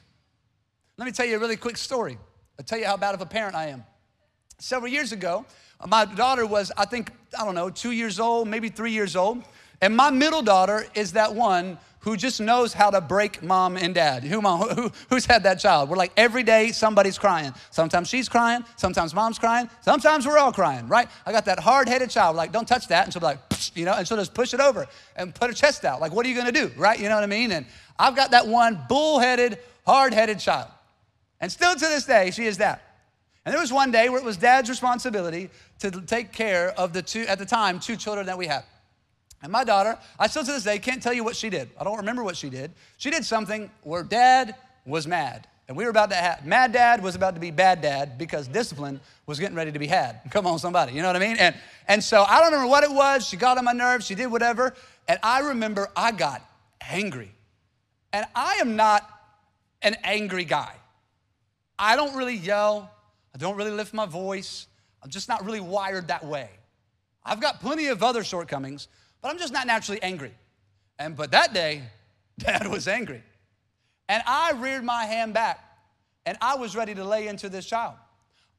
Let 0.98 1.06
me 1.06 1.12
tell 1.12 1.26
you 1.26 1.36
a 1.36 1.40
really 1.40 1.58
quick 1.58 1.78
story. 1.78 2.18
I'll 2.60 2.66
tell 2.66 2.80
you 2.80 2.86
how 2.86 2.98
bad 2.98 3.16
of 3.16 3.22
a 3.22 3.26
parent 3.26 3.56
I 3.56 3.68
am. 3.68 3.84
Several 4.60 4.92
years 4.92 5.12
ago, 5.12 5.46
my 5.88 6.06
daughter 6.06 6.46
was, 6.46 6.72
I 6.78 6.86
think, 6.86 7.12
I 7.38 7.46
don't 7.46 7.56
know, 7.56 7.70
two 7.70 7.92
years 7.92 8.20
old, 8.20 8.48
maybe 8.48 8.70
three 8.70 8.92
years 8.92 9.16
old. 9.16 9.44
And 9.82 9.96
my 9.96 10.10
middle 10.10 10.42
daughter 10.42 10.86
is 10.96 11.14
that 11.14 11.36
one 11.36 11.78
who 12.00 12.16
just 12.16 12.40
knows 12.40 12.72
how 12.72 12.92
to 12.92 13.02
break 13.02 13.42
mom 13.42 13.78
and 13.78 13.96
dad. 13.96 14.24
Who, 14.24 14.40
who, 14.40 14.92
who's 15.10 15.26
had 15.26 15.42
that 15.44 15.56
child? 15.60 15.90
We're 15.90 15.98
like 15.98 16.12
every 16.16 16.44
day 16.44 16.72
somebody's 16.72 17.18
crying. 17.18 17.52
Sometimes 17.72 18.08
she's 18.08 18.30
crying, 18.30 18.64
sometimes 18.78 19.16
mom's 19.16 19.40
crying, 19.40 19.70
sometimes 19.82 20.28
we're 20.28 20.38
all 20.38 20.54
crying, 20.54 20.88
right? 20.88 21.10
I 21.26 21.32
got 21.32 21.46
that 21.46 21.60
hard 21.60 21.90
headed 21.90 22.12
child, 22.12 22.36
like, 22.36 22.52
don't 22.52 22.68
touch 22.68 22.88
that. 22.90 23.06
And 23.06 23.14
she'll 23.14 23.22
be 23.22 23.26
like, 23.26 23.40
you 23.74 23.86
know, 23.86 23.94
and 23.94 24.08
she'll 24.08 24.18
just 24.18 24.36
push 24.36 24.54
it 24.54 24.60
over 24.60 24.86
and 25.16 25.34
put 25.34 25.50
her 25.50 25.54
chest 25.56 25.84
out. 25.84 26.00
Like, 26.00 26.12
what 26.14 26.26
are 26.28 26.30
you 26.30 26.36
gonna 26.36 26.52
do, 26.52 26.72
right? 26.78 27.00
You 27.00 27.10
know 27.10 27.16
what 27.16 27.24
I 27.24 27.28
mean? 27.28 27.52
And 27.52 27.66
I've 27.98 28.16
got 28.16 28.32
that 28.32 28.48
one 28.48 28.80
bull-headed, 28.88 29.58
hard-headed 29.86 30.40
child. 30.40 30.70
And 31.42 31.52
still 31.52 31.74
to 31.74 31.80
this 31.80 32.06
day, 32.06 32.30
she 32.30 32.46
is 32.46 32.58
that. 32.58 32.95
And 33.46 33.54
there 33.54 33.62
was 33.62 33.72
one 33.72 33.92
day 33.92 34.10
where 34.10 34.20
it 34.20 34.26
was 34.26 34.38
dad's 34.38 34.70
responsibility 34.70 35.50
to 35.80 35.92
take 35.92 36.34
care 36.34 36.72
of 36.72 36.94
the 36.94 37.02
two, 37.02 37.22
at 37.22 37.38
the 37.38 37.46
time, 37.46 37.80
two 37.80 37.96
children 37.96 38.26
that 38.26 38.38
we 38.38 38.48
had. 38.48 38.64
And 39.44 39.52
my 39.52 39.64
daughter, 39.64 39.98
I 40.18 40.28
still 40.28 40.44
to 40.44 40.52
this 40.52 40.64
day 40.64 40.80
can't 40.80 41.04
tell 41.04 41.14
you 41.14 41.24
what 41.24 41.36
she 41.36 41.52
did. 41.52 41.70
I 41.80 41.84
don't 41.84 41.98
remember 41.98 42.24
what 42.24 42.36
she 42.36 42.50
did. 42.50 42.72
She 42.98 43.12
did 43.12 43.24
something 43.24 43.70
where 43.84 44.02
dad 44.02 44.56
was 44.86 45.06
mad. 45.06 45.48
And 45.68 45.76
we 45.76 45.84
were 45.84 45.90
about 45.90 46.10
to 46.12 46.16
have, 46.16 46.46
mad 46.46 46.74
dad 46.74 47.04
was 47.04 47.16
about 47.16 47.36
to 47.36 47.40
be 47.40 47.52
bad 47.52 47.82
dad 47.82 48.18
because 48.18 48.48
discipline 48.48 49.00
was 49.26 49.40
getting 49.40 49.56
ready 49.56 49.72
to 49.72 49.80
be 49.80 49.88
had. 49.88 50.22
Come 50.32 50.46
on, 50.48 50.60
somebody, 50.60 50.94
you 50.94 51.02
know 51.02 51.08
what 51.08 51.16
I 51.16 51.20
mean? 51.20 51.38
And, 51.38 51.56
and 51.88 52.04
so 52.04 52.24
I 52.24 52.38
don't 52.40 52.52
remember 52.52 52.68
what 52.68 52.84
it 52.84 52.92
was. 52.92 53.28
She 53.28 53.38
got 53.38 53.58
on 53.58 53.66
my 53.66 53.74
nerves, 53.74 54.06
she 54.06 54.16
did 54.16 54.28
whatever. 54.28 54.74
And 55.08 55.20
I 55.22 55.40
remember 55.40 55.90
I 55.96 56.12
got 56.12 56.42
angry. 56.82 57.32
And 58.14 58.26
I 58.36 58.56
am 58.62 58.76
not 58.76 59.08
an 59.82 59.96
angry 60.04 60.46
guy. 60.46 60.74
I 61.78 61.96
don't 61.96 62.16
really 62.16 62.36
yell, 62.36 62.92
I 63.36 63.38
don't 63.38 63.58
really 63.58 63.72
lift 63.72 63.94
my 63.94 64.06
voice. 64.06 64.68
I'm 65.04 65.10
just 65.10 65.28
not 65.28 65.44
really 65.44 65.60
wired 65.60 66.08
that 66.08 66.24
way. 66.24 66.50
I've 67.26 67.42
got 67.42 67.60
plenty 67.60 67.88
of 67.88 68.02
other 68.02 68.24
shortcomings, 68.24 68.88
but 69.22 69.30
I'm 69.30 69.38
just 69.38 69.52
not 69.52 69.68
naturally 69.68 70.02
angry. 70.02 70.32
And 70.98 71.18
but 71.18 71.32
that 71.32 71.54
day, 71.54 71.84
dad 72.40 72.66
was 72.68 72.88
angry. 72.88 73.22
And 74.08 74.24
I 74.26 74.54
reared 74.54 74.86
my 74.86 75.06
hand 75.06 75.34
back 75.34 75.60
and 76.26 76.38
I 76.40 76.56
was 76.56 76.78
ready 76.78 76.96
to 76.96 77.04
lay 77.04 77.28
into 77.28 77.50
this 77.50 77.66
child. 77.66 77.96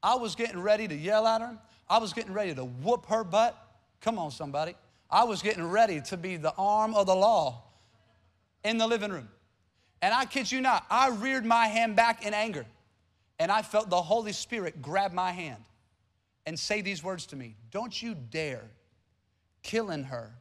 I 0.03 0.15
was 0.15 0.35
getting 0.35 0.59
ready 0.59 0.87
to 0.87 0.95
yell 0.95 1.25
at 1.25 1.41
her. 1.41 1.57
I 1.89 1.97
was 1.97 2.13
getting 2.13 2.33
ready 2.33 2.53
to 2.53 2.65
whoop 2.65 3.07
her 3.07 3.23
butt. 3.23 3.57
Come 4.01 4.19
on, 4.19 4.29
somebody. 4.29 4.75
I 5.09 5.23
was 5.23 5.41
getting 5.41 5.65
ready 5.67 6.01
to 6.01 6.17
be 6.17 6.37
the 6.37 6.53
arm 6.55 6.93
of 6.93 7.07
the 7.07 7.15
law 7.15 7.63
in 8.63 8.77
the 8.77 8.85
living 8.85 9.11
room. 9.11 9.29
And 10.03 10.13
I 10.13 10.25
kid 10.25 10.51
you 10.51 10.61
not, 10.61 10.85
I 10.91 11.09
reared 11.09 11.45
my 11.45 11.65
hand 11.65 11.95
back 11.95 12.23
in 12.23 12.35
anger. 12.35 12.65
And 13.39 13.51
I 13.51 13.61
felt 13.61 13.89
the 13.89 14.01
Holy 14.01 14.33
Spirit 14.33 14.81
grab 14.81 15.13
my 15.13 15.31
hand 15.31 15.63
and 16.45 16.57
say 16.57 16.81
these 16.81 17.03
words 17.03 17.25
to 17.27 17.35
me 17.35 17.55
Don't 17.71 18.01
you 18.01 18.15
dare 18.15 18.69
kill 19.63 19.91
in 19.91 20.03
her 20.05 20.33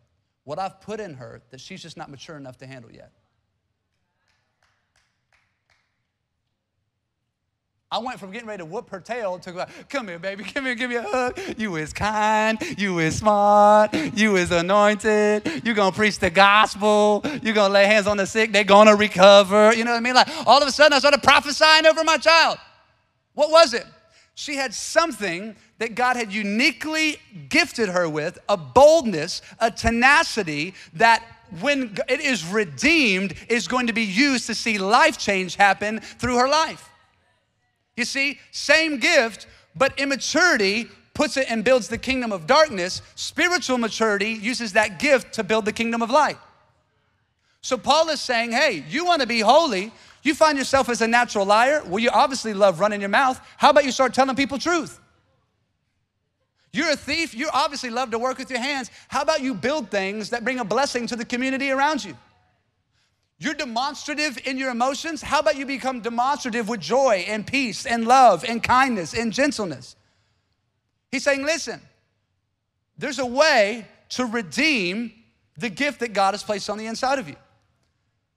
what 0.44 0.58
I've 0.58 0.80
put 0.80 1.00
in 1.00 1.14
her 1.14 1.42
that 1.50 1.60
she's 1.60 1.82
just 1.82 1.96
not 1.96 2.08
mature 2.08 2.36
enough 2.36 2.56
to 2.58 2.66
handle 2.66 2.90
yet. 2.92 3.10
I 7.90 7.98
went 7.98 8.18
from 8.18 8.32
getting 8.32 8.48
ready 8.48 8.58
to 8.58 8.64
whoop 8.64 8.90
her 8.90 9.00
tail 9.00 9.38
to 9.40 9.68
come 9.88 10.08
here, 10.08 10.18
baby, 10.18 10.42
come 10.44 10.64
here, 10.64 10.74
give 10.74 10.90
me 10.90 10.96
a 10.96 11.02
hug. 11.02 11.38
You 11.56 11.76
is 11.76 11.92
kind, 11.92 12.58
you 12.78 12.98
is 12.98 13.16
smart, 13.16 13.94
you 13.94 14.36
is 14.36 14.50
anointed, 14.50 15.64
you 15.64 15.72
gonna 15.72 15.94
preach 15.94 16.18
the 16.18 16.30
gospel, 16.30 17.24
you 17.42 17.52
gonna 17.52 17.72
lay 17.72 17.86
hands 17.86 18.06
on 18.06 18.16
the 18.16 18.26
sick, 18.26 18.52
they 18.52 18.64
gonna 18.64 18.94
recover. 18.96 19.72
You 19.72 19.84
know 19.84 19.92
what 19.92 19.98
I 19.98 20.00
mean? 20.00 20.14
Like 20.14 20.28
all 20.46 20.60
of 20.60 20.66
a 20.66 20.72
sudden 20.72 20.92
I 20.94 20.98
started 20.98 21.22
prophesying 21.22 21.86
over 21.86 22.02
my 22.04 22.18
child. 22.18 22.58
What 23.36 23.50
was 23.50 23.74
it? 23.74 23.86
She 24.34 24.56
had 24.56 24.74
something 24.74 25.54
that 25.78 25.94
God 25.94 26.16
had 26.16 26.32
uniquely 26.32 27.18
gifted 27.48 27.90
her 27.90 28.08
with 28.08 28.38
a 28.48 28.56
boldness, 28.56 29.42
a 29.60 29.70
tenacity 29.70 30.74
that 30.94 31.22
when 31.60 31.96
it 32.08 32.20
is 32.20 32.44
redeemed 32.46 33.34
is 33.48 33.68
going 33.68 33.86
to 33.86 33.92
be 33.92 34.02
used 34.02 34.46
to 34.46 34.54
see 34.54 34.78
life 34.78 35.18
change 35.18 35.54
happen 35.54 36.00
through 36.00 36.38
her 36.38 36.48
life. 36.48 36.90
You 37.94 38.04
see, 38.04 38.40
same 38.52 38.98
gift, 38.98 39.46
but 39.74 39.98
immaturity 40.00 40.88
puts 41.14 41.36
it 41.36 41.50
and 41.50 41.62
builds 41.62 41.88
the 41.88 41.98
kingdom 41.98 42.32
of 42.32 42.46
darkness. 42.46 43.02
Spiritual 43.16 43.78
maturity 43.78 44.30
uses 44.32 44.72
that 44.72 44.98
gift 44.98 45.34
to 45.34 45.44
build 45.44 45.66
the 45.66 45.72
kingdom 45.72 46.02
of 46.02 46.10
light. 46.10 46.38
So 47.66 47.76
Paul 47.76 48.10
is 48.10 48.20
saying, 48.20 48.52
hey, 48.52 48.84
you 48.88 49.04
want 49.04 49.22
to 49.22 49.26
be 49.26 49.40
holy, 49.40 49.90
you 50.22 50.36
find 50.36 50.56
yourself 50.56 50.88
as 50.88 51.00
a 51.00 51.08
natural 51.08 51.44
liar? 51.44 51.82
Well, 51.84 51.98
you 51.98 52.10
obviously 52.10 52.54
love 52.54 52.78
running 52.78 53.00
your 53.00 53.08
mouth. 53.08 53.40
How 53.56 53.70
about 53.70 53.84
you 53.84 53.90
start 53.90 54.14
telling 54.14 54.36
people 54.36 54.56
truth? 54.56 55.00
You're 56.72 56.92
a 56.92 56.96
thief, 56.96 57.34
you 57.34 57.48
obviously 57.52 57.90
love 57.90 58.12
to 58.12 58.20
work 58.20 58.38
with 58.38 58.50
your 58.50 58.60
hands. 58.60 58.92
How 59.08 59.20
about 59.20 59.40
you 59.40 59.52
build 59.52 59.90
things 59.90 60.30
that 60.30 60.44
bring 60.44 60.60
a 60.60 60.64
blessing 60.64 61.08
to 61.08 61.16
the 61.16 61.24
community 61.24 61.72
around 61.72 62.04
you? 62.04 62.16
You're 63.40 63.54
demonstrative 63.54 64.38
in 64.46 64.58
your 64.58 64.70
emotions. 64.70 65.20
How 65.20 65.40
about 65.40 65.56
you 65.56 65.66
become 65.66 66.02
demonstrative 66.02 66.68
with 66.68 66.78
joy 66.78 67.24
and 67.26 67.44
peace 67.44 67.84
and 67.84 68.06
love 68.06 68.44
and 68.44 68.62
kindness 68.62 69.12
and 69.12 69.32
gentleness? 69.32 69.96
He's 71.10 71.24
saying, 71.24 71.42
listen, 71.42 71.80
there's 72.96 73.18
a 73.18 73.26
way 73.26 73.88
to 74.10 74.24
redeem 74.24 75.12
the 75.56 75.68
gift 75.68 75.98
that 75.98 76.12
God 76.12 76.32
has 76.32 76.44
placed 76.44 76.70
on 76.70 76.78
the 76.78 76.86
inside 76.86 77.18
of 77.18 77.28
you. 77.28 77.34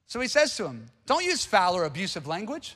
So 0.09 0.19
he 0.19 0.27
says 0.27 0.57
to 0.57 0.65
him, 0.65 0.87
Don't 1.05 1.23
use 1.23 1.45
foul 1.45 1.75
or 1.75 1.85
abusive 1.85 2.25
language, 2.25 2.75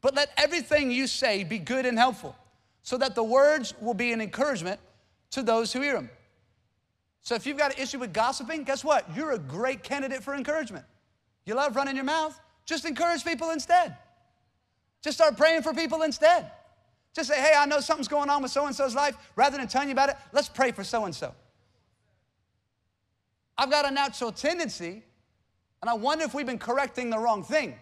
but 0.00 0.16
let 0.16 0.30
everything 0.36 0.90
you 0.90 1.06
say 1.06 1.44
be 1.44 1.58
good 1.58 1.86
and 1.86 1.96
helpful, 1.96 2.36
so 2.82 2.98
that 2.98 3.14
the 3.14 3.22
words 3.22 3.72
will 3.80 3.94
be 3.94 4.12
an 4.12 4.20
encouragement 4.20 4.80
to 5.30 5.42
those 5.42 5.72
who 5.72 5.80
hear 5.80 5.94
them. 5.94 6.10
So 7.22 7.36
if 7.36 7.46
you've 7.46 7.56
got 7.56 7.72
an 7.76 7.80
issue 7.80 8.00
with 8.00 8.12
gossiping, 8.12 8.64
guess 8.64 8.84
what? 8.84 9.06
You're 9.14 9.30
a 9.30 9.38
great 9.38 9.84
candidate 9.84 10.24
for 10.24 10.34
encouragement. 10.34 10.84
You 11.46 11.54
love 11.54 11.76
running 11.76 11.94
your 11.94 12.04
mouth? 12.04 12.38
Just 12.66 12.84
encourage 12.84 13.24
people 13.24 13.50
instead. 13.50 13.96
Just 15.02 15.18
start 15.18 15.36
praying 15.36 15.62
for 15.62 15.72
people 15.72 16.02
instead. 16.02 16.50
Just 17.14 17.28
say, 17.28 17.40
hey, 17.40 17.52
I 17.56 17.64
know 17.66 17.78
something's 17.78 18.08
going 18.08 18.28
on 18.28 18.42
with 18.42 18.50
so 18.50 18.66
and 18.66 18.74
so's 18.74 18.94
life. 18.94 19.16
Rather 19.36 19.56
than 19.56 19.68
telling 19.68 19.88
you 19.88 19.92
about 19.92 20.08
it, 20.08 20.16
let's 20.32 20.48
pray 20.48 20.72
for 20.72 20.82
so 20.82 21.04
and 21.04 21.14
so. 21.14 21.32
I've 23.56 23.70
got 23.70 23.86
a 23.86 23.90
natural 23.92 24.32
tendency 24.32 25.04
and 25.82 25.90
I 25.90 25.94
wonder 25.94 26.24
if 26.24 26.32
we've 26.32 26.46
been 26.46 26.58
correcting 26.58 27.10
the 27.10 27.18
wrong 27.18 27.42
thing. 27.42 27.74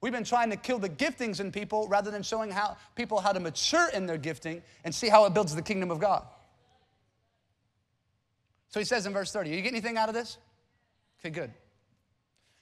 We've 0.00 0.12
been 0.12 0.24
trying 0.24 0.50
to 0.50 0.56
kill 0.56 0.78
the 0.78 0.88
giftings 0.88 1.40
in 1.40 1.50
people 1.50 1.88
rather 1.88 2.10
than 2.10 2.22
showing 2.22 2.50
how 2.50 2.76
people 2.96 3.20
how 3.20 3.32
to 3.32 3.40
mature 3.40 3.88
in 3.94 4.06
their 4.06 4.18
gifting 4.18 4.62
and 4.84 4.94
see 4.94 5.08
how 5.08 5.24
it 5.24 5.32
builds 5.32 5.54
the 5.54 5.62
kingdom 5.62 5.90
of 5.90 5.98
God. 5.98 6.24
So 8.68 8.80
he 8.80 8.84
says 8.84 9.06
in 9.06 9.12
verse 9.12 9.32
30, 9.32 9.50
you 9.50 9.62
get 9.62 9.72
anything 9.72 9.96
out 9.96 10.08
of 10.08 10.14
this? 10.14 10.36
Okay, 11.20 11.30
good. 11.30 11.50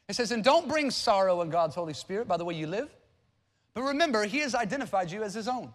It 0.08 0.14
says, 0.14 0.30
and 0.30 0.44
don't 0.44 0.68
bring 0.68 0.90
sorrow 0.90 1.40
in 1.40 1.50
God's 1.50 1.74
Holy 1.74 1.94
Spirit 1.94 2.28
by 2.28 2.36
the 2.36 2.44
way 2.44 2.54
you 2.54 2.66
live. 2.66 2.94
But 3.72 3.82
remember, 3.82 4.24
he 4.24 4.38
has 4.38 4.54
identified 4.54 5.10
you 5.10 5.22
as 5.22 5.34
his 5.34 5.48
own, 5.48 5.72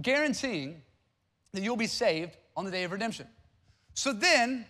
guaranteeing 0.00 0.82
that 1.52 1.62
you'll 1.62 1.76
be 1.76 1.86
saved 1.86 2.36
on 2.56 2.64
the 2.64 2.70
day 2.70 2.84
of 2.84 2.92
redemption. 2.92 3.26
So 3.94 4.12
then, 4.12 4.66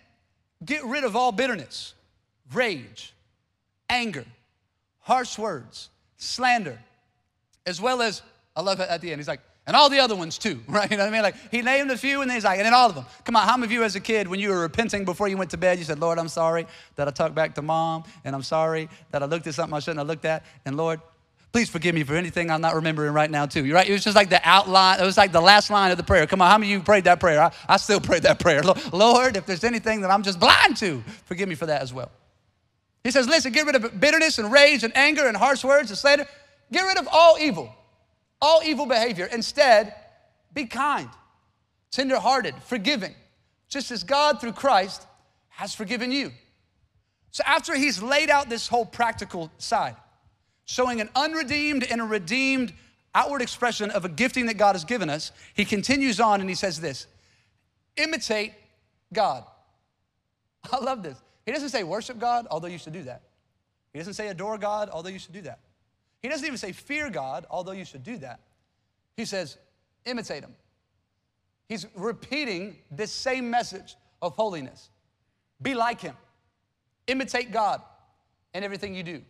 get 0.65 0.83
rid 0.85 1.03
of 1.03 1.15
all 1.15 1.31
bitterness, 1.31 1.93
rage, 2.51 3.13
anger, 3.93 4.25
harsh 5.01 5.37
words, 5.37 5.89
slander, 6.17 6.79
as 7.65 7.79
well 7.79 8.01
as, 8.01 8.21
I 8.55 8.61
love 8.61 8.79
it 8.79 8.89
at 8.89 9.01
the 9.01 9.11
end, 9.11 9.19
he's 9.19 9.27
like, 9.27 9.41
and 9.65 9.77
all 9.77 9.89
the 9.89 9.99
other 9.99 10.15
ones 10.15 10.37
too, 10.37 10.59
right? 10.67 10.89
You 10.89 10.97
know 10.97 11.03
what 11.03 11.09
I 11.09 11.13
mean? 11.13 11.21
Like 11.21 11.35
he 11.51 11.61
named 11.61 11.91
a 11.91 11.97
few 11.97 12.21
and 12.21 12.29
then 12.29 12.35
he's 12.35 12.43
like, 12.43 12.57
and 12.57 12.65
then 12.65 12.73
all 12.73 12.89
of 12.89 12.95
them. 12.95 13.05
Come 13.23 13.35
on, 13.35 13.47
how 13.47 13.55
many 13.55 13.67
of 13.67 13.71
you 13.71 13.83
as 13.83 13.95
a 13.95 13.99
kid, 13.99 14.27
when 14.27 14.39
you 14.39 14.49
were 14.49 14.59
repenting 14.61 15.05
before 15.05 15.27
you 15.27 15.37
went 15.37 15.51
to 15.51 15.57
bed, 15.57 15.77
you 15.77 15.85
said, 15.85 15.99
Lord, 15.99 16.19
I'm 16.19 16.27
sorry 16.27 16.67
that 16.95 17.07
I 17.07 17.11
talked 17.11 17.35
back 17.35 17.55
to 17.55 17.61
mom, 17.61 18.03
and 18.25 18.35
I'm 18.35 18.43
sorry 18.43 18.89
that 19.11 19.23
I 19.23 19.25
looked 19.25 19.47
at 19.47 19.53
something 19.53 19.75
I 19.75 19.79
shouldn't 19.79 19.99
have 19.99 20.07
looked 20.07 20.25
at, 20.25 20.43
and 20.65 20.75
Lord, 20.75 20.99
please 21.53 21.69
forgive 21.69 21.93
me 21.93 22.03
for 22.03 22.15
anything 22.15 22.49
I'm 22.49 22.61
not 22.61 22.73
remembering 22.73 23.13
right 23.13 23.29
now 23.29 23.45
too. 23.45 23.63
You're 23.63 23.75
right? 23.75 23.87
It 23.87 23.93
was 23.93 24.03
just 24.03 24.15
like 24.15 24.29
the 24.29 24.41
outline, 24.43 24.99
it 24.99 25.05
was 25.05 25.17
like 25.17 25.31
the 25.31 25.41
last 25.41 25.69
line 25.69 25.91
of 25.91 25.97
the 25.97 26.03
prayer. 26.03 26.25
Come 26.25 26.41
on, 26.41 26.49
how 26.49 26.57
many 26.57 26.73
of 26.73 26.79
you 26.79 26.83
prayed 26.83 27.03
that 27.05 27.19
prayer? 27.19 27.41
I, 27.41 27.51
I 27.69 27.77
still 27.77 28.01
prayed 28.01 28.23
that 28.23 28.39
prayer. 28.39 28.63
Lord, 28.91 29.37
if 29.37 29.45
there's 29.45 29.63
anything 29.63 30.01
that 30.01 30.11
I'm 30.11 30.23
just 30.23 30.39
blind 30.39 30.77
to, 30.77 31.03
forgive 31.25 31.47
me 31.47 31.55
for 31.55 31.67
that 31.67 31.81
as 31.81 31.93
well. 31.93 32.11
He 33.03 33.11
says, 33.11 33.27
listen, 33.27 33.51
get 33.51 33.65
rid 33.65 33.75
of 33.75 33.99
bitterness 33.99 34.39
and 34.39 34.51
rage 34.51 34.83
and 34.83 34.95
anger 34.95 35.27
and 35.27 35.35
harsh 35.35 35.63
words 35.63 35.89
and 35.89 35.97
slander. 35.97 36.25
Get 36.71 36.83
rid 36.83 36.97
of 36.97 37.07
all 37.11 37.37
evil, 37.39 37.73
all 38.41 38.61
evil 38.63 38.85
behavior. 38.85 39.25
Instead, 39.25 39.93
be 40.53 40.65
kind, 40.65 41.09
tenderhearted, 41.91 42.55
forgiving, 42.63 43.13
just 43.67 43.91
as 43.91 44.03
God 44.03 44.39
through 44.39 44.53
Christ 44.53 45.05
has 45.49 45.75
forgiven 45.75 46.11
you. 46.11 46.31
So 47.31 47.43
after 47.45 47.75
he's 47.75 48.01
laid 48.01 48.29
out 48.29 48.47
this 48.47 48.67
whole 48.67 48.85
practical 48.85 49.51
side, 49.57 49.95
showing 50.65 51.01
an 51.01 51.09
unredeemed 51.15 51.83
and 51.83 51.99
a 51.99 52.05
redeemed 52.05 52.71
outward 53.15 53.41
expression 53.41 53.91
of 53.91 54.05
a 54.05 54.09
gifting 54.09 54.45
that 54.45 54.55
God 54.55 54.73
has 54.73 54.85
given 54.85 55.09
us, 55.09 55.31
he 55.53 55.65
continues 55.65 56.19
on 56.19 56.41
and 56.41 56.49
he 56.49 56.55
says 56.55 56.79
this 56.79 57.07
imitate 57.97 58.53
God. 59.11 59.43
I 60.71 60.77
love 60.77 61.03
this. 61.03 61.17
He 61.45 61.51
doesn't 61.51 61.69
say 61.69 61.83
worship 61.83 62.19
God, 62.19 62.47
although 62.49 62.67
you 62.67 62.77
should 62.77 62.93
do 62.93 63.03
that. 63.03 63.21
He 63.91 63.99
doesn't 63.99 64.13
say 64.13 64.29
adore 64.29 64.57
God, 64.57 64.89
although 64.89 65.09
you 65.09 65.19
should 65.19 65.33
do 65.33 65.41
that. 65.41 65.59
He 66.21 66.29
doesn't 66.29 66.45
even 66.45 66.57
say 66.57 66.71
fear 66.71 67.09
God, 67.09 67.45
although 67.49 67.73
you 67.73 67.85
should 67.85 68.03
do 68.03 68.17
that. 68.17 68.39
He 69.17 69.25
says 69.25 69.57
imitate 70.05 70.43
Him. 70.43 70.53
He's 71.67 71.85
repeating 71.95 72.77
this 72.91 73.11
same 73.11 73.49
message 73.49 73.95
of 74.21 74.35
holiness. 74.35 74.89
Be 75.61 75.75
like 75.75 76.01
Him, 76.01 76.15
imitate 77.07 77.51
God 77.51 77.81
in 78.53 78.63
everything 78.63 78.95
you 78.95 79.03
do 79.03 79.21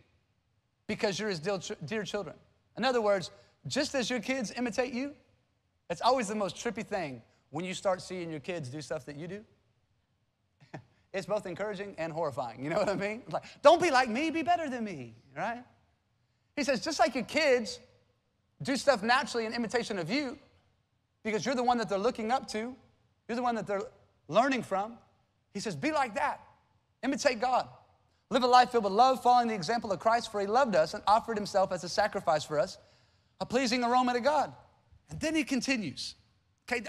because 0.86 1.18
you're 1.18 1.28
His 1.28 1.40
dear 1.40 2.04
children. 2.04 2.36
In 2.76 2.84
other 2.84 3.00
words, 3.00 3.30
just 3.66 3.94
as 3.94 4.08
your 4.08 4.20
kids 4.20 4.52
imitate 4.56 4.92
you, 4.92 5.12
it's 5.90 6.00
always 6.00 6.28
the 6.28 6.34
most 6.34 6.56
trippy 6.56 6.84
thing 6.84 7.22
when 7.50 7.64
you 7.64 7.74
start 7.74 8.02
seeing 8.02 8.30
your 8.30 8.40
kids 8.40 8.68
do 8.68 8.80
stuff 8.80 9.04
that 9.06 9.16
you 9.16 9.28
do. 9.28 9.44
It's 11.14 11.26
both 11.26 11.46
encouraging 11.46 11.94
and 11.96 12.12
horrifying. 12.12 12.62
You 12.62 12.70
know 12.70 12.78
what 12.78 12.88
I 12.88 12.96
mean? 12.96 13.22
Like, 13.30 13.44
don't 13.62 13.80
be 13.80 13.90
like 13.90 14.10
me, 14.10 14.30
be 14.30 14.42
better 14.42 14.68
than 14.68 14.84
me, 14.84 15.14
right? 15.34 15.64
He 16.56 16.64
says, 16.64 16.84
just 16.84 16.98
like 16.98 17.14
your 17.14 17.24
kids 17.24 17.78
do 18.62 18.76
stuff 18.76 19.02
naturally 19.02 19.46
in 19.46 19.54
imitation 19.54 19.98
of 19.98 20.10
you, 20.10 20.36
because 21.22 21.46
you're 21.46 21.54
the 21.54 21.62
one 21.62 21.78
that 21.78 21.88
they're 21.88 21.98
looking 21.98 22.32
up 22.32 22.48
to, 22.48 22.74
you're 23.28 23.36
the 23.36 23.42
one 23.42 23.54
that 23.54 23.66
they're 23.66 23.84
learning 24.28 24.62
from. 24.62 24.98
He 25.52 25.60
says, 25.60 25.76
be 25.76 25.92
like 25.92 26.16
that. 26.16 26.40
Imitate 27.02 27.40
God. 27.40 27.68
Live 28.30 28.42
a 28.42 28.46
life 28.46 28.70
filled 28.70 28.84
with 28.84 28.92
love, 28.92 29.22
following 29.22 29.48
the 29.48 29.54
example 29.54 29.92
of 29.92 30.00
Christ, 30.00 30.32
for 30.32 30.40
he 30.40 30.46
loved 30.46 30.74
us 30.74 30.94
and 30.94 31.02
offered 31.06 31.36
himself 31.36 31.70
as 31.70 31.84
a 31.84 31.88
sacrifice 31.88 32.42
for 32.42 32.58
us, 32.58 32.78
a 33.40 33.46
pleasing 33.46 33.84
aroma 33.84 34.14
to 34.14 34.20
God. 34.20 34.52
And 35.10 35.20
then 35.20 35.34
he 35.34 35.44
continues. 35.44 36.16
Okay, 36.68 36.82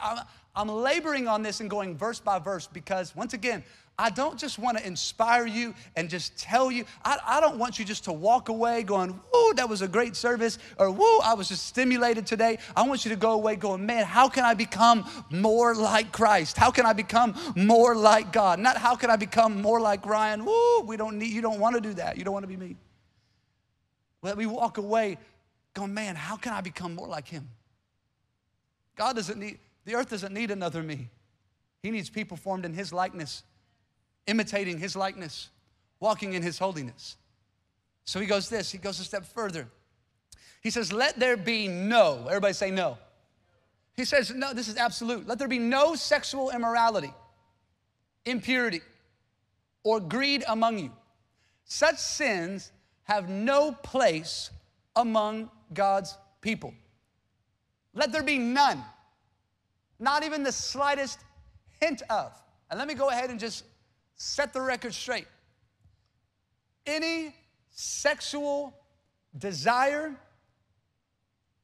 I'm 0.56 0.70
laboring 0.70 1.28
on 1.28 1.44
this 1.44 1.60
and 1.60 1.70
going 1.70 1.98
verse 1.98 2.20
by 2.20 2.40
verse 2.40 2.68
because, 2.68 3.16
once 3.16 3.34
again, 3.34 3.64
I 3.98 4.10
don't 4.10 4.38
just 4.38 4.60
want 4.60 4.78
to 4.78 4.86
inspire 4.86 5.46
you 5.46 5.74
and 5.96 6.10
just 6.10 6.38
tell 6.38 6.70
you. 6.70 6.84
I, 7.06 7.18
I, 7.26 7.40
don't 7.40 7.58
want 7.58 7.80
you 7.80 7.86
just 7.86 8.04
to 8.06 8.14
walk 8.14 8.50
away 8.50 8.84
going, 8.84 9.18
woo, 9.34 9.54
that 9.54 9.70
was 9.70 9.82
a 9.82 9.88
great 9.88 10.18
service, 10.18 10.60
or 10.78 10.92
woo, 10.92 11.20
I 11.20 11.34
was 11.34 11.48
just 11.48 11.66
stimulated 11.66 12.26
today. 12.26 12.58
I 12.76 12.86
want 12.86 13.06
you 13.06 13.12
to 13.12 13.18
go 13.18 13.32
away 13.32 13.56
going, 13.56 13.86
man, 13.86 14.06
how 14.06 14.28
can 14.28 14.44
I 14.44 14.54
become 14.54 15.10
more 15.30 15.74
like 15.74 16.12
Christ? 16.12 16.58
How 16.58 16.72
can 16.72 16.86
I 16.86 16.92
become 16.92 17.36
more 17.56 17.96
like 17.96 18.34
God? 18.34 18.60
Not 18.60 18.76
how 18.76 18.96
can 18.96 19.10
I 19.10 19.16
become 19.16 19.62
more 19.62 19.80
like 19.80 20.06
Ryan? 20.06 20.44
Woo, 20.44 20.82
we 20.82 20.98
don't 20.98 21.18
need, 21.18 21.32
you 21.32 21.42
don't 21.42 21.60
want 21.60 21.76
to 21.76 21.82
do 21.82 21.94
that. 21.94 22.18
You 22.18 22.26
don't 22.26 22.34
want 22.34 22.44
to 22.44 22.50
be 22.50 22.58
me. 22.58 22.76
Let 24.22 24.38
me 24.38 24.46
walk 24.46 24.78
away 24.78 25.20
going, 25.74 25.94
man, 25.94 26.16
how 26.16 26.36
can 26.36 26.52
I 26.52 26.60
become 26.60 26.96
more 26.96 27.08
like 27.08 27.30
him? 27.30 27.48
God 28.98 29.16
doesn't 29.16 29.40
need, 29.40 29.60
the 29.86 29.96
earth 29.96 30.10
doesn't 30.10 30.34
need 30.34 30.52
another 30.52 30.84
me. 30.84 31.10
He 31.82 31.92
needs 31.92 32.10
people 32.10 32.38
formed 32.38 32.66
in 32.66 32.74
his 32.74 32.92
likeness 32.92 33.44
imitating 34.28 34.80
his 34.80 34.96
likeness, 34.96 35.50
walking 36.00 36.34
in 36.34 36.42
his 36.42 36.58
holiness. 36.58 37.18
So 38.06 38.20
he 38.20 38.26
goes 38.26 38.50
this, 38.50 38.72
he 38.72 38.78
goes 38.78 39.00
a 39.00 39.04
step 39.04 39.26
further. 39.26 39.68
He 40.62 40.70
says, 40.70 40.92
Let 40.92 41.20
there 41.20 41.38
be 41.38 41.68
no, 41.68 42.26
everybody 42.28 42.54
say 42.54 42.72
no. 42.72 42.98
He 43.96 44.06
says, 44.06 44.32
No, 44.32 44.54
this 44.54 44.68
is 44.68 44.78
absolute. 44.78 45.28
Let 45.28 45.40
there 45.40 45.48
be 45.48 45.60
no 45.60 45.96
sexual 45.96 46.50
immorality, 46.50 47.14
impurity, 48.26 48.82
or 49.84 50.00
greed 50.00 50.44
among 50.48 50.80
you. 50.80 50.92
Such 51.66 51.98
sins 51.98 52.72
have 53.04 53.30
no 53.30 53.72
place 53.72 54.50
among 54.96 55.50
God's 55.74 56.18
people. 56.42 56.74
Let 57.94 58.12
there 58.12 58.24
be 58.24 58.38
none, 58.38 58.84
not 60.00 60.24
even 60.24 60.44
the 60.44 60.52
slightest 60.52 61.20
hint 61.80 62.02
of. 62.10 62.32
And 62.70 62.80
let 62.80 62.88
me 62.88 62.94
go 62.94 63.10
ahead 63.10 63.30
and 63.30 63.40
just 63.40 63.64
set 64.16 64.54
the 64.54 64.62
record 64.62 64.94
straight. 64.94 65.28
Any 66.86 67.36
sexual 67.72 68.74
desire 69.38 70.16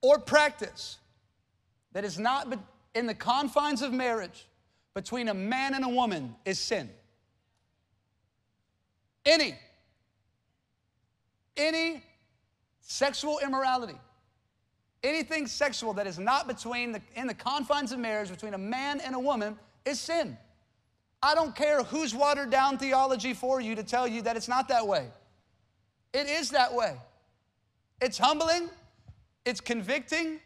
or 0.02 0.20
practice 0.20 0.98
that 1.94 2.04
is 2.04 2.18
not 2.18 2.48
in 2.96 3.06
the 3.06 3.14
confines 3.14 3.82
of 3.82 3.94
marriage 3.94 4.48
between 4.94 5.30
a 5.30 5.34
man 5.34 5.74
and 5.74 5.86
a 5.86 5.90
woman 5.90 6.36
is 6.46 6.60
sin. 6.60 6.90
Any, 9.26 9.56
any 11.56 12.04
sexual 12.82 13.40
immorality, 13.40 13.98
anything 15.04 15.48
sexual 15.48 15.94
that 15.94 16.08
is 16.08 16.20
not 16.20 16.48
between 16.48 16.92
the, 16.92 17.02
in 17.16 17.28
the 17.28 17.34
confines 17.34 17.92
of 17.92 18.00
marriage 18.00 18.30
between 18.30 18.54
a 18.54 18.58
man 18.58 19.00
and 19.02 19.16
a 19.16 19.20
woman 19.20 19.58
is 19.86 20.00
sin. 20.00 20.38
I 21.24 21.36
don't 21.36 21.56
care 21.56 21.84
who's 21.84 22.16
watered 22.16 22.50
down 22.50 22.78
theology 22.78 23.34
for 23.34 23.62
you 23.62 23.76
to 23.76 23.84
tell 23.84 24.08
you 24.08 24.22
that 24.24 24.36
it's 24.36 24.48
not 24.48 24.68
that 24.70 24.88
way. 24.88 25.08
It 26.14 26.28
is 26.28 26.50
that 26.52 26.74
way. 26.74 26.96
It's 28.02 28.18
humbling, 28.18 28.70
it's 29.46 29.62
convicting, 29.62 30.40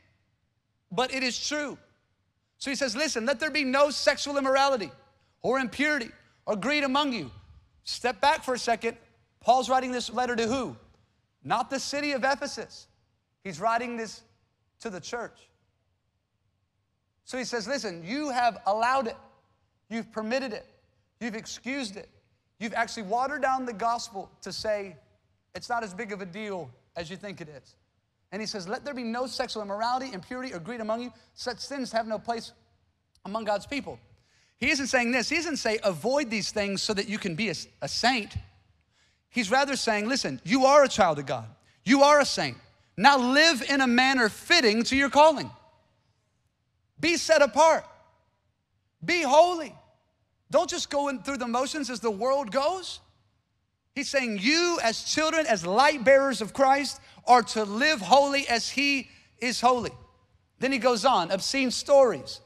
but 0.92 1.14
it 1.14 1.24
is 1.24 1.48
true. 1.48 1.78
So 2.58 2.70
he 2.70 2.76
says, 2.76 2.96
Listen, 2.96 3.26
let 3.26 3.40
there 3.40 3.52
be 3.52 3.64
no 3.64 3.90
sexual 3.90 4.38
immorality 4.38 4.92
or 5.42 5.60
impurity 5.60 6.10
or 6.46 6.56
greed 6.56 6.84
among 6.84 7.14
you. 7.14 7.32
Step 7.84 8.20
back 8.20 8.44
for 8.44 8.54
a 8.54 8.60
second. 8.60 8.98
Paul's 9.40 9.70
writing 9.70 9.92
this 9.92 10.12
letter 10.12 10.36
to 10.36 10.48
who? 10.48 10.76
Not 11.44 11.70
the 11.70 11.80
city 11.80 12.12
of 12.14 12.24
Ephesus. 12.24 12.88
He's 13.44 13.60
writing 13.60 13.96
this 13.96 14.22
to 14.80 14.90
the 14.90 15.00
church. 15.00 15.50
So 17.24 17.38
he 17.38 17.44
says, 17.44 17.68
Listen, 17.68 18.04
you 18.06 18.30
have 18.30 18.60
allowed 18.66 19.08
it. 19.08 19.18
You've 19.90 20.12
permitted 20.12 20.54
it. 20.54 20.66
You've 21.20 21.36
excused 21.36 21.98
it. 21.98 22.10
You've 22.60 22.74
actually 22.74 23.04
watered 23.04 23.42
down 23.42 23.66
the 23.66 23.74
gospel 23.74 24.30
to 24.42 24.54
say 24.54 24.96
it's 25.54 25.70
not 25.70 25.84
as 25.84 25.94
big 25.94 26.12
of 26.12 26.22
a 26.22 26.26
deal 26.26 26.70
as 26.96 27.10
you 27.10 27.18
think 27.18 27.42
it 27.42 27.50
is. 27.50 27.76
And 28.32 28.42
he 28.42 28.46
says, 28.46 28.68
Let 28.68 28.86
there 28.86 28.94
be 28.94 29.04
no 29.04 29.28
sexual 29.28 29.64
immorality, 29.64 30.14
impurity, 30.14 30.54
or 30.54 30.60
greed 30.60 30.82
among 30.82 31.02
you. 31.02 31.14
Such 31.34 31.60
sins 31.60 31.92
have 31.92 32.08
no 32.08 32.20
place 32.20 32.52
among 33.26 33.46
God's 33.46 33.66
people. 33.66 34.00
He 34.58 34.70
isn't 34.70 34.88
saying 34.88 35.12
this. 35.12 35.30
He 35.30 35.36
doesn't 35.36 35.58
say 35.58 35.80
avoid 35.84 36.30
these 36.30 36.52
things 36.52 36.82
so 36.82 36.94
that 36.94 37.10
you 37.10 37.18
can 37.18 37.36
be 37.36 37.50
a, 37.50 37.56
a 37.82 37.88
saint. 37.88 38.36
He's 39.30 39.52
rather 39.52 39.76
saying, 39.76 40.08
Listen, 40.08 40.40
you 40.44 40.66
are 40.66 40.84
a 40.84 40.88
child 40.88 41.20
of 41.20 41.26
God, 41.26 41.48
you 41.84 42.04
are 42.04 42.20
a 42.20 42.26
saint. 42.26 42.58
Now 42.98 43.18
live 43.18 43.62
in 43.62 43.82
a 43.82 43.88
manner 43.88 44.30
fitting 44.30 44.84
to 44.84 44.96
your 44.96 45.10
calling. 45.10 45.50
Be 47.00 47.18
set 47.18 47.42
apart. 47.42 47.86
Be 49.04 49.22
holy. 49.22 49.76
Don't 50.50 50.70
just 50.70 50.90
go 50.90 51.10
in 51.10 51.22
through 51.22 51.38
the 51.38 51.48
motions 51.48 51.90
as 51.90 52.00
the 52.00 52.12
world 52.12 52.52
goes. 52.52 53.00
He's 53.94 54.10
saying, 54.10 54.40
You, 54.42 54.80
as 54.84 55.04
children, 55.04 55.46
as 55.48 55.66
light 55.66 56.04
bearers 56.04 56.42
of 56.42 56.54
Christ, 56.54 57.02
are 57.28 57.42
to 57.44 57.64
live 57.64 58.00
holy 58.00 58.48
as 58.48 58.70
He 58.70 59.10
is 59.40 59.60
holy. 59.60 59.92
Then 60.60 60.72
he 60.72 60.78
goes 60.78 61.06
on 61.06 61.32
obscene 61.32 61.72
stories, 61.72 62.40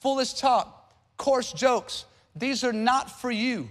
foolish 0.00 0.34
talk, 0.34 0.92
coarse 1.16 1.52
jokes. 1.52 2.04
These 2.34 2.64
are 2.64 2.72
not 2.72 3.20
for 3.20 3.30
you. 3.30 3.68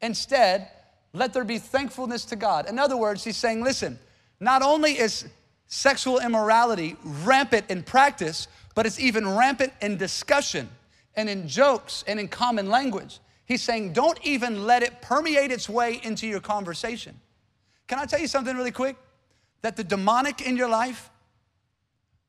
Instead, 0.00 0.70
let 1.12 1.32
there 1.32 1.44
be 1.44 1.58
thankfulness 1.58 2.24
to 2.26 2.36
God. 2.36 2.68
In 2.68 2.78
other 2.78 2.96
words, 2.96 3.24
he's 3.24 3.36
saying, 3.36 3.62
Listen, 3.62 3.98
not 4.40 4.62
only 4.62 4.92
is 4.92 5.26
sexual 5.74 6.20
immorality 6.20 6.96
rampant 7.02 7.68
in 7.68 7.82
practice, 7.82 8.46
but 8.76 8.86
it's 8.86 9.00
even 9.00 9.28
rampant 9.28 9.72
in 9.82 9.96
discussion 9.96 10.68
and 11.16 11.28
in 11.28 11.48
jokes 11.48 12.04
and 12.06 12.20
in 12.20 12.28
common 12.28 12.70
language. 12.70 13.18
He's 13.44 13.60
saying, 13.60 13.92
don't 13.92 14.18
even 14.22 14.64
let 14.66 14.84
it 14.84 15.02
permeate 15.02 15.50
its 15.50 15.68
way 15.68 16.00
into 16.04 16.28
your 16.28 16.38
conversation. 16.38 17.20
Can 17.88 17.98
I 17.98 18.04
tell 18.04 18.20
you 18.20 18.28
something 18.28 18.56
really 18.56 18.70
quick? 18.70 18.96
That 19.62 19.76
the 19.76 19.82
demonic 19.82 20.46
in 20.46 20.56
your 20.56 20.68
life 20.68 21.10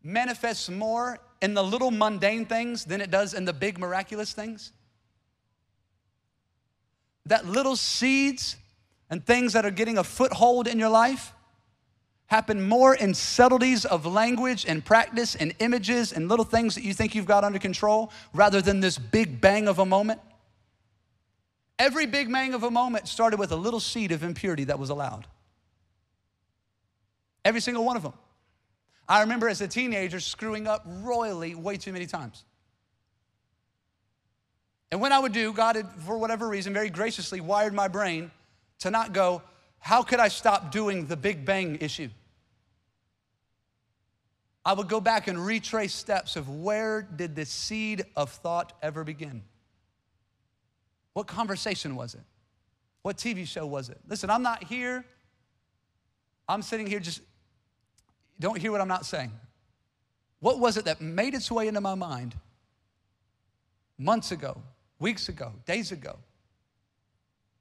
manifests 0.02 0.68
more 0.68 1.20
in 1.40 1.54
the 1.54 1.64
little 1.64 1.92
mundane 1.92 2.46
things 2.46 2.84
than 2.84 3.00
it 3.00 3.12
does 3.12 3.36
in 3.36 3.46
the 3.46 3.54
big 3.54 3.78
miraculous 3.78 4.34
things. 4.34 4.72
That 7.28 7.46
little 7.46 7.76
seeds 7.76 8.56
and 9.12 9.24
things 9.24 9.54
that 9.54 9.68
are 9.68 9.72
getting 9.72 10.00
a 10.00 10.04
foothold 10.04 10.68
in 10.68 10.80
your 10.80 10.90
life 10.90 11.32
happen 12.28 12.68
more 12.68 12.96
in 12.96 13.14
subtleties 13.14 13.86
of 13.86 14.06
language 14.06 14.66
and 14.68 14.84
practice 14.84 15.36
and 15.36 15.54
images 15.60 16.12
and 16.12 16.28
little 16.28 16.46
things 16.46 16.76
that 16.76 16.84
you 16.84 16.94
think 16.94 17.14
you've 17.14 17.26
got 17.26 17.44
under 17.44 17.60
control 17.60 18.12
rather 18.34 18.62
than 18.62 18.80
this 18.80 18.98
big 18.98 19.40
bang 19.40 19.68
of 19.68 19.80
a 19.80 19.86
moment. 19.86 20.20
Every 21.78 22.06
big 22.06 22.32
bang 22.32 22.54
of 22.54 22.64
a 22.64 22.72
moment 22.72 23.08
started 23.08 23.38
with 23.38 23.52
a 23.52 23.56
little 23.56 23.80
seed 23.80 24.12
of 24.12 24.24
impurity 24.24 24.64
that 24.66 24.80
was 24.80 24.90
allowed. 24.90 25.28
Every 27.44 27.62
single 27.62 27.86
one 27.86 27.96
of 27.96 28.04
them. 28.04 28.14
I 29.08 29.22
remember 29.22 29.48
as 29.48 29.62
a 29.62 29.68
teenager 29.68 30.20
screwing 30.20 30.68
up 30.68 30.84
royally 30.88 31.54
way 31.54 31.78
too 31.78 31.94
many 31.94 32.08
times. 32.08 32.44
And 34.92 35.00
when 35.00 35.12
I 35.12 35.20
would 35.20 35.34
do, 35.34 35.54
God 35.54 35.76
had, 35.76 35.92
for 36.06 36.18
whatever 36.18 36.48
reason, 36.48 36.74
very 36.74 36.90
graciously 36.90 37.42
wired 37.42 37.74
my 37.74 37.88
brain 37.88 38.32
to 38.80 38.90
not 38.90 39.14
go, 39.14 39.42
how 39.86 40.02
could 40.02 40.20
I 40.20 40.30
stop 40.30 40.72
doing 40.72 41.06
the 41.06 41.16
Big 41.16 41.46
Bang 41.46 41.78
issue? 41.80 42.10
I 44.66 44.74
would 44.74 44.90
go 44.90 45.00
back 45.00 45.28
and 45.28 45.38
retrace 45.46 45.94
steps 45.94 46.36
of 46.36 46.50
where 46.50 47.04
did 47.04 47.36
this 47.36 47.52
seed 47.52 48.04
of 48.16 48.32
thought 48.32 48.74
ever 48.82 49.04
begin? 49.04 49.44
What 51.14 51.28
conversation 51.28 51.96
was 51.96 52.16
it? 52.16 52.24
What 53.04 53.18
TV 53.18 53.46
show 53.46 53.68
was 53.68 53.90
it? 53.90 54.00
Listen, 54.08 54.32
I'm 54.32 54.42
not 54.42 54.64
here. 54.64 55.06
I'm 56.50 56.64
sitting 56.64 56.88
here 56.88 57.00
just, 57.00 57.22
don't 58.40 58.58
hear 58.58 58.72
what 58.72 58.82
I'm 58.82 58.88
not 58.88 59.06
saying. 59.06 59.32
What 60.40 60.58
was 60.58 60.78
it 60.78 60.86
that 60.86 61.00
made 61.00 61.36
its 61.36 61.52
way 61.52 61.68
into 61.68 61.80
my 61.80 61.94
mind 61.94 62.34
months 64.00 64.32
ago, 64.32 64.60
weeks 64.98 65.30
ago, 65.30 65.52
days 65.68 65.92
ago? 65.92 66.18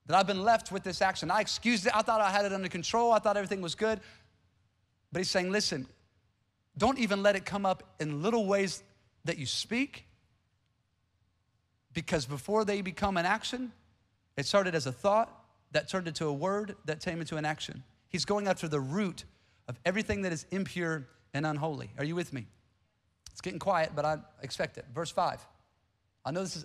That 0.06 0.18
I've 0.18 0.26
been 0.26 0.42
left 0.42 0.70
with 0.70 0.82
this 0.82 1.00
action. 1.00 1.30
I 1.30 1.40
excused 1.40 1.86
it. 1.86 1.96
I 1.96 2.02
thought 2.02 2.20
I 2.20 2.30
had 2.30 2.44
it 2.44 2.52
under 2.52 2.68
control. 2.68 3.12
I 3.12 3.18
thought 3.18 3.36
everything 3.36 3.62
was 3.62 3.74
good. 3.74 4.00
But 5.12 5.20
he's 5.20 5.30
saying, 5.30 5.50
listen, 5.50 5.86
don't 6.76 6.98
even 6.98 7.22
let 7.22 7.36
it 7.36 7.44
come 7.44 7.64
up 7.64 7.94
in 8.00 8.22
little 8.22 8.46
ways 8.46 8.82
that 9.24 9.38
you 9.38 9.46
speak, 9.46 10.06
because 11.92 12.26
before 12.26 12.64
they 12.64 12.82
become 12.82 13.16
an 13.16 13.24
action, 13.24 13.72
it 14.36 14.44
started 14.44 14.74
as 14.74 14.86
a 14.86 14.92
thought 14.92 15.32
that 15.72 15.88
turned 15.88 16.08
into 16.08 16.26
a 16.26 16.32
word 16.32 16.76
that 16.84 17.00
turned 17.00 17.20
into 17.20 17.36
an 17.36 17.44
action. 17.44 17.82
He's 18.08 18.24
going 18.24 18.48
after 18.48 18.68
the 18.68 18.80
root 18.80 19.24
of 19.68 19.78
everything 19.84 20.22
that 20.22 20.32
is 20.32 20.44
impure 20.50 21.06
and 21.32 21.46
unholy. 21.46 21.90
Are 21.96 22.04
you 22.04 22.14
with 22.14 22.32
me? 22.32 22.46
It's 23.30 23.40
getting 23.40 23.58
quiet, 23.58 23.92
but 23.96 24.04
I 24.04 24.18
expect 24.42 24.76
it. 24.76 24.84
Verse 24.94 25.10
5. 25.10 25.46
I 26.24 26.30
know 26.30 26.42
this 26.42 26.56
is, 26.56 26.64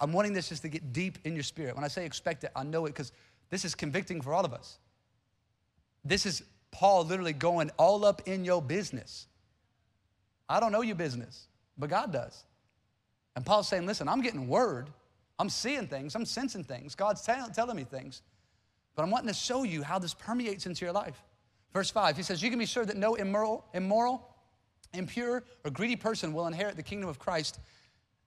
I'm 0.00 0.12
wanting 0.12 0.32
this 0.32 0.48
just 0.48 0.62
to 0.62 0.68
get 0.68 0.92
deep 0.92 1.18
in 1.24 1.34
your 1.34 1.42
spirit. 1.42 1.74
When 1.74 1.84
I 1.84 1.88
say 1.88 2.04
expect 2.04 2.44
it, 2.44 2.52
I 2.56 2.64
know 2.64 2.86
it 2.86 2.90
because 2.90 3.12
this 3.50 3.64
is 3.64 3.74
convicting 3.74 4.20
for 4.20 4.32
all 4.32 4.44
of 4.44 4.52
us. 4.52 4.78
This 6.04 6.26
is 6.26 6.42
Paul 6.70 7.04
literally 7.04 7.32
going 7.32 7.70
all 7.76 8.04
up 8.04 8.22
in 8.26 8.44
your 8.44 8.62
business. 8.62 9.26
I 10.48 10.58
don't 10.58 10.72
know 10.72 10.82
your 10.82 10.96
business, 10.96 11.46
but 11.78 11.90
God 11.90 12.12
does. 12.12 12.44
And 13.36 13.46
Paul's 13.46 13.68
saying, 13.68 13.86
listen, 13.86 14.08
I'm 14.08 14.20
getting 14.20 14.48
word. 14.48 14.88
I'm 15.38 15.48
seeing 15.48 15.86
things. 15.86 16.14
I'm 16.14 16.26
sensing 16.26 16.64
things. 16.64 16.94
God's 16.94 17.22
tell, 17.22 17.48
telling 17.48 17.76
me 17.76 17.84
things. 17.84 18.22
But 18.94 19.02
I'm 19.02 19.10
wanting 19.10 19.28
to 19.28 19.34
show 19.34 19.62
you 19.62 19.82
how 19.82 19.98
this 19.98 20.14
permeates 20.14 20.66
into 20.66 20.84
your 20.84 20.92
life. 20.92 21.22
Verse 21.72 21.90
5, 21.90 22.16
he 22.16 22.22
says, 22.22 22.42
You 22.42 22.50
can 22.50 22.58
be 22.58 22.66
sure 22.66 22.84
that 22.84 22.96
no 22.96 23.14
immoral, 23.14 23.64
immoral, 23.72 24.28
impure, 24.92 25.42
or 25.64 25.70
greedy 25.70 25.96
person 25.96 26.34
will 26.34 26.46
inherit 26.46 26.76
the 26.76 26.82
kingdom 26.82 27.08
of 27.08 27.18
Christ 27.18 27.58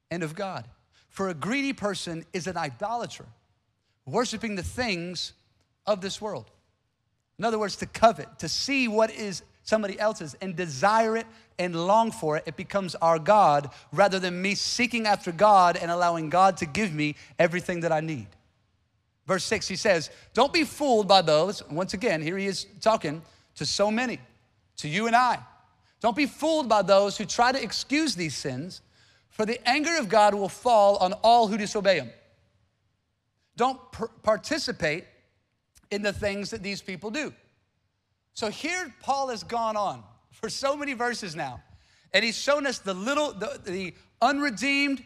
and 0.09 0.24
of 0.24 0.34
God. 0.36 0.68
For 1.16 1.30
a 1.30 1.34
greedy 1.34 1.72
person 1.72 2.26
is 2.34 2.45
an 2.45 2.57
idolater, 2.57 3.26
worshiping 4.05 4.55
the 4.55 4.63
things 4.63 5.32
of 5.86 6.01
this 6.01 6.20
world. 6.20 6.51
In 7.39 7.45
other 7.45 7.57
words, 7.57 7.78
to 7.78 7.86
covet, 7.86 8.39
to 8.39 8.49
see 8.49 8.89
what 8.89 9.09
is 9.11 9.41
somebody 9.63 9.97
else's 9.97 10.36
and 10.41 10.57
desire 10.57 11.16
it 11.16 11.26
and 11.57 11.74
long 11.88 12.11
for 12.11 12.36
it, 12.36 12.43
it 12.45 12.57
becomes 12.57 12.95
our 12.95 13.18
God 13.18 13.70
rather 13.93 14.20
than 14.20 14.41
me 14.41 14.55
seeking 14.55 15.07
after 15.07 15.32
God 15.32 15.78
and 15.78 15.89
allowing 15.89 16.30
God 16.30 16.57
to 16.57 16.66
give 16.66 16.93
me 16.93 17.16
everything 17.39 17.80
that 17.80 17.93
I 17.93 18.01
need. 18.01 18.28
Verse 19.26 19.45
6, 19.45 19.70
he 19.70 19.78
says, 19.78 20.09
Don't 20.34 20.51
be 20.51 20.66
fooled 20.66 21.07
by 21.07 21.22
those. 21.22 21.66
Once 21.70 21.93
again, 21.93 22.22
here 22.22 22.38
he 22.38 22.45
is 22.45 22.68
talking 22.82 23.22
to 23.55 23.66
so 23.66 23.89
many, 23.89 24.20
to 24.80 24.89
you 24.89 25.07
and 25.07 25.16
I. 25.16 25.39
Don't 26.01 26.18
be 26.18 26.26
fooled 26.26 26.68
by 26.68 26.82
those 26.82 27.18
who 27.18 27.24
try 27.24 27.53
to 27.53 27.63
excuse 27.63 28.16
these 28.16 28.36
sins, 28.36 28.82
for 29.36 29.46
the 29.46 29.60
anger 29.68 29.98
of 29.98 30.08
God 30.08 30.34
will 30.34 30.48
fall 30.48 30.96
on 30.96 31.12
all 31.12 31.50
who 31.50 31.58
disobey 31.58 31.98
him. 31.98 32.10
Don't 33.58 33.78
participate 34.24 35.04
in 35.92 36.02
the 36.02 36.14
things 36.14 36.52
that 36.52 36.64
these 36.64 36.82
people 36.82 37.12
do. 37.12 37.34
So 38.34 38.50
here 38.50 38.94
Paul 39.02 39.28
has 39.28 39.44
gone 39.44 39.76
on 39.76 40.04
for 40.32 40.48
so 40.48 40.78
many 40.78 40.94
verses 40.94 41.36
now, 41.36 41.62
and 42.14 42.24
he's 42.24 42.38
shown 42.38 42.66
us 42.66 42.80
the 42.80 42.94
little, 42.94 43.34
the, 43.34 43.60
the 43.66 43.94
unredeemed, 44.22 45.04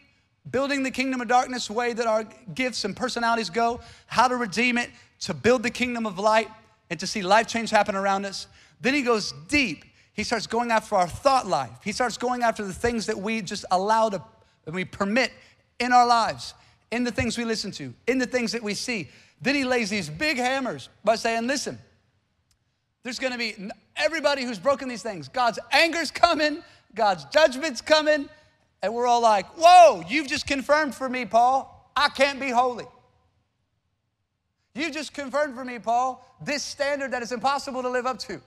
building 0.48 0.84
the 0.84 0.92
kingdom 0.92 1.20
of 1.20 1.26
darkness 1.26 1.68
way 1.68 1.92
that 1.92 2.06
our 2.06 2.22
gifts 2.54 2.84
and 2.84 2.96
personalities 2.96 3.50
go, 3.50 3.80
how 4.06 4.28
to 4.28 4.36
redeem 4.36 4.78
it, 4.78 4.90
to 5.22 5.34
build 5.34 5.64
the 5.64 5.70
kingdom 5.70 6.06
of 6.06 6.20
light, 6.20 6.48
and 6.88 7.00
to 7.00 7.06
see 7.06 7.22
life 7.22 7.48
change 7.48 7.70
happen 7.70 7.96
around 7.96 8.24
us. 8.24 8.46
Then 8.80 8.94
he 8.94 9.02
goes 9.02 9.34
deep. 9.48 9.84
He 10.20 10.24
starts 10.24 10.46
going 10.46 10.70
after 10.70 10.96
our 10.96 11.08
thought 11.08 11.46
life. 11.46 11.70
He 11.82 11.92
starts 11.92 12.18
going 12.18 12.42
after 12.42 12.62
the 12.62 12.74
things 12.74 13.06
that 13.06 13.16
we 13.16 13.40
just 13.40 13.64
allow 13.70 14.10
to, 14.10 14.22
and 14.66 14.74
we 14.74 14.84
permit 14.84 15.32
in 15.78 15.94
our 15.94 16.06
lives, 16.06 16.52
in 16.90 17.04
the 17.04 17.10
things 17.10 17.38
we 17.38 17.46
listen 17.46 17.70
to, 17.70 17.94
in 18.06 18.18
the 18.18 18.26
things 18.26 18.52
that 18.52 18.62
we 18.62 18.74
see. 18.74 19.08
Then 19.40 19.54
he 19.54 19.64
lays 19.64 19.88
these 19.88 20.10
big 20.10 20.36
hammers 20.36 20.90
by 21.02 21.14
saying, 21.14 21.46
listen, 21.46 21.78
there's 23.02 23.18
gonna 23.18 23.38
be 23.38 23.70
everybody 23.96 24.44
who's 24.44 24.58
broken 24.58 24.90
these 24.90 25.02
things. 25.02 25.26
God's 25.26 25.58
anger's 25.72 26.10
coming, 26.10 26.62
God's 26.94 27.24
judgment's 27.32 27.80
coming, 27.80 28.28
and 28.82 28.92
we're 28.92 29.06
all 29.06 29.22
like, 29.22 29.46
whoa, 29.56 30.04
you've 30.06 30.28
just 30.28 30.46
confirmed 30.46 30.94
for 30.94 31.08
me, 31.08 31.24
Paul, 31.24 31.90
I 31.96 32.10
can't 32.10 32.38
be 32.38 32.50
holy. 32.50 32.84
You 34.74 34.90
just 34.90 35.14
confirmed 35.14 35.54
for 35.54 35.64
me, 35.64 35.78
Paul, 35.78 36.22
this 36.42 36.62
standard 36.62 37.12
that 37.12 37.22
is 37.22 37.32
impossible 37.32 37.80
to 37.80 37.88
live 37.88 38.04
up 38.04 38.18
to. 38.18 38.42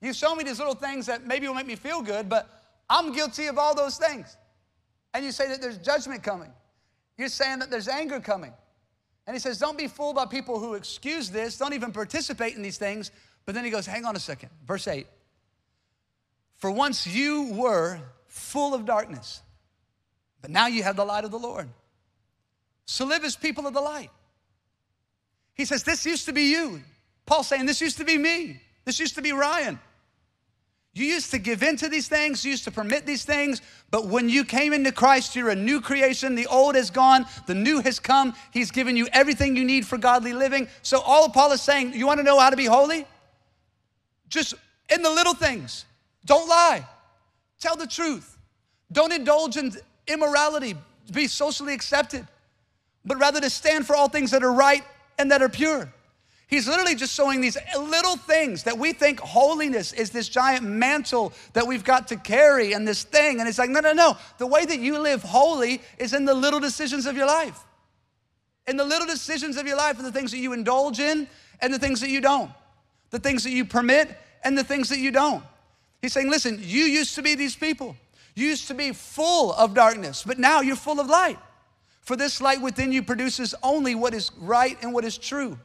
You 0.00 0.12
show 0.12 0.34
me 0.34 0.44
these 0.44 0.58
little 0.58 0.74
things 0.74 1.06
that 1.06 1.26
maybe 1.26 1.48
will 1.48 1.54
make 1.54 1.66
me 1.66 1.76
feel 1.76 2.02
good, 2.02 2.28
but 2.28 2.48
I'm 2.88 3.12
guilty 3.12 3.46
of 3.46 3.58
all 3.58 3.74
those 3.74 3.98
things. 3.98 4.36
And 5.12 5.24
you 5.24 5.32
say 5.32 5.48
that 5.48 5.60
there's 5.60 5.78
judgment 5.78 6.22
coming. 6.22 6.52
You're 7.16 7.28
saying 7.28 7.58
that 7.58 7.70
there's 7.70 7.88
anger 7.88 8.20
coming. 8.20 8.52
And 9.26 9.34
he 9.34 9.40
says, 9.40 9.58
Don't 9.58 9.76
be 9.76 9.88
fooled 9.88 10.16
by 10.16 10.26
people 10.26 10.58
who 10.58 10.74
excuse 10.74 11.30
this, 11.30 11.58
don't 11.58 11.74
even 11.74 11.92
participate 11.92 12.54
in 12.54 12.62
these 12.62 12.78
things. 12.78 13.10
But 13.44 13.54
then 13.54 13.64
he 13.64 13.70
goes, 13.70 13.86
Hang 13.86 14.04
on 14.04 14.14
a 14.14 14.20
second. 14.20 14.50
Verse 14.66 14.86
8 14.86 15.06
For 16.56 16.70
once 16.70 17.06
you 17.06 17.52
were 17.52 18.00
full 18.26 18.74
of 18.74 18.84
darkness, 18.84 19.42
but 20.40 20.50
now 20.50 20.66
you 20.66 20.82
have 20.82 20.96
the 20.96 21.04
light 21.04 21.24
of 21.24 21.30
the 21.30 21.38
Lord. 21.38 21.68
So 22.86 23.04
live 23.04 23.24
as 23.24 23.36
people 23.36 23.66
of 23.66 23.74
the 23.74 23.80
light. 23.80 24.10
He 25.54 25.64
says, 25.64 25.82
This 25.82 26.06
used 26.06 26.26
to 26.26 26.32
be 26.32 26.44
you. 26.44 26.80
Paul 27.26 27.42
saying, 27.42 27.66
This 27.66 27.80
used 27.80 27.98
to 27.98 28.04
be 28.04 28.16
me. 28.16 28.60
This 28.84 28.98
used 29.00 29.16
to 29.16 29.22
be 29.22 29.32
Ryan. 29.32 29.78
You 30.98 31.06
used 31.06 31.30
to 31.30 31.38
give 31.38 31.62
in 31.62 31.76
to 31.76 31.88
these 31.88 32.08
things, 32.08 32.44
you 32.44 32.50
used 32.50 32.64
to 32.64 32.72
permit 32.72 33.06
these 33.06 33.24
things, 33.24 33.62
but 33.90 34.06
when 34.06 34.28
you 34.28 34.44
came 34.44 34.72
into 34.72 34.90
Christ, 34.90 35.36
you're 35.36 35.50
a 35.50 35.54
new 35.54 35.80
creation. 35.80 36.34
The 36.34 36.46
old 36.46 36.74
is 36.74 36.90
gone, 36.90 37.24
the 37.46 37.54
new 37.54 37.80
has 37.80 38.00
come. 38.00 38.34
He's 38.50 38.70
given 38.70 38.96
you 38.96 39.06
everything 39.12 39.56
you 39.56 39.64
need 39.64 39.86
for 39.86 39.96
godly 39.96 40.32
living. 40.32 40.66
So, 40.82 41.00
all 41.00 41.28
Paul 41.28 41.52
is 41.52 41.62
saying, 41.62 41.94
you 41.94 42.06
want 42.06 42.18
to 42.18 42.24
know 42.24 42.38
how 42.40 42.50
to 42.50 42.56
be 42.56 42.64
holy? 42.64 43.06
Just 44.28 44.54
in 44.90 45.02
the 45.02 45.10
little 45.10 45.34
things. 45.34 45.84
Don't 46.24 46.48
lie, 46.48 46.84
tell 47.60 47.76
the 47.76 47.86
truth. 47.86 48.36
Don't 48.90 49.12
indulge 49.12 49.56
in 49.56 49.72
immorality, 50.06 50.74
be 51.12 51.28
socially 51.28 51.74
accepted, 51.74 52.26
but 53.04 53.18
rather 53.18 53.40
to 53.40 53.50
stand 53.50 53.86
for 53.86 53.94
all 53.94 54.08
things 54.08 54.32
that 54.32 54.42
are 54.42 54.52
right 54.52 54.82
and 55.18 55.30
that 55.30 55.42
are 55.42 55.48
pure. 55.48 55.92
He's 56.48 56.66
literally 56.66 56.94
just 56.94 57.14
showing 57.14 57.42
these 57.42 57.58
little 57.78 58.16
things 58.16 58.62
that 58.62 58.78
we 58.78 58.94
think 58.94 59.20
holiness 59.20 59.92
is 59.92 60.08
this 60.08 60.30
giant 60.30 60.64
mantle 60.64 61.34
that 61.52 61.66
we've 61.66 61.84
got 61.84 62.08
to 62.08 62.16
carry 62.16 62.72
and 62.72 62.88
this 62.88 63.02
thing. 63.02 63.38
And 63.38 63.46
it's 63.46 63.58
like, 63.58 63.68
no, 63.68 63.80
no, 63.80 63.92
no. 63.92 64.16
The 64.38 64.46
way 64.46 64.64
that 64.64 64.80
you 64.80 64.98
live 64.98 65.22
holy 65.22 65.82
is 65.98 66.14
in 66.14 66.24
the 66.24 66.32
little 66.32 66.58
decisions 66.58 67.04
of 67.04 67.18
your 67.18 67.26
life. 67.26 67.62
In 68.66 68.78
the 68.78 68.84
little 68.84 69.06
decisions 69.06 69.58
of 69.58 69.66
your 69.66 69.76
life 69.76 69.98
and 69.98 70.06
the 70.06 70.12
things 70.12 70.30
that 70.30 70.38
you 70.38 70.54
indulge 70.54 71.00
in 71.00 71.28
and 71.60 71.72
the 71.72 71.78
things 71.78 72.00
that 72.00 72.08
you 72.08 72.22
don't. 72.22 72.50
The 73.10 73.18
things 73.18 73.44
that 73.44 73.50
you 73.50 73.66
permit 73.66 74.16
and 74.42 74.56
the 74.56 74.64
things 74.64 74.88
that 74.88 75.00
you 75.00 75.10
don't. 75.10 75.44
He's 76.00 76.14
saying, 76.14 76.30
listen, 76.30 76.58
you 76.62 76.84
used 76.84 77.14
to 77.16 77.22
be 77.22 77.34
these 77.34 77.56
people. 77.56 77.94
You 78.34 78.46
used 78.46 78.68
to 78.68 78.74
be 78.74 78.92
full 78.92 79.52
of 79.52 79.74
darkness, 79.74 80.22
but 80.26 80.38
now 80.38 80.62
you're 80.62 80.76
full 80.76 80.98
of 80.98 81.08
light. 81.08 81.38
For 82.00 82.16
this 82.16 82.40
light 82.40 82.62
within 82.62 82.90
you 82.90 83.02
produces 83.02 83.54
only 83.62 83.94
what 83.94 84.14
is 84.14 84.30
right 84.38 84.78
and 84.80 84.94
what 84.94 85.04
is 85.04 85.18
true. 85.18 85.58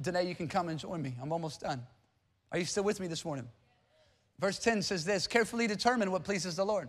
Danae, 0.00 0.26
you 0.26 0.34
can 0.34 0.48
come 0.48 0.68
and 0.68 0.78
join 0.78 1.02
me. 1.02 1.14
I'm 1.20 1.32
almost 1.32 1.60
done. 1.60 1.86
Are 2.52 2.58
you 2.58 2.64
still 2.64 2.84
with 2.84 3.00
me 3.00 3.06
this 3.06 3.24
morning? 3.24 3.48
Verse 4.38 4.58
10 4.58 4.82
says 4.82 5.04
this 5.04 5.26
carefully 5.26 5.66
determine 5.66 6.10
what 6.10 6.24
pleases 6.24 6.56
the 6.56 6.64
Lord. 6.64 6.88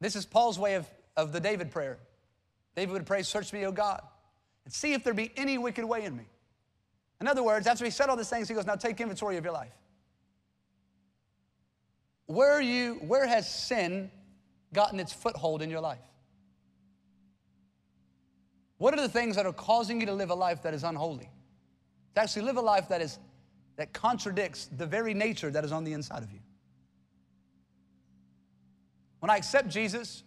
This 0.00 0.14
is 0.14 0.26
Paul's 0.26 0.58
way 0.58 0.74
of, 0.74 0.86
of 1.16 1.32
the 1.32 1.40
David 1.40 1.70
prayer. 1.70 1.98
David 2.76 2.92
would 2.92 3.06
pray, 3.06 3.22
Search 3.22 3.52
me, 3.52 3.64
O 3.66 3.72
God, 3.72 4.02
and 4.64 4.72
see 4.72 4.92
if 4.92 5.02
there 5.02 5.14
be 5.14 5.32
any 5.36 5.58
wicked 5.58 5.84
way 5.84 6.04
in 6.04 6.16
me. 6.16 6.24
In 7.20 7.26
other 7.26 7.42
words, 7.42 7.66
after 7.66 7.84
he 7.84 7.90
said 7.90 8.08
all 8.08 8.16
these 8.16 8.28
things, 8.28 8.48
he 8.48 8.54
goes, 8.54 8.66
Now 8.66 8.76
take 8.76 9.00
inventory 9.00 9.36
of 9.36 9.44
your 9.44 9.52
life. 9.52 9.72
Where 12.26 12.52
are 12.52 12.62
you, 12.62 12.96
where 12.96 13.26
has 13.26 13.52
sin 13.52 14.10
gotten 14.72 15.00
its 15.00 15.12
foothold 15.12 15.62
in 15.62 15.70
your 15.70 15.80
life? 15.80 15.98
What 18.78 18.94
are 18.94 19.00
the 19.00 19.08
things 19.08 19.36
that 19.36 19.44
are 19.44 19.52
causing 19.52 20.00
you 20.00 20.06
to 20.06 20.14
live 20.14 20.30
a 20.30 20.34
life 20.34 20.62
that 20.62 20.72
is 20.72 20.84
unholy? 20.84 21.28
To 22.14 22.20
actually 22.20 22.42
live 22.42 22.56
a 22.56 22.62
life 22.62 22.88
that 22.88 23.02
is 23.02 23.18
that 23.78 23.92
contradicts 23.92 24.66
the 24.76 24.86
very 24.86 25.14
nature 25.14 25.50
that 25.52 25.64
is 25.64 25.70
on 25.70 25.84
the 25.84 25.92
inside 25.92 26.24
of 26.24 26.32
you. 26.32 26.40
When 29.20 29.30
I 29.30 29.36
accept 29.36 29.68
Jesus, 29.68 30.24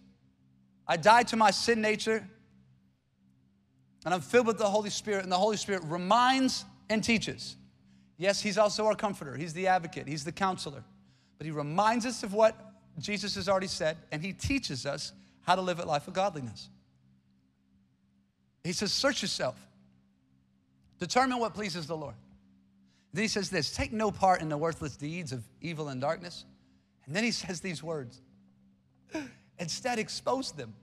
I 0.88 0.96
die 0.96 1.22
to 1.24 1.36
my 1.36 1.50
sin 1.50 1.80
nature, 1.82 2.26
and 4.04 4.14
I'm 4.14 4.22
filled 4.22 4.46
with 4.46 4.58
the 4.58 4.68
Holy 4.68 4.88
Spirit, 4.90 5.22
and 5.22 5.30
the 5.30 5.36
Holy 5.36 5.58
Spirit 5.58 5.82
reminds 5.84 6.64
and 6.88 7.04
teaches. 7.04 7.56
Yes, 8.16 8.40
He's 8.40 8.56
also 8.56 8.86
our 8.86 8.94
comforter, 8.94 9.36
He's 9.36 9.52
the 9.52 9.66
advocate, 9.66 10.08
He's 10.08 10.24
the 10.24 10.32
counselor, 10.32 10.82
but 11.36 11.44
He 11.44 11.50
reminds 11.50 12.06
us 12.06 12.22
of 12.22 12.32
what 12.32 12.56
Jesus 12.98 13.34
has 13.34 13.50
already 13.50 13.66
said, 13.66 13.98
and 14.10 14.22
He 14.22 14.32
teaches 14.32 14.86
us 14.86 15.12
how 15.42 15.56
to 15.56 15.62
live 15.62 15.78
a 15.78 15.84
life 15.84 16.08
of 16.08 16.14
godliness. 16.14 16.70
He 18.64 18.72
says, 18.72 18.92
Search 18.92 19.22
yourself, 19.22 19.56
determine 20.98 21.38
what 21.38 21.54
pleases 21.54 21.86
the 21.86 21.96
Lord. 21.96 22.14
Then 23.12 23.22
he 23.22 23.28
says 23.28 23.50
this 23.50 23.74
take 23.74 23.92
no 23.92 24.10
part 24.10 24.40
in 24.40 24.48
the 24.48 24.56
worthless 24.56 24.96
deeds 24.96 25.32
of 25.32 25.42
evil 25.60 25.88
and 25.88 26.00
darkness. 26.00 26.44
And 27.06 27.14
then 27.14 27.24
he 27.24 27.30
says 27.32 27.60
these 27.60 27.82
words 27.82 28.20
instead, 29.58 29.98
expose 29.98 30.52
them. 30.52 30.74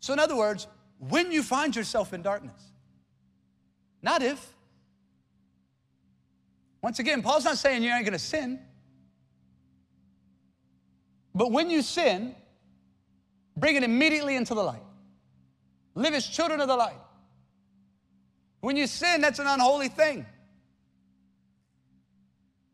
So, 0.00 0.12
in 0.12 0.20
other 0.20 0.36
words, 0.36 0.68
when 0.98 1.32
you 1.32 1.42
find 1.42 1.74
yourself 1.74 2.12
in 2.12 2.22
darkness, 2.22 2.62
not 4.02 4.22
if. 4.22 4.54
Once 6.80 7.00
again, 7.00 7.22
Paul's 7.22 7.44
not 7.44 7.58
saying 7.58 7.82
you 7.82 7.90
ain't 7.90 8.04
gonna 8.04 8.18
sin. 8.18 8.60
But 11.34 11.50
when 11.50 11.68
you 11.68 11.82
sin, 11.82 12.36
bring 13.56 13.76
it 13.76 13.82
immediately 13.82 14.36
into 14.36 14.54
the 14.54 14.62
light. 14.62 14.82
Live 15.94 16.14
as 16.14 16.26
children 16.26 16.60
of 16.60 16.68
the 16.68 16.76
light. 16.76 16.98
When 18.60 18.76
you 18.76 18.86
sin, 18.86 19.20
that's 19.20 19.38
an 19.38 19.46
unholy 19.46 19.88
thing. 19.88 20.26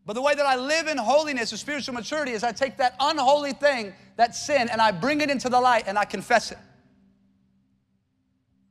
But 0.05 0.15
the 0.15 0.23
way 0.23 0.35
that 0.35 0.47
I 0.47 0.57
live 0.57 0.89
in 0.89 0.99
holiness 0.99 1.53
or 1.53 1.57
spiritual 1.57 1.95
maturity 1.95 2.33
is 2.33 2.43
I 2.43 2.53
take 2.53 2.77
that 2.79 2.97
unholy 2.99 3.53
thing, 3.53 3.95
that 4.17 4.35
sin, 4.35 4.69
and 4.69 4.81
I 4.81 4.91
bring 4.91 5.21
it 5.21 5.31
into 5.31 5.49
the 5.49 5.61
light 5.61 5.85
and 5.87 5.97
I 5.97 6.05
confess 6.05 6.51
it. 6.51 6.59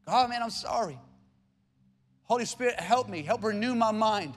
Oh 0.08 0.28
man, 0.28 0.44
I'm 0.44 0.50
sorry. 0.50 1.00
Holy 2.24 2.46
Spirit, 2.46 2.80
help 2.80 3.08
me, 3.08 3.22
help 3.22 3.44
renew 3.44 3.76
my 3.76 3.92
mind. 3.92 4.34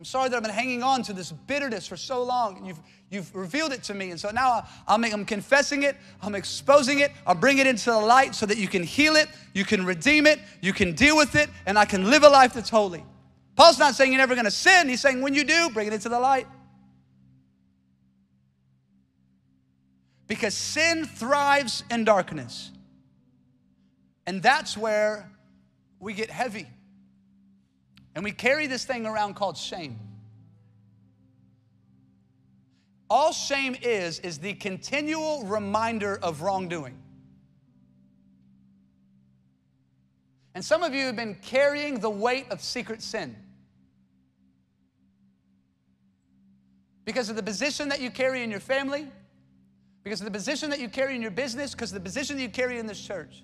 I'm 0.00 0.06
sorry 0.06 0.30
that 0.30 0.36
I've 0.36 0.42
been 0.42 0.50
hanging 0.50 0.82
on 0.82 1.02
to 1.02 1.12
this 1.12 1.30
bitterness 1.30 1.86
for 1.86 1.96
so 1.98 2.22
long, 2.22 2.56
and 2.56 2.66
you've, 2.66 2.80
you've 3.10 3.36
revealed 3.36 3.72
it 3.72 3.82
to 3.82 3.92
me. 3.92 4.10
And 4.10 4.18
so 4.18 4.30
now 4.30 4.66
I, 4.88 4.94
am 4.94 5.04
I'm 5.04 5.26
confessing 5.26 5.82
it, 5.82 5.94
I'm 6.22 6.34
exposing 6.34 7.00
it, 7.00 7.12
I'll 7.26 7.34
bring 7.34 7.58
it 7.58 7.66
into 7.66 7.90
the 7.90 7.98
light 7.98 8.34
so 8.34 8.46
that 8.46 8.56
you 8.56 8.66
can 8.66 8.82
heal 8.82 9.14
it, 9.14 9.28
you 9.52 9.66
can 9.66 9.84
redeem 9.84 10.26
it, 10.26 10.40
you 10.62 10.72
can 10.72 10.94
deal 10.94 11.18
with 11.18 11.36
it, 11.36 11.50
and 11.66 11.78
I 11.78 11.84
can 11.84 12.08
live 12.08 12.22
a 12.22 12.30
life 12.30 12.54
that's 12.54 12.70
holy. 12.70 13.04
Paul's 13.56 13.78
not 13.78 13.94
saying 13.94 14.10
you're 14.10 14.22
never 14.22 14.34
gonna 14.34 14.50
sin, 14.50 14.88
he's 14.88 15.02
saying 15.02 15.20
when 15.20 15.34
you 15.34 15.44
do, 15.44 15.68
bring 15.68 15.88
it 15.88 15.92
into 15.92 16.08
the 16.08 16.18
light. 16.18 16.46
Because 20.26 20.54
sin 20.54 21.04
thrives 21.04 21.84
in 21.90 22.04
darkness. 22.04 22.70
And 24.26 24.42
that's 24.42 24.78
where 24.78 25.30
we 25.98 26.14
get 26.14 26.30
heavy. 26.30 26.68
And 28.14 28.24
we 28.24 28.32
carry 28.32 28.66
this 28.66 28.84
thing 28.84 29.06
around 29.06 29.34
called 29.34 29.56
shame. 29.56 29.98
All 33.08 33.32
shame 33.32 33.76
is, 33.82 34.20
is 34.20 34.38
the 34.38 34.54
continual 34.54 35.44
reminder 35.44 36.18
of 36.22 36.42
wrongdoing. 36.42 36.96
And 40.54 40.64
some 40.64 40.82
of 40.82 40.94
you 40.94 41.06
have 41.06 41.16
been 41.16 41.36
carrying 41.42 42.00
the 42.00 42.10
weight 42.10 42.46
of 42.50 42.60
secret 42.60 43.02
sin. 43.02 43.36
Because 47.04 47.28
of 47.28 47.36
the 47.36 47.42
position 47.42 47.88
that 47.88 48.00
you 48.00 48.10
carry 48.10 48.42
in 48.42 48.50
your 48.50 48.60
family, 48.60 49.08
because 50.04 50.20
of 50.20 50.24
the 50.24 50.30
position 50.30 50.70
that 50.70 50.78
you 50.78 50.88
carry 50.88 51.16
in 51.16 51.22
your 51.22 51.30
business, 51.30 51.72
because 51.72 51.90
of 51.90 51.94
the 51.94 52.04
position 52.04 52.36
that 52.36 52.42
you 52.42 52.48
carry 52.48 52.78
in 52.78 52.86
this 52.86 53.00
church. 53.00 53.42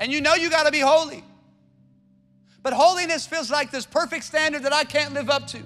And 0.00 0.10
you 0.10 0.20
know 0.22 0.34
you 0.34 0.50
got 0.50 0.64
to 0.64 0.72
be 0.72 0.80
holy. 0.80 1.22
But 2.62 2.72
holiness 2.72 3.26
feels 3.26 3.50
like 3.50 3.70
this 3.70 3.86
perfect 3.86 4.24
standard 4.24 4.62
that 4.64 4.72
I 4.72 4.84
can't 4.84 5.14
live 5.14 5.30
up 5.30 5.46
to. 5.48 5.62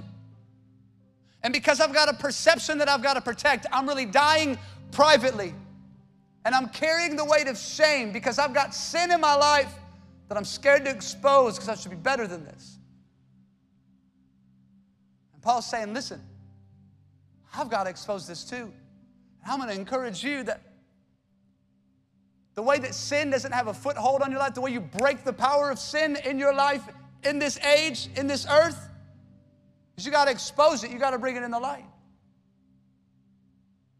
And 1.42 1.52
because 1.52 1.80
I've 1.80 1.92
got 1.92 2.08
a 2.08 2.14
perception 2.14 2.78
that 2.78 2.88
I've 2.88 3.02
got 3.02 3.14
to 3.14 3.20
protect, 3.20 3.66
I'm 3.72 3.86
really 3.88 4.06
dying 4.06 4.58
privately. 4.90 5.54
And 6.44 6.54
I'm 6.54 6.68
carrying 6.68 7.16
the 7.16 7.24
weight 7.24 7.48
of 7.48 7.56
shame 7.56 8.12
because 8.12 8.38
I've 8.38 8.52
got 8.52 8.74
sin 8.74 9.12
in 9.12 9.20
my 9.20 9.34
life 9.34 9.72
that 10.28 10.36
I'm 10.36 10.44
scared 10.44 10.84
to 10.84 10.90
expose 10.90 11.54
because 11.54 11.68
I 11.68 11.74
should 11.74 11.90
be 11.90 11.96
better 11.96 12.26
than 12.26 12.44
this. 12.44 12.78
And 15.32 15.42
Paul's 15.42 15.66
saying, 15.66 15.94
listen, 15.94 16.20
I've 17.54 17.70
got 17.70 17.84
to 17.84 17.90
expose 17.90 18.26
this 18.26 18.44
too. 18.44 18.72
And 19.42 19.52
I'm 19.52 19.58
going 19.58 19.70
to 19.70 19.78
encourage 19.78 20.24
you 20.24 20.42
that 20.44 20.60
the 22.54 22.62
way 22.62 22.78
that 22.78 22.94
sin 22.94 23.30
doesn't 23.30 23.52
have 23.52 23.66
a 23.66 23.74
foothold 23.74 24.22
on 24.22 24.30
your 24.30 24.40
life, 24.40 24.54
the 24.54 24.60
way 24.60 24.70
you 24.70 24.80
break 24.80 25.24
the 25.24 25.32
power 25.32 25.70
of 25.70 25.78
sin 25.78 26.16
in 26.24 26.38
your 26.38 26.54
life 26.54 26.82
in 27.24 27.38
this 27.38 27.58
age, 27.58 28.08
in 28.16 28.26
this 28.26 28.46
earth, 28.48 28.88
is 29.96 30.06
you 30.06 30.12
got 30.12 30.26
to 30.26 30.30
expose 30.30 30.84
it. 30.84 30.90
You 30.90 30.98
got 30.98 31.10
to 31.10 31.18
bring 31.18 31.36
it 31.36 31.42
in 31.42 31.50
the 31.50 31.58
light. 31.58 31.84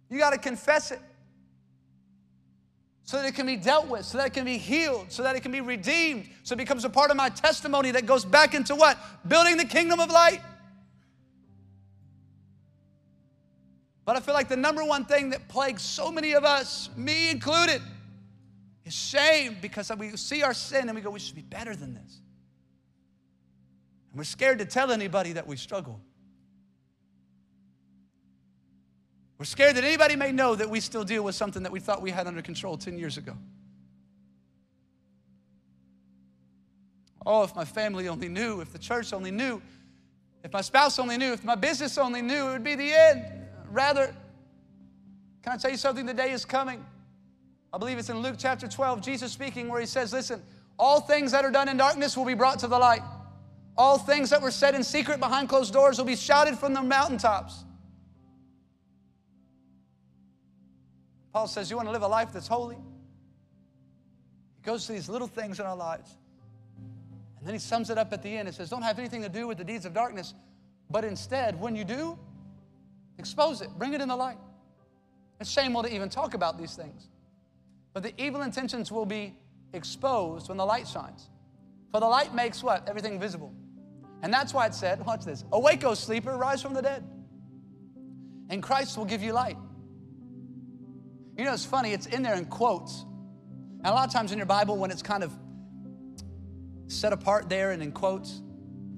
You 0.09 0.19
got 0.19 0.31
to 0.31 0.39
confess 0.39 0.93
it 0.93 1.01
so 3.03 3.19
that 3.19 3.27
it 3.27 3.35
can 3.35 3.47
be 3.47 3.57
dealt 3.57 3.89
with, 3.89 4.05
so 4.05 4.19
that 4.19 4.29
it 4.29 4.33
can 4.33 4.45
be 4.45 4.57
healed, 4.57 5.11
so 5.11 5.23
that 5.23 5.37
it 5.37 5.41
can 5.41 5.53
be 5.53 5.61
redeemed, 5.61 6.29
so 6.43 6.55
it 6.55 6.59
becomes 6.59 6.85
a 6.85 6.91
part 6.91 7.11
of 7.11 7.17
my 7.17 7.29
testimony 7.29 7.91
that 7.91 8.07
goes 8.07 8.25
back 8.25 8.55
into 8.55 8.75
what? 8.75 8.97
Building 9.29 9.57
the 9.57 9.65
kingdom 9.65 10.01
of 10.01 10.11
light. 10.11 10.41
But 14.05 14.17
I 14.17 14.21
feel 14.21 14.35
like 14.35 14.49
the 14.49 14.57
number 14.57 14.85
one 14.85 15.05
thing 15.05 15.31
that 15.31 15.49
plagues 15.49 15.83
so 15.83 16.11
many 16.13 16.33
of 16.33 16.45
us, 16.45 16.91
me 16.97 17.31
included, 17.31 17.83
is 18.85 18.93
shame 18.93 19.57
because 19.61 19.91
we 19.97 20.17
see 20.17 20.43
our 20.43 20.55
sin 20.55 20.89
and 20.89 20.95
we 20.95 21.01
go, 21.01 21.11
we 21.11 21.19
should 21.19 21.37
be 21.37 21.43
better 21.43 21.75
than 21.75 21.95
this. 21.95 22.21
And 24.11 24.19
we're 24.19 24.25
scared 24.25 24.59
to 24.59 24.65
tell 24.65 24.93
anybody 24.93 25.33
that 25.33 25.47
we 25.47 25.57
struggle. 25.57 26.01
We're 29.39 29.47
scared 29.47 29.77
that 29.77 29.85
anybody 29.85 30.17
may 30.17 30.33
know 30.33 30.55
that 30.55 30.69
we 30.69 30.81
still 30.81 31.05
deal 31.05 31.25
with 31.25 31.35
something 31.35 31.63
that 31.63 31.73
we 31.73 31.81
thought 31.81 32.03
we 32.03 32.11
had 32.11 32.27
under 32.27 32.43
control 32.43 32.77
10 32.77 32.99
years 32.99 33.17
ago. 33.17 33.37
Oh, 37.27 37.43
if 37.43 37.57
my 37.57 37.65
family 37.65 38.07
only 38.07 38.29
knew, 38.29 38.61
if 38.61 38.71
the 38.71 38.79
church 38.79 39.13
only 39.15 39.31
knew, 39.31 39.63
if 40.45 40.53
my 40.53 40.61
spouse 40.61 40.99
only 40.99 41.17
knew, 41.17 41.33
if 41.33 41.43
my 41.43 41.55
business 41.55 41.97
only 41.97 42.21
knew, 42.21 42.49
it 42.49 42.53
would 42.53 42.65
be 42.65 42.75
the 42.75 42.93
end. 42.93 43.25
Rather, 43.71 44.15
can 45.43 45.55
I 45.55 45.57
tell 45.57 45.71
you 45.71 45.79
something? 45.79 46.05
The 46.05 46.13
day 46.13 46.33
is 46.33 46.45
coming 46.45 46.85
I 47.75 47.77
believe 47.77 47.99
it's 47.99 48.09
in 48.09 48.21
Luke 48.21 48.37
chapter 48.39 48.69
12, 48.69 49.01
Jesus 49.01 49.33
speaking, 49.33 49.69
where 49.69 49.81
he 49.81 49.87
says, 49.87 50.13
Listen, 50.13 50.41
all 50.79 51.01
things 51.01 51.33
that 51.33 51.45
are 51.45 51.51
done 51.51 51.69
in 51.69 51.77
darkness 51.77 52.17
will 52.17 52.25
be 52.25 52.35
brought 52.35 52.61
to 52.61 52.69
the 52.69 52.79
light. 52.79 53.03
All 53.77 53.99
things 53.99 54.31
that 54.31 54.41
were 54.41 54.53
said 54.53 54.77
in 54.77 54.85
secret 54.85 55.19
behind 55.19 55.49
closed 55.49 55.73
doors 55.73 55.99
will 55.99 56.05
be 56.05 56.15
shouted 56.15 56.57
from 56.57 56.73
the 56.73 56.81
mountaintops. 56.81 57.65
Paul 61.33 61.49
says, 61.49 61.69
You 61.69 61.75
want 61.75 61.89
to 61.89 61.93
live 61.93 62.03
a 62.03 62.07
life 62.07 62.33
that's 62.33 62.47
holy? 62.47 62.77
He 62.77 64.63
goes 64.63 64.87
to 64.87 64.93
these 64.93 65.09
little 65.09 65.27
things 65.27 65.59
in 65.59 65.67
our 65.67 65.77
lives. 65.77 66.17
And 67.39 67.45
then 67.45 67.57
he 67.57 67.59
sums 67.59 67.91
it 67.91 67.99
up 67.99 68.13
at 68.13 68.23
the 68.23 68.29
end. 68.29 68.47
It 68.47 68.55
says, 68.55 68.71
Don't 68.71 68.83
have 68.83 69.01
anything 69.01 69.23
to 69.23 69.29
do 69.29 69.49
with 69.49 69.59
the 69.59 69.65
deeds 69.65 69.85
of 69.85 69.93
darkness, 69.93 70.33
but 70.91 71.05
instead, 71.05 71.61
when 71.61 71.75
you 71.75 71.83
do, 71.83 72.17
expose 73.19 73.63
it, 73.63 73.71
bring 73.77 73.95
it 73.95 74.01
in 74.01 74.07
the 74.07 74.17
light. 74.17 74.39
It's 75.41 75.51
shameful 75.51 75.83
to 75.83 75.93
even 75.93 76.09
talk 76.09 76.35
about 76.35 76.57
these 76.57 76.77
things. 76.77 77.09
But 77.95 78.03
the 78.03 78.13
evil 78.19 78.43
intentions 78.43 78.93
will 78.93 79.07
be 79.07 79.35
exposed 79.73 80.49
when 80.49 80.59
the 80.59 80.67
light 80.67 80.87
shines. 80.87 81.31
For 81.93 82.01
the 82.01 82.07
light 82.07 82.35
makes 82.35 82.63
what? 82.63 82.89
Everything 82.89 83.21
visible. 83.21 83.55
And 84.23 84.35
that's 84.35 84.53
why 84.53 84.67
it 84.67 84.75
said, 84.75 85.05
watch 85.07 85.25
this, 85.25 85.45
awake, 85.53 85.85
O 85.85 85.95
sleeper, 85.95 86.37
rise 86.37 86.61
from 86.61 86.75
the 86.75 86.83
dead. 86.83 87.05
And 88.51 88.63
Christ 88.63 88.99
will 88.99 89.05
give 89.05 89.23
you 89.23 89.33
light. 89.33 89.57
You 91.39 91.45
know, 91.45 91.53
it's 91.53 91.65
funny, 91.65 91.93
it's 91.93 92.07
in 92.07 92.23
there 92.23 92.35
in 92.35 92.47
quotes. 92.47 93.05
And 93.79 93.87
a 93.87 93.93
lot 93.93 94.09
of 94.09 94.13
times 94.13 94.33
in 94.33 94.39
your 94.39 94.47
Bible, 94.47 94.77
when 94.77 94.91
it's 94.91 95.03
kind 95.03 95.23
of 95.23 95.33
set 96.89 97.13
apart 97.13 97.49
there 97.49 97.71
and 97.71 97.83
in 97.83 97.93
quotes, 97.93 98.41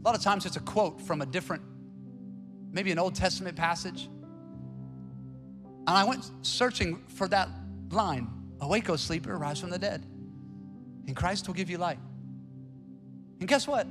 a 0.00 0.04
lot 0.06 0.14
of 0.14 0.22
times 0.22 0.46
it's 0.46 0.56
a 0.56 0.60
quote 0.60 1.00
from 1.00 1.20
a 1.20 1.26
different, 1.26 1.62
maybe 2.72 2.92
an 2.92 2.98
Old 2.98 3.14
Testament 3.14 3.56
passage. 3.56 4.08
And 5.86 5.96
I 5.96 6.04
went 6.04 6.30
searching 6.42 7.02
for 7.08 7.28
that 7.28 7.48
line 7.90 8.35
Awake, 8.60 8.88
O 8.88 8.96
sleeper, 8.96 9.36
rise 9.36 9.60
from 9.60 9.70
the 9.70 9.78
dead. 9.78 10.04
And 11.06 11.14
Christ 11.14 11.46
will 11.46 11.54
give 11.54 11.70
you 11.70 11.78
light. 11.78 11.98
And 13.40 13.48
guess 13.48 13.68
what? 13.68 13.86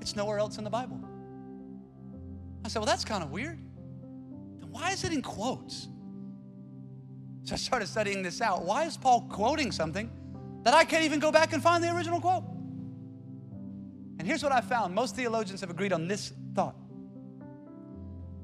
It's 0.00 0.16
nowhere 0.16 0.38
else 0.38 0.58
in 0.58 0.64
the 0.64 0.70
Bible. 0.70 1.00
I 2.64 2.68
said, 2.68 2.80
Well, 2.80 2.86
that's 2.86 3.04
kind 3.04 3.22
of 3.22 3.30
weird. 3.30 3.58
Then 4.60 4.70
why 4.70 4.92
is 4.92 5.04
it 5.04 5.12
in 5.12 5.22
quotes? 5.22 5.88
So 7.44 7.54
I 7.54 7.56
started 7.56 7.88
studying 7.88 8.22
this 8.22 8.40
out. 8.40 8.64
Why 8.64 8.84
is 8.84 8.96
Paul 8.96 9.22
quoting 9.28 9.72
something 9.72 10.10
that 10.62 10.74
I 10.74 10.84
can't 10.84 11.04
even 11.04 11.18
go 11.18 11.32
back 11.32 11.52
and 11.52 11.62
find 11.62 11.82
the 11.82 11.94
original 11.94 12.20
quote? 12.20 12.44
And 14.18 14.26
here's 14.26 14.42
what 14.42 14.52
I 14.52 14.60
found 14.60 14.94
most 14.94 15.16
theologians 15.16 15.60
have 15.60 15.70
agreed 15.70 15.92
on 15.92 16.06
this 16.06 16.32
thought 16.54 16.76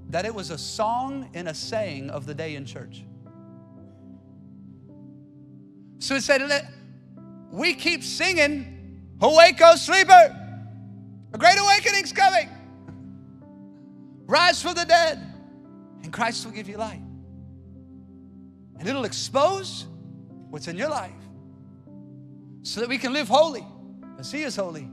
that 0.09 0.25
it 0.25 0.35
was 0.35 0.51
a 0.51 0.59
song 0.59 1.29
and 1.35 1.49
a 1.49 1.55
saying 1.55 2.11
of 2.11 2.27
the 2.27 2.35
day 2.35 2.55
in 2.55 2.65
church. 2.65 3.05
So 5.99 6.15
he 6.15 6.21
said, 6.21 6.69
We 7.51 7.75
keep 7.75 8.03
singing, 8.03 9.09
Awake, 9.21 9.61
O 9.63 9.77
sleeper! 9.77 10.37
A 11.33 11.39
great 11.39 11.59
awakening's 11.59 12.13
coming. 12.13 12.49
Rise 14.27 14.63
from 14.63 14.75
the 14.75 14.85
dead, 14.85 15.19
and 16.03 16.13
Christ 16.13 16.45
will 16.45 16.53
give 16.53 16.69
you 16.69 16.77
light. 16.77 17.03
And 18.79 18.87
it'll 18.87 19.05
expose 19.05 19.87
what's 20.51 20.69
in 20.69 20.77
your 20.77 20.89
life 20.89 21.11
so 22.63 22.81
that 22.81 22.89
we 22.89 22.99
can 22.99 23.13
live 23.13 23.29
holy 23.29 23.67
as 24.19 24.31
He 24.31 24.43
is 24.43 24.57
holy. 24.57 24.89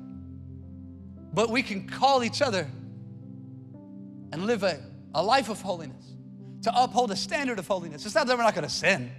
But 1.34 1.50
we 1.50 1.62
can 1.62 1.88
call 1.88 2.24
each 2.24 2.42
other 2.42 2.68
and 4.32 4.46
live 4.46 4.64
a, 4.64 4.82
a 5.14 5.22
life 5.22 5.50
of 5.50 5.62
holiness, 5.62 6.14
to 6.64 6.72
uphold 6.76 7.12
a 7.12 7.16
standard 7.16 7.60
of 7.60 7.68
holiness. 7.68 8.06
It's 8.06 8.16
not 8.16 8.28
that 8.28 8.38
we're 8.38 8.44
not 8.44 8.56
going 8.56 8.68
to 8.68 8.74
sin. 8.74 9.12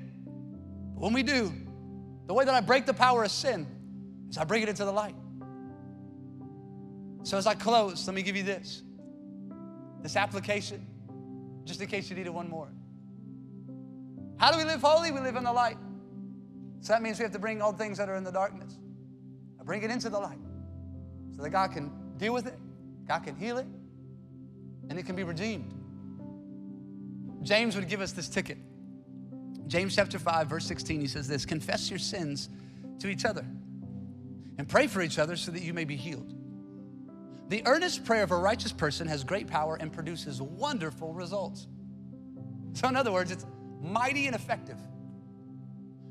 But 0.94 1.02
when 1.02 1.12
we 1.12 1.22
do, 1.22 1.52
the 2.26 2.34
way 2.34 2.44
that 2.44 2.54
I 2.54 2.60
break 2.60 2.86
the 2.86 2.94
power 2.94 3.24
of 3.24 3.30
sin 3.30 3.66
is 4.28 4.36
I 4.36 4.44
bring 4.44 4.62
it 4.62 4.68
into 4.68 4.84
the 4.84 4.92
light. 4.92 5.14
So 7.22 7.36
as 7.36 7.46
I 7.46 7.54
close, 7.54 8.06
let 8.06 8.14
me 8.14 8.22
give 8.22 8.36
you 8.36 8.42
this 8.42 8.82
this 10.02 10.14
application, 10.14 10.86
just 11.64 11.80
in 11.80 11.88
case 11.88 12.08
you 12.08 12.14
needed 12.14 12.30
one 12.30 12.48
more. 12.48 12.68
How 14.36 14.52
do 14.52 14.58
we 14.58 14.64
live 14.64 14.80
holy? 14.80 15.10
We 15.10 15.18
live 15.18 15.34
in 15.34 15.42
the 15.42 15.52
light. 15.52 15.78
So 16.80 16.92
that 16.92 17.02
means 17.02 17.18
we 17.18 17.24
have 17.24 17.32
to 17.32 17.38
bring 17.40 17.60
all 17.60 17.72
things 17.72 17.98
that 17.98 18.08
are 18.08 18.14
in 18.14 18.22
the 18.22 18.30
darkness. 18.30 18.78
I 19.60 19.64
bring 19.64 19.82
it 19.82 19.90
into 19.90 20.08
the 20.08 20.20
light 20.20 20.38
so 21.34 21.42
that 21.42 21.50
God 21.50 21.72
can 21.72 21.90
deal 22.18 22.32
with 22.32 22.46
it, 22.46 22.58
God 23.08 23.20
can 23.20 23.34
heal 23.34 23.58
it, 23.58 23.66
and 24.88 24.98
it 24.98 25.04
can 25.04 25.16
be 25.16 25.24
redeemed. 25.24 25.72
James 27.42 27.74
would 27.74 27.88
give 27.88 28.00
us 28.00 28.12
this 28.12 28.28
ticket. 28.28 28.58
James 29.66 29.96
chapter 29.96 30.18
5, 30.18 30.48
verse 30.48 30.66
16, 30.66 31.00
he 31.00 31.06
says 31.06 31.26
this 31.26 31.44
Confess 31.44 31.90
your 31.90 31.98
sins 31.98 32.48
to 32.98 33.08
each 33.08 33.24
other 33.24 33.44
and 34.58 34.68
pray 34.68 34.86
for 34.86 35.02
each 35.02 35.18
other 35.18 35.36
so 35.36 35.50
that 35.50 35.62
you 35.62 35.74
may 35.74 35.84
be 35.84 35.96
healed. 35.96 36.34
The 37.48 37.62
earnest 37.66 38.04
prayer 38.04 38.22
of 38.22 38.32
a 38.32 38.36
righteous 38.36 38.72
person 38.72 39.06
has 39.06 39.22
great 39.22 39.46
power 39.46 39.76
and 39.80 39.92
produces 39.92 40.42
wonderful 40.42 41.12
results. 41.12 41.68
So, 42.72 42.88
in 42.88 42.96
other 42.96 43.12
words, 43.12 43.30
it's 43.30 43.46
mighty 43.80 44.26
and 44.26 44.34
effective. 44.34 44.78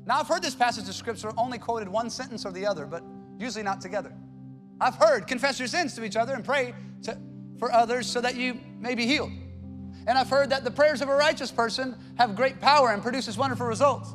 Now, 0.06 0.20
I've 0.20 0.28
heard 0.28 0.42
this 0.42 0.54
passage 0.54 0.88
of 0.88 0.94
scripture 0.94 1.32
only 1.36 1.58
quoted 1.58 1.88
one 1.88 2.10
sentence 2.10 2.46
or 2.46 2.52
the 2.52 2.64
other, 2.64 2.86
but 2.86 3.02
usually 3.38 3.64
not 3.64 3.80
together. 3.80 4.12
I've 4.80 4.94
heard 4.94 5.26
confess 5.26 5.58
your 5.58 5.68
sins 5.68 5.94
to 5.96 6.04
each 6.04 6.16
other 6.16 6.34
and 6.34 6.44
pray 6.44 6.74
to, 7.02 7.18
for 7.58 7.72
others 7.72 8.06
so 8.06 8.20
that 8.20 8.36
you 8.36 8.58
may 8.78 8.94
be 8.94 9.06
healed. 9.06 9.32
And 10.06 10.16
I've 10.16 10.30
heard 10.30 10.50
that 10.50 10.64
the 10.64 10.70
prayers 10.70 11.02
of 11.02 11.08
a 11.08 11.14
righteous 11.14 11.50
person 11.50 11.96
have 12.16 12.36
great 12.36 12.60
power 12.60 12.90
and 12.90 13.02
produces 13.02 13.36
wonderful 13.36 13.66
results. 13.66 14.14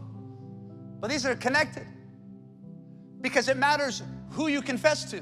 But 0.99 1.09
these 1.09 1.25
are 1.25 1.35
connected 1.35 1.85
because 3.19 3.49
it 3.49 3.57
matters 3.57 4.01
who 4.31 4.47
you 4.47 4.61
confess 4.61 5.09
to. 5.11 5.21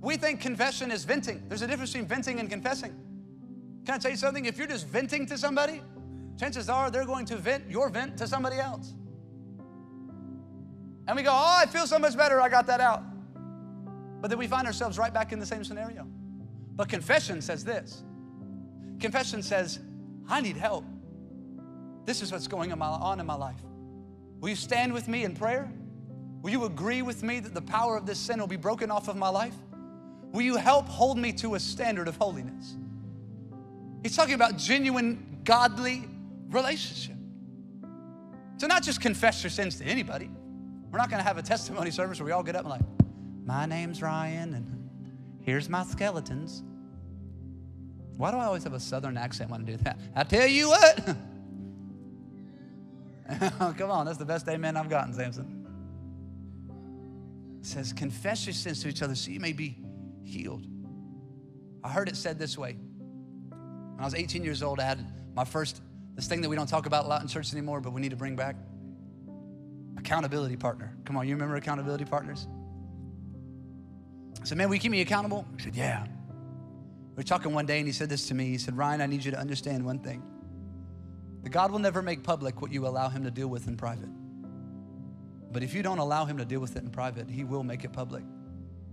We 0.00 0.16
think 0.16 0.40
confession 0.40 0.90
is 0.90 1.04
venting. 1.04 1.42
There's 1.48 1.62
a 1.62 1.66
difference 1.66 1.92
between 1.92 2.08
venting 2.08 2.40
and 2.40 2.50
confessing. 2.50 2.94
Can 3.84 3.94
I 3.94 3.98
tell 3.98 4.10
you 4.10 4.16
something? 4.16 4.44
If 4.44 4.58
you're 4.58 4.66
just 4.66 4.86
venting 4.86 5.26
to 5.26 5.38
somebody, 5.38 5.82
chances 6.38 6.68
are 6.68 6.90
they're 6.90 7.06
going 7.06 7.26
to 7.26 7.36
vent 7.36 7.68
your 7.70 7.88
vent 7.88 8.16
to 8.18 8.26
somebody 8.26 8.56
else. 8.56 8.94
And 11.06 11.16
we 11.16 11.22
go, 11.22 11.30
oh, 11.32 11.56
I 11.58 11.66
feel 11.66 11.86
so 11.86 11.98
much 11.98 12.16
better, 12.16 12.40
I 12.40 12.48
got 12.48 12.66
that 12.66 12.80
out. 12.80 13.02
But 14.20 14.28
then 14.28 14.38
we 14.38 14.46
find 14.46 14.66
ourselves 14.66 14.98
right 14.98 15.12
back 15.12 15.32
in 15.32 15.38
the 15.38 15.46
same 15.46 15.64
scenario. 15.64 16.06
But 16.76 16.88
confession 16.88 17.40
says 17.40 17.64
this 17.64 18.02
confession 19.00 19.42
says, 19.42 19.78
I 20.28 20.40
need 20.40 20.56
help. 20.56 20.84
This 22.04 22.22
is 22.22 22.32
what's 22.32 22.48
going 22.48 22.72
on 22.72 23.20
in 23.20 23.26
my 23.26 23.34
life. 23.34 23.60
Will 24.40 24.50
you 24.50 24.56
stand 24.56 24.92
with 24.92 25.08
me 25.08 25.24
in 25.24 25.34
prayer? 25.34 25.70
Will 26.42 26.50
you 26.50 26.64
agree 26.64 27.02
with 27.02 27.22
me 27.22 27.40
that 27.40 27.54
the 27.54 27.62
power 27.62 27.96
of 27.96 28.06
this 28.06 28.18
sin 28.18 28.38
will 28.40 28.46
be 28.46 28.56
broken 28.56 28.90
off 28.90 29.08
of 29.08 29.16
my 29.16 29.28
life? 29.28 29.54
Will 30.32 30.42
you 30.42 30.56
help 30.56 30.86
hold 30.86 31.18
me 31.18 31.32
to 31.34 31.54
a 31.54 31.60
standard 31.60 32.08
of 32.08 32.16
holiness? 32.16 32.76
He's 34.02 34.14
talking 34.14 34.34
about 34.34 34.56
genuine, 34.56 35.40
godly 35.44 36.04
relationship. 36.48 37.16
So, 38.58 38.66
not 38.66 38.82
just 38.82 39.00
confess 39.00 39.42
your 39.42 39.50
sins 39.50 39.76
to 39.76 39.84
anybody. 39.84 40.30
We're 40.90 40.98
not 40.98 41.10
going 41.10 41.20
to 41.20 41.26
have 41.26 41.38
a 41.38 41.42
testimony 41.42 41.90
service 41.90 42.18
where 42.18 42.26
we 42.26 42.32
all 42.32 42.42
get 42.42 42.56
up 42.56 42.62
and 42.62 42.70
like, 42.70 42.80
my 43.44 43.66
name's 43.66 44.02
Ryan, 44.02 44.54
and 44.54 44.90
here's 45.42 45.68
my 45.68 45.84
skeletons. 45.84 46.62
Why 48.18 48.32
do 48.32 48.36
I 48.36 48.46
always 48.46 48.64
have 48.64 48.72
a 48.72 48.80
southern 48.80 49.16
accent 49.16 49.48
when 49.48 49.60
I 49.60 49.64
do 49.64 49.76
that? 49.78 49.96
I 50.14 50.24
tell 50.24 50.48
you 50.48 50.70
what. 50.70 51.16
Come 53.78 53.90
on, 53.92 54.06
that's 54.06 54.18
the 54.18 54.24
best 54.24 54.48
amen 54.48 54.76
I've 54.76 54.90
gotten, 54.90 55.14
Samson. 55.14 55.54
It 57.60 57.66
says, 57.66 57.92
confess 57.92 58.44
your 58.44 58.54
sins 58.54 58.82
to 58.82 58.88
each 58.88 59.02
other 59.02 59.14
so 59.14 59.30
you 59.30 59.38
may 59.38 59.52
be 59.52 59.76
healed. 60.24 60.66
I 61.84 61.90
heard 61.90 62.08
it 62.08 62.16
said 62.16 62.40
this 62.40 62.58
way. 62.58 62.76
When 63.50 64.00
I 64.00 64.04
was 64.04 64.16
18 64.16 64.42
years 64.42 64.64
old, 64.64 64.80
I 64.80 64.84
had 64.84 64.98
my 65.36 65.44
first, 65.44 65.80
this 66.16 66.26
thing 66.26 66.40
that 66.40 66.48
we 66.48 66.56
don't 66.56 66.68
talk 66.68 66.86
about 66.86 67.04
a 67.04 67.08
lot 67.08 67.22
in 67.22 67.28
church 67.28 67.52
anymore, 67.52 67.80
but 67.80 67.92
we 67.92 68.00
need 68.00 68.10
to 68.10 68.16
bring 68.16 68.34
back 68.34 68.56
accountability 69.96 70.56
partner. 70.56 70.92
Come 71.04 71.16
on, 71.16 71.28
you 71.28 71.34
remember 71.36 71.54
accountability 71.54 72.04
partners? 72.04 72.48
I 74.42 74.44
said, 74.44 74.58
Man, 74.58 74.68
will 74.68 74.74
you 74.74 74.80
keep 74.80 74.90
me 74.90 75.02
accountable? 75.02 75.46
He 75.56 75.62
said, 75.62 75.76
Yeah. 75.76 76.04
We 77.18 77.22
were 77.22 77.26
talking 77.26 77.52
one 77.52 77.66
day 77.66 77.78
and 77.78 77.86
he 77.88 77.92
said 77.92 78.08
this 78.08 78.28
to 78.28 78.34
me. 78.34 78.44
He 78.44 78.58
said, 78.58 78.76
Ryan, 78.76 79.00
I 79.00 79.06
need 79.06 79.24
you 79.24 79.32
to 79.32 79.40
understand 79.40 79.84
one 79.84 79.98
thing. 79.98 80.22
That 81.42 81.50
God 81.50 81.72
will 81.72 81.80
never 81.80 82.00
make 82.00 82.22
public 82.22 82.62
what 82.62 82.70
you 82.70 82.86
allow 82.86 83.08
him 83.08 83.24
to 83.24 83.30
deal 83.32 83.48
with 83.48 83.66
in 83.66 83.76
private. 83.76 84.08
But 85.50 85.64
if 85.64 85.74
you 85.74 85.82
don't 85.82 85.98
allow 85.98 86.26
him 86.26 86.38
to 86.38 86.44
deal 86.44 86.60
with 86.60 86.76
it 86.76 86.84
in 86.84 86.90
private, 86.90 87.28
he 87.28 87.42
will 87.42 87.64
make 87.64 87.82
it 87.82 87.92
public 87.92 88.22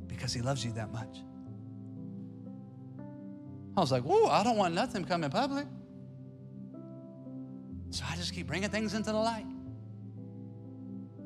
because 0.08 0.34
he 0.34 0.42
loves 0.42 0.66
you 0.66 0.72
that 0.72 0.92
much. 0.92 1.20
I 3.78 3.80
was 3.80 3.92
like, 3.92 4.02
whoa, 4.02 4.26
I 4.26 4.44
don't 4.44 4.58
want 4.58 4.74
nothing 4.74 5.06
coming 5.06 5.30
public. 5.30 5.68
So 7.92 8.06
I 8.10 8.16
just 8.16 8.34
keep 8.34 8.48
bringing 8.48 8.72
things 8.72 8.96
into 8.96 9.12
the 9.12 9.20
light. 9.20 9.46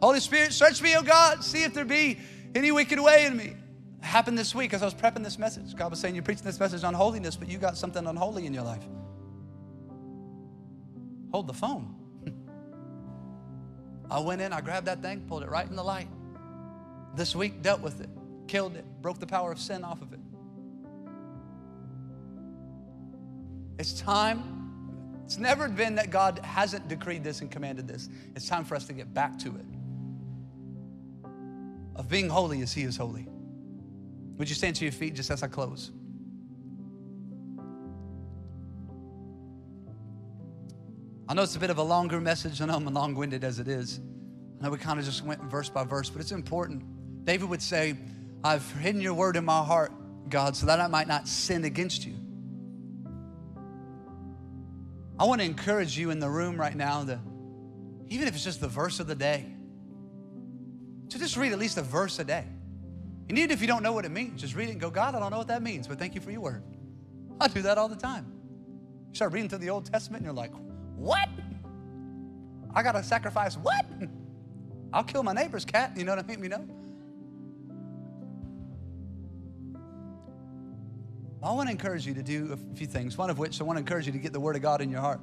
Holy 0.01 0.19
Spirit, 0.19 0.51
search 0.51 0.81
me, 0.81 0.97
oh 0.97 1.01
God, 1.01 1.45
see 1.45 1.63
if 1.63 1.73
there 1.73 1.85
be 1.85 2.19
any 2.53 2.73
wicked 2.73 2.99
way 2.99 3.25
in 3.25 3.37
me. 3.37 3.55
Happened 4.01 4.37
this 4.37 4.55
week 4.55 4.73
as 4.73 4.81
I 4.81 4.85
was 4.85 4.93
prepping 4.93 5.23
this 5.23 5.37
message. 5.37 5.75
God 5.75 5.91
was 5.91 5.99
saying, 5.99 6.15
You're 6.15 6.23
preaching 6.23 6.45
this 6.45 6.59
message 6.59 6.83
on 6.83 6.93
holiness, 6.93 7.35
but 7.35 7.49
you 7.49 7.57
got 7.57 7.77
something 7.77 8.05
unholy 8.05 8.45
in 8.45 8.53
your 8.53 8.63
life. 8.63 8.83
Hold 11.31 11.47
the 11.47 11.53
phone. 11.53 11.95
I 14.11 14.19
went 14.19 14.41
in, 14.41 14.53
I 14.53 14.61
grabbed 14.61 14.87
that 14.87 15.01
thing, 15.01 15.21
pulled 15.27 15.43
it 15.43 15.49
right 15.49 15.67
in 15.67 15.75
the 15.75 15.83
light. 15.83 16.07
This 17.15 17.35
week, 17.35 17.61
dealt 17.61 17.81
with 17.81 18.01
it, 18.01 18.09
killed 18.47 18.75
it, 18.75 18.85
broke 19.01 19.19
the 19.19 19.27
power 19.27 19.51
of 19.51 19.59
sin 19.59 19.83
off 19.83 20.01
of 20.01 20.13
it. 20.13 20.19
It's 23.77 23.93
time. 23.93 25.21
It's 25.25 25.37
never 25.37 25.69
been 25.69 25.95
that 25.95 26.09
God 26.09 26.39
hasn't 26.39 26.87
decreed 26.87 27.23
this 27.23 27.41
and 27.41 27.51
commanded 27.51 27.87
this. 27.87 28.09
It's 28.35 28.47
time 28.47 28.65
for 28.65 28.75
us 28.75 28.85
to 28.87 28.93
get 28.93 29.13
back 29.13 29.37
to 29.39 29.49
it. 29.55 29.65
Of 31.95 32.09
being 32.09 32.29
holy 32.29 32.61
as 32.61 32.73
He 32.73 32.83
is 32.83 32.97
holy. 32.97 33.27
Would 34.39 34.47
you 34.47 34.55
stand 34.55 34.77
to 34.77 34.85
your 34.85 34.93
feet 34.93 35.15
just 35.15 35.29
as 35.29 35.43
I 35.43 35.47
close? 35.47 35.91
I 41.27 41.33
know 41.33 41.43
it's 41.43 41.57
a 41.57 41.59
bit 41.59 41.69
of 41.69 41.77
a 41.77 41.83
longer 41.83 42.21
message. 42.21 42.61
I 42.61 42.65
know 42.65 42.75
I'm 42.75 42.85
long 42.85 43.13
winded 43.13 43.43
as 43.43 43.59
it 43.59 43.67
is. 43.67 43.99
I 44.59 44.63
know 44.63 44.71
we 44.71 44.77
kind 44.77 44.97
of 44.97 45.05
just 45.05 45.23
went 45.23 45.43
verse 45.43 45.69
by 45.69 45.83
verse, 45.83 46.09
but 46.09 46.21
it's 46.21 46.31
important. 46.31 47.25
David 47.25 47.49
would 47.49 47.61
say, 47.61 47.97
I've 48.41 48.71
hidden 48.77 49.01
your 49.01 49.13
word 49.13 49.35
in 49.35 49.43
my 49.43 49.61
heart, 49.61 49.91
God, 50.29 50.55
so 50.55 50.65
that 50.67 50.79
I 50.79 50.87
might 50.87 51.07
not 51.07 51.27
sin 51.27 51.65
against 51.65 52.05
you. 52.05 52.15
I 55.19 55.25
want 55.25 55.41
to 55.41 55.45
encourage 55.45 55.97
you 55.97 56.11
in 56.11 56.19
the 56.19 56.29
room 56.29 56.57
right 56.57 56.75
now 56.75 57.03
that 57.03 57.19
even 58.07 58.27
if 58.27 58.35
it's 58.35 58.43
just 58.43 58.61
the 58.61 58.69
verse 58.69 59.01
of 59.01 59.07
the 59.07 59.15
day, 59.15 59.45
to 61.09 61.19
just 61.19 61.35
read 61.35 61.51
at 61.51 61.59
least 61.59 61.77
a 61.77 61.81
verse 61.81 62.19
a 62.19 62.23
day. 62.23 62.45
And 63.29 63.37
even 63.37 63.51
if 63.51 63.61
you 63.61 63.67
don't 63.67 63.83
know 63.83 63.93
what 63.93 64.05
it 64.05 64.11
means, 64.11 64.41
just 64.41 64.55
read 64.55 64.69
it 64.69 64.71
and 64.71 64.81
go, 64.81 64.89
God, 64.89 65.13
I 65.13 65.19
don't 65.19 65.29
know 65.29 65.37
what 65.37 65.47
that 65.47 65.61
means, 65.61 65.87
but 65.87 65.99
thank 65.99 66.15
you 66.15 66.21
for 66.21 66.31
your 66.31 66.41
word. 66.41 66.63
I 67.39 67.47
do 67.47 67.61
that 67.61 67.77
all 67.77 67.87
the 67.87 67.95
time. 67.95 68.25
You 69.09 69.15
start 69.15 69.33
reading 69.33 69.49
through 69.49 69.59
the 69.59 69.69
Old 69.69 69.85
Testament 69.85 70.21
and 70.21 70.25
you're 70.25 70.33
like, 70.33 70.51
what? 70.95 71.29
I 72.73 72.81
got 72.81 72.93
to 72.93 73.03
sacrifice 73.03 73.55
what? 73.55 73.85
I'll 74.93 75.03
kill 75.03 75.21
my 75.21 75.33
neighbor's 75.33 75.63
cat. 75.63 75.93
You 75.95 76.03
know 76.03 76.15
what 76.15 76.25
I 76.25 76.27
mean? 76.27 76.43
You 76.43 76.49
know? 76.49 76.67
I 81.41 81.51
want 81.53 81.67
to 81.67 81.71
encourage 81.71 82.05
you 82.05 82.15
to 82.15 82.23
do 82.23 82.51
a 82.51 82.75
few 82.75 82.87
things, 82.87 83.17
one 83.17 83.29
of 83.29 83.37
which 83.37 83.61
I 83.61 83.63
want 83.63 83.77
to 83.77 83.81
encourage 83.81 84.07
you 84.07 84.11
to 84.11 84.17
get 84.17 84.33
the 84.33 84.39
Word 84.39 84.55
of 84.55 84.61
God 84.61 84.81
in 84.81 84.89
your 84.89 85.01
heart 85.01 85.21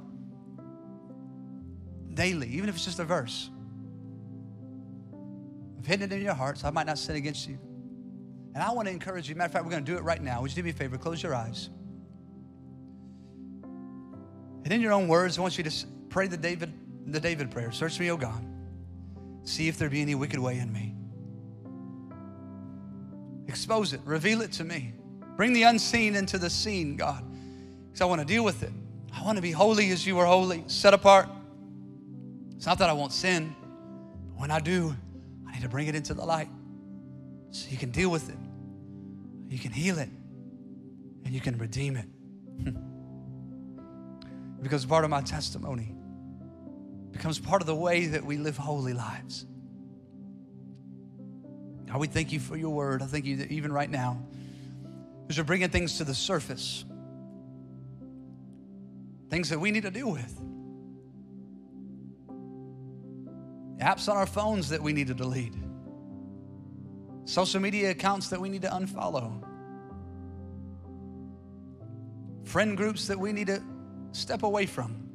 daily, 2.13 2.47
even 2.47 2.67
if 2.67 2.75
it's 2.75 2.85
just 2.85 2.99
a 2.99 3.05
verse. 3.05 3.49
I've 5.77 5.85
hidden 5.85 6.11
it 6.11 6.15
in 6.15 6.23
your 6.23 6.33
hearts, 6.33 6.61
so 6.61 6.67
I 6.67 6.71
might 6.71 6.87
not 6.87 6.97
sin 6.97 7.15
against 7.17 7.47
you. 7.47 7.59
And 8.53 8.63
I 8.63 8.71
want 8.71 8.87
to 8.87 8.91
encourage 8.91 9.29
you. 9.29 9.35
Matter 9.35 9.45
of 9.47 9.51
fact, 9.51 9.65
we're 9.65 9.71
going 9.71 9.85
to 9.85 9.91
do 9.91 9.97
it 9.97 10.03
right 10.03 10.21
now. 10.21 10.41
Would 10.41 10.51
you 10.51 10.55
do 10.55 10.63
me 10.63 10.71
a 10.71 10.73
favor? 10.73 10.97
Close 10.97 11.21
your 11.21 11.35
eyes. 11.35 11.69
And 14.63 14.73
in 14.73 14.81
your 14.81 14.93
own 14.93 15.07
words, 15.07 15.37
I 15.37 15.41
want 15.41 15.57
you 15.57 15.63
to 15.63 15.87
pray 16.09 16.27
the 16.27 16.37
David, 16.37 16.73
the 17.05 17.19
David 17.19 17.51
prayer. 17.51 17.71
Search 17.71 17.99
me, 17.99 18.11
O 18.11 18.17
God. 18.17 18.43
See 19.43 19.67
if 19.67 19.77
there 19.77 19.89
be 19.89 20.01
any 20.01 20.15
wicked 20.15 20.39
way 20.39 20.57
in 20.57 20.73
me. 20.73 20.95
Expose 23.47 23.93
it. 23.93 24.01
Reveal 24.03 24.41
it 24.41 24.51
to 24.53 24.63
me. 24.63 24.93
Bring 25.35 25.53
the 25.53 25.63
unseen 25.63 26.15
into 26.15 26.37
the 26.37 26.49
seen, 26.49 26.97
God. 26.97 27.23
Because 27.85 28.01
I 28.01 28.05
want 28.05 28.21
to 28.21 28.27
deal 28.27 28.43
with 28.43 28.63
it. 28.63 28.73
I 29.13 29.23
want 29.23 29.37
to 29.37 29.41
be 29.41 29.51
holy 29.51 29.91
as 29.91 30.05
you 30.05 30.17
are 30.19 30.25
holy, 30.25 30.63
set 30.67 30.93
apart. 30.93 31.29
It's 32.55 32.65
not 32.65 32.79
that 32.79 32.89
I 32.89 32.93
won't 32.93 33.13
sin, 33.13 33.55
but 34.29 34.41
when 34.41 34.51
I 34.51 34.59
do, 34.59 34.95
I 35.47 35.53
need 35.53 35.61
to 35.61 35.69
bring 35.69 35.87
it 35.87 35.95
into 35.95 36.13
the 36.13 36.25
light 36.25 36.49
so 37.51 37.69
you 37.69 37.77
can 37.77 37.91
deal 37.91 38.09
with 38.09 38.29
it, 38.29 38.37
you 39.49 39.59
can 39.59 39.71
heal 39.71 39.97
it, 39.97 40.09
and 41.25 41.33
you 41.33 41.41
can 41.41 41.57
redeem 41.57 41.95
it. 41.95 42.05
Hmm. 42.63 42.77
because 44.63 44.83
part 44.83 45.03
of 45.03 45.11
my 45.11 45.21
testimony 45.21 45.93
becomes 47.11 47.37
part 47.39 47.61
of 47.61 47.67
the 47.67 47.75
way 47.75 48.07
that 48.07 48.23
we 48.23 48.37
live 48.37 48.57
holy 48.57 48.93
lives. 48.93 49.45
God, 51.87 51.99
we 51.99 52.07
thank 52.07 52.31
you 52.31 52.39
for 52.39 52.57
your 52.57 52.71
word. 52.71 53.01
I 53.01 53.05
thank 53.05 53.25
you 53.25 53.37
that 53.37 53.51
even 53.51 53.71
right 53.71 53.89
now, 53.89 54.21
as 55.29 55.37
you're 55.37 55.45
bringing 55.45 55.69
things 55.69 55.97
to 55.97 56.03
the 56.03 56.15
surface, 56.15 56.83
things 59.29 59.49
that 59.49 59.59
we 59.59 59.71
need 59.71 59.83
to 59.83 59.91
deal 59.91 60.11
with. 60.11 60.41
Apps 63.79 64.09
on 64.09 64.17
our 64.17 64.25
phones 64.25 64.69
that 64.69 64.81
we 64.81 64.91
need 64.91 65.07
to 65.07 65.13
delete, 65.13 65.53
social 67.27 67.59
media 67.59 67.91
accounts 67.91 68.29
that 68.29 68.39
we 68.39 68.47
need 68.47 68.61
to 68.61 68.69
unfollow, 68.69 69.43
friend 72.45 72.77
groups 72.77 73.05
that 73.07 73.19
we 73.19 73.33
need 73.33 73.47
to 73.47 73.61
step 74.13 74.43
away 74.43 74.65
from, 74.65 75.09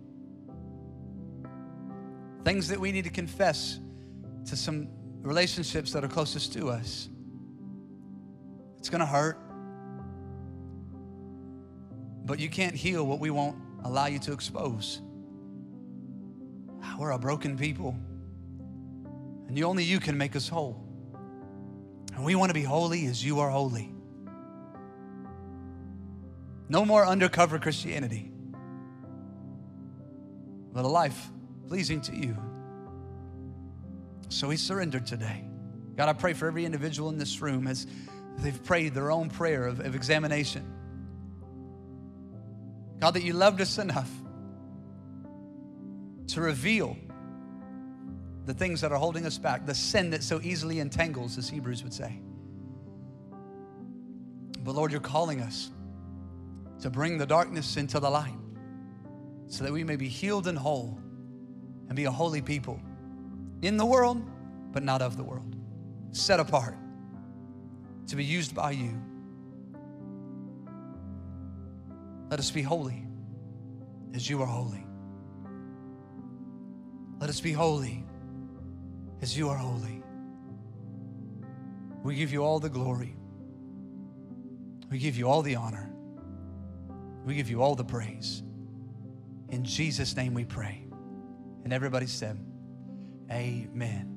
things 2.44 2.68
that 2.68 2.78
we 2.78 2.92
need 2.92 3.04
to 3.04 3.10
confess 3.10 3.80
to 4.44 4.56
some 4.56 4.88
relationships 5.22 5.90
that 5.92 6.04
are 6.04 6.08
closest 6.08 6.52
to 6.52 6.68
us. 6.68 7.08
It's 8.76 8.90
gonna 8.90 9.06
hurt, 9.06 9.38
but 12.26 12.38
you 12.38 12.50
can't 12.50 12.74
heal 12.74 13.06
what 13.06 13.20
we 13.20 13.30
won't 13.30 13.56
allow 13.84 14.06
you 14.06 14.18
to 14.18 14.34
expose. 14.34 15.00
Ah, 16.82 16.94
we're 16.98 17.12
a 17.12 17.18
broken 17.18 17.56
people, 17.56 17.96
and 19.48 19.56
you, 19.56 19.64
only 19.64 19.84
you 19.84 19.98
can 19.98 20.18
make 20.18 20.36
us 20.36 20.46
whole. 20.46 20.81
And 22.14 22.24
we 22.24 22.34
want 22.34 22.50
to 22.50 22.54
be 22.54 22.62
holy 22.62 23.06
as 23.06 23.24
you 23.24 23.40
are 23.40 23.50
holy. 23.50 23.92
No 26.68 26.84
more 26.84 27.06
undercover 27.06 27.58
Christianity, 27.58 28.30
but 30.72 30.84
a 30.84 30.88
life 30.88 31.30
pleasing 31.68 32.00
to 32.02 32.16
you. 32.16 32.36
So 34.28 34.48
we 34.48 34.56
surrendered 34.56 35.06
today. 35.06 35.44
God, 35.96 36.08
I 36.08 36.14
pray 36.14 36.32
for 36.32 36.46
every 36.46 36.64
individual 36.64 37.10
in 37.10 37.18
this 37.18 37.42
room 37.42 37.66
as 37.66 37.86
they've 38.38 38.62
prayed 38.64 38.94
their 38.94 39.10
own 39.10 39.28
prayer 39.28 39.66
of, 39.66 39.80
of 39.80 39.94
examination. 39.94 40.64
God, 43.00 43.12
that 43.14 43.22
you 43.22 43.34
loved 43.34 43.60
us 43.60 43.78
enough 43.78 44.10
to 46.28 46.40
reveal 46.40 46.96
the 48.44 48.54
things 48.54 48.80
that 48.80 48.90
are 48.90 48.98
holding 48.98 49.24
us 49.24 49.38
back, 49.38 49.66
the 49.66 49.74
sin 49.74 50.10
that 50.10 50.22
so 50.22 50.40
easily 50.42 50.80
entangles, 50.80 51.38
as 51.38 51.48
Hebrews 51.48 51.82
would 51.84 51.94
say. 51.94 52.20
But 54.64 54.74
Lord, 54.74 54.90
you're 54.92 55.00
calling 55.00 55.40
us 55.40 55.70
to 56.80 56.90
bring 56.90 57.18
the 57.18 57.26
darkness 57.26 57.76
into 57.76 58.00
the 58.00 58.10
light 58.10 58.34
so 59.46 59.64
that 59.64 59.72
we 59.72 59.84
may 59.84 59.96
be 59.96 60.08
healed 60.08 60.46
and 60.48 60.58
whole 60.58 60.98
and 61.88 61.96
be 61.96 62.04
a 62.04 62.10
holy 62.10 62.42
people 62.42 62.80
in 63.62 63.76
the 63.76 63.86
world, 63.86 64.22
but 64.72 64.82
not 64.82 65.02
of 65.02 65.16
the 65.16 65.22
world, 65.22 65.56
set 66.10 66.40
apart 66.40 66.76
to 68.08 68.16
be 68.16 68.24
used 68.24 68.54
by 68.54 68.72
you. 68.72 69.00
Let 72.30 72.40
us 72.40 72.50
be 72.50 72.62
holy 72.62 73.06
as 74.14 74.28
you 74.28 74.40
are 74.42 74.46
holy. 74.46 74.86
Let 77.20 77.30
us 77.30 77.40
be 77.40 77.52
holy 77.52 78.04
as 79.22 79.38
you 79.38 79.48
are 79.48 79.56
holy. 79.56 80.02
We 82.02 82.16
give 82.16 82.32
you 82.32 82.44
all 82.44 82.58
the 82.58 82.68
glory. 82.68 83.16
We 84.90 84.98
give 84.98 85.16
you 85.16 85.28
all 85.28 85.42
the 85.42 85.54
honor. 85.54 85.90
We 87.24 87.36
give 87.36 87.48
you 87.48 87.62
all 87.62 87.76
the 87.76 87.84
praise. 87.84 88.42
In 89.48 89.64
Jesus' 89.64 90.16
name 90.16 90.34
we 90.34 90.44
pray. 90.44 90.84
And 91.64 91.72
everybody 91.72 92.06
said, 92.06 92.44
Amen. 93.30 94.11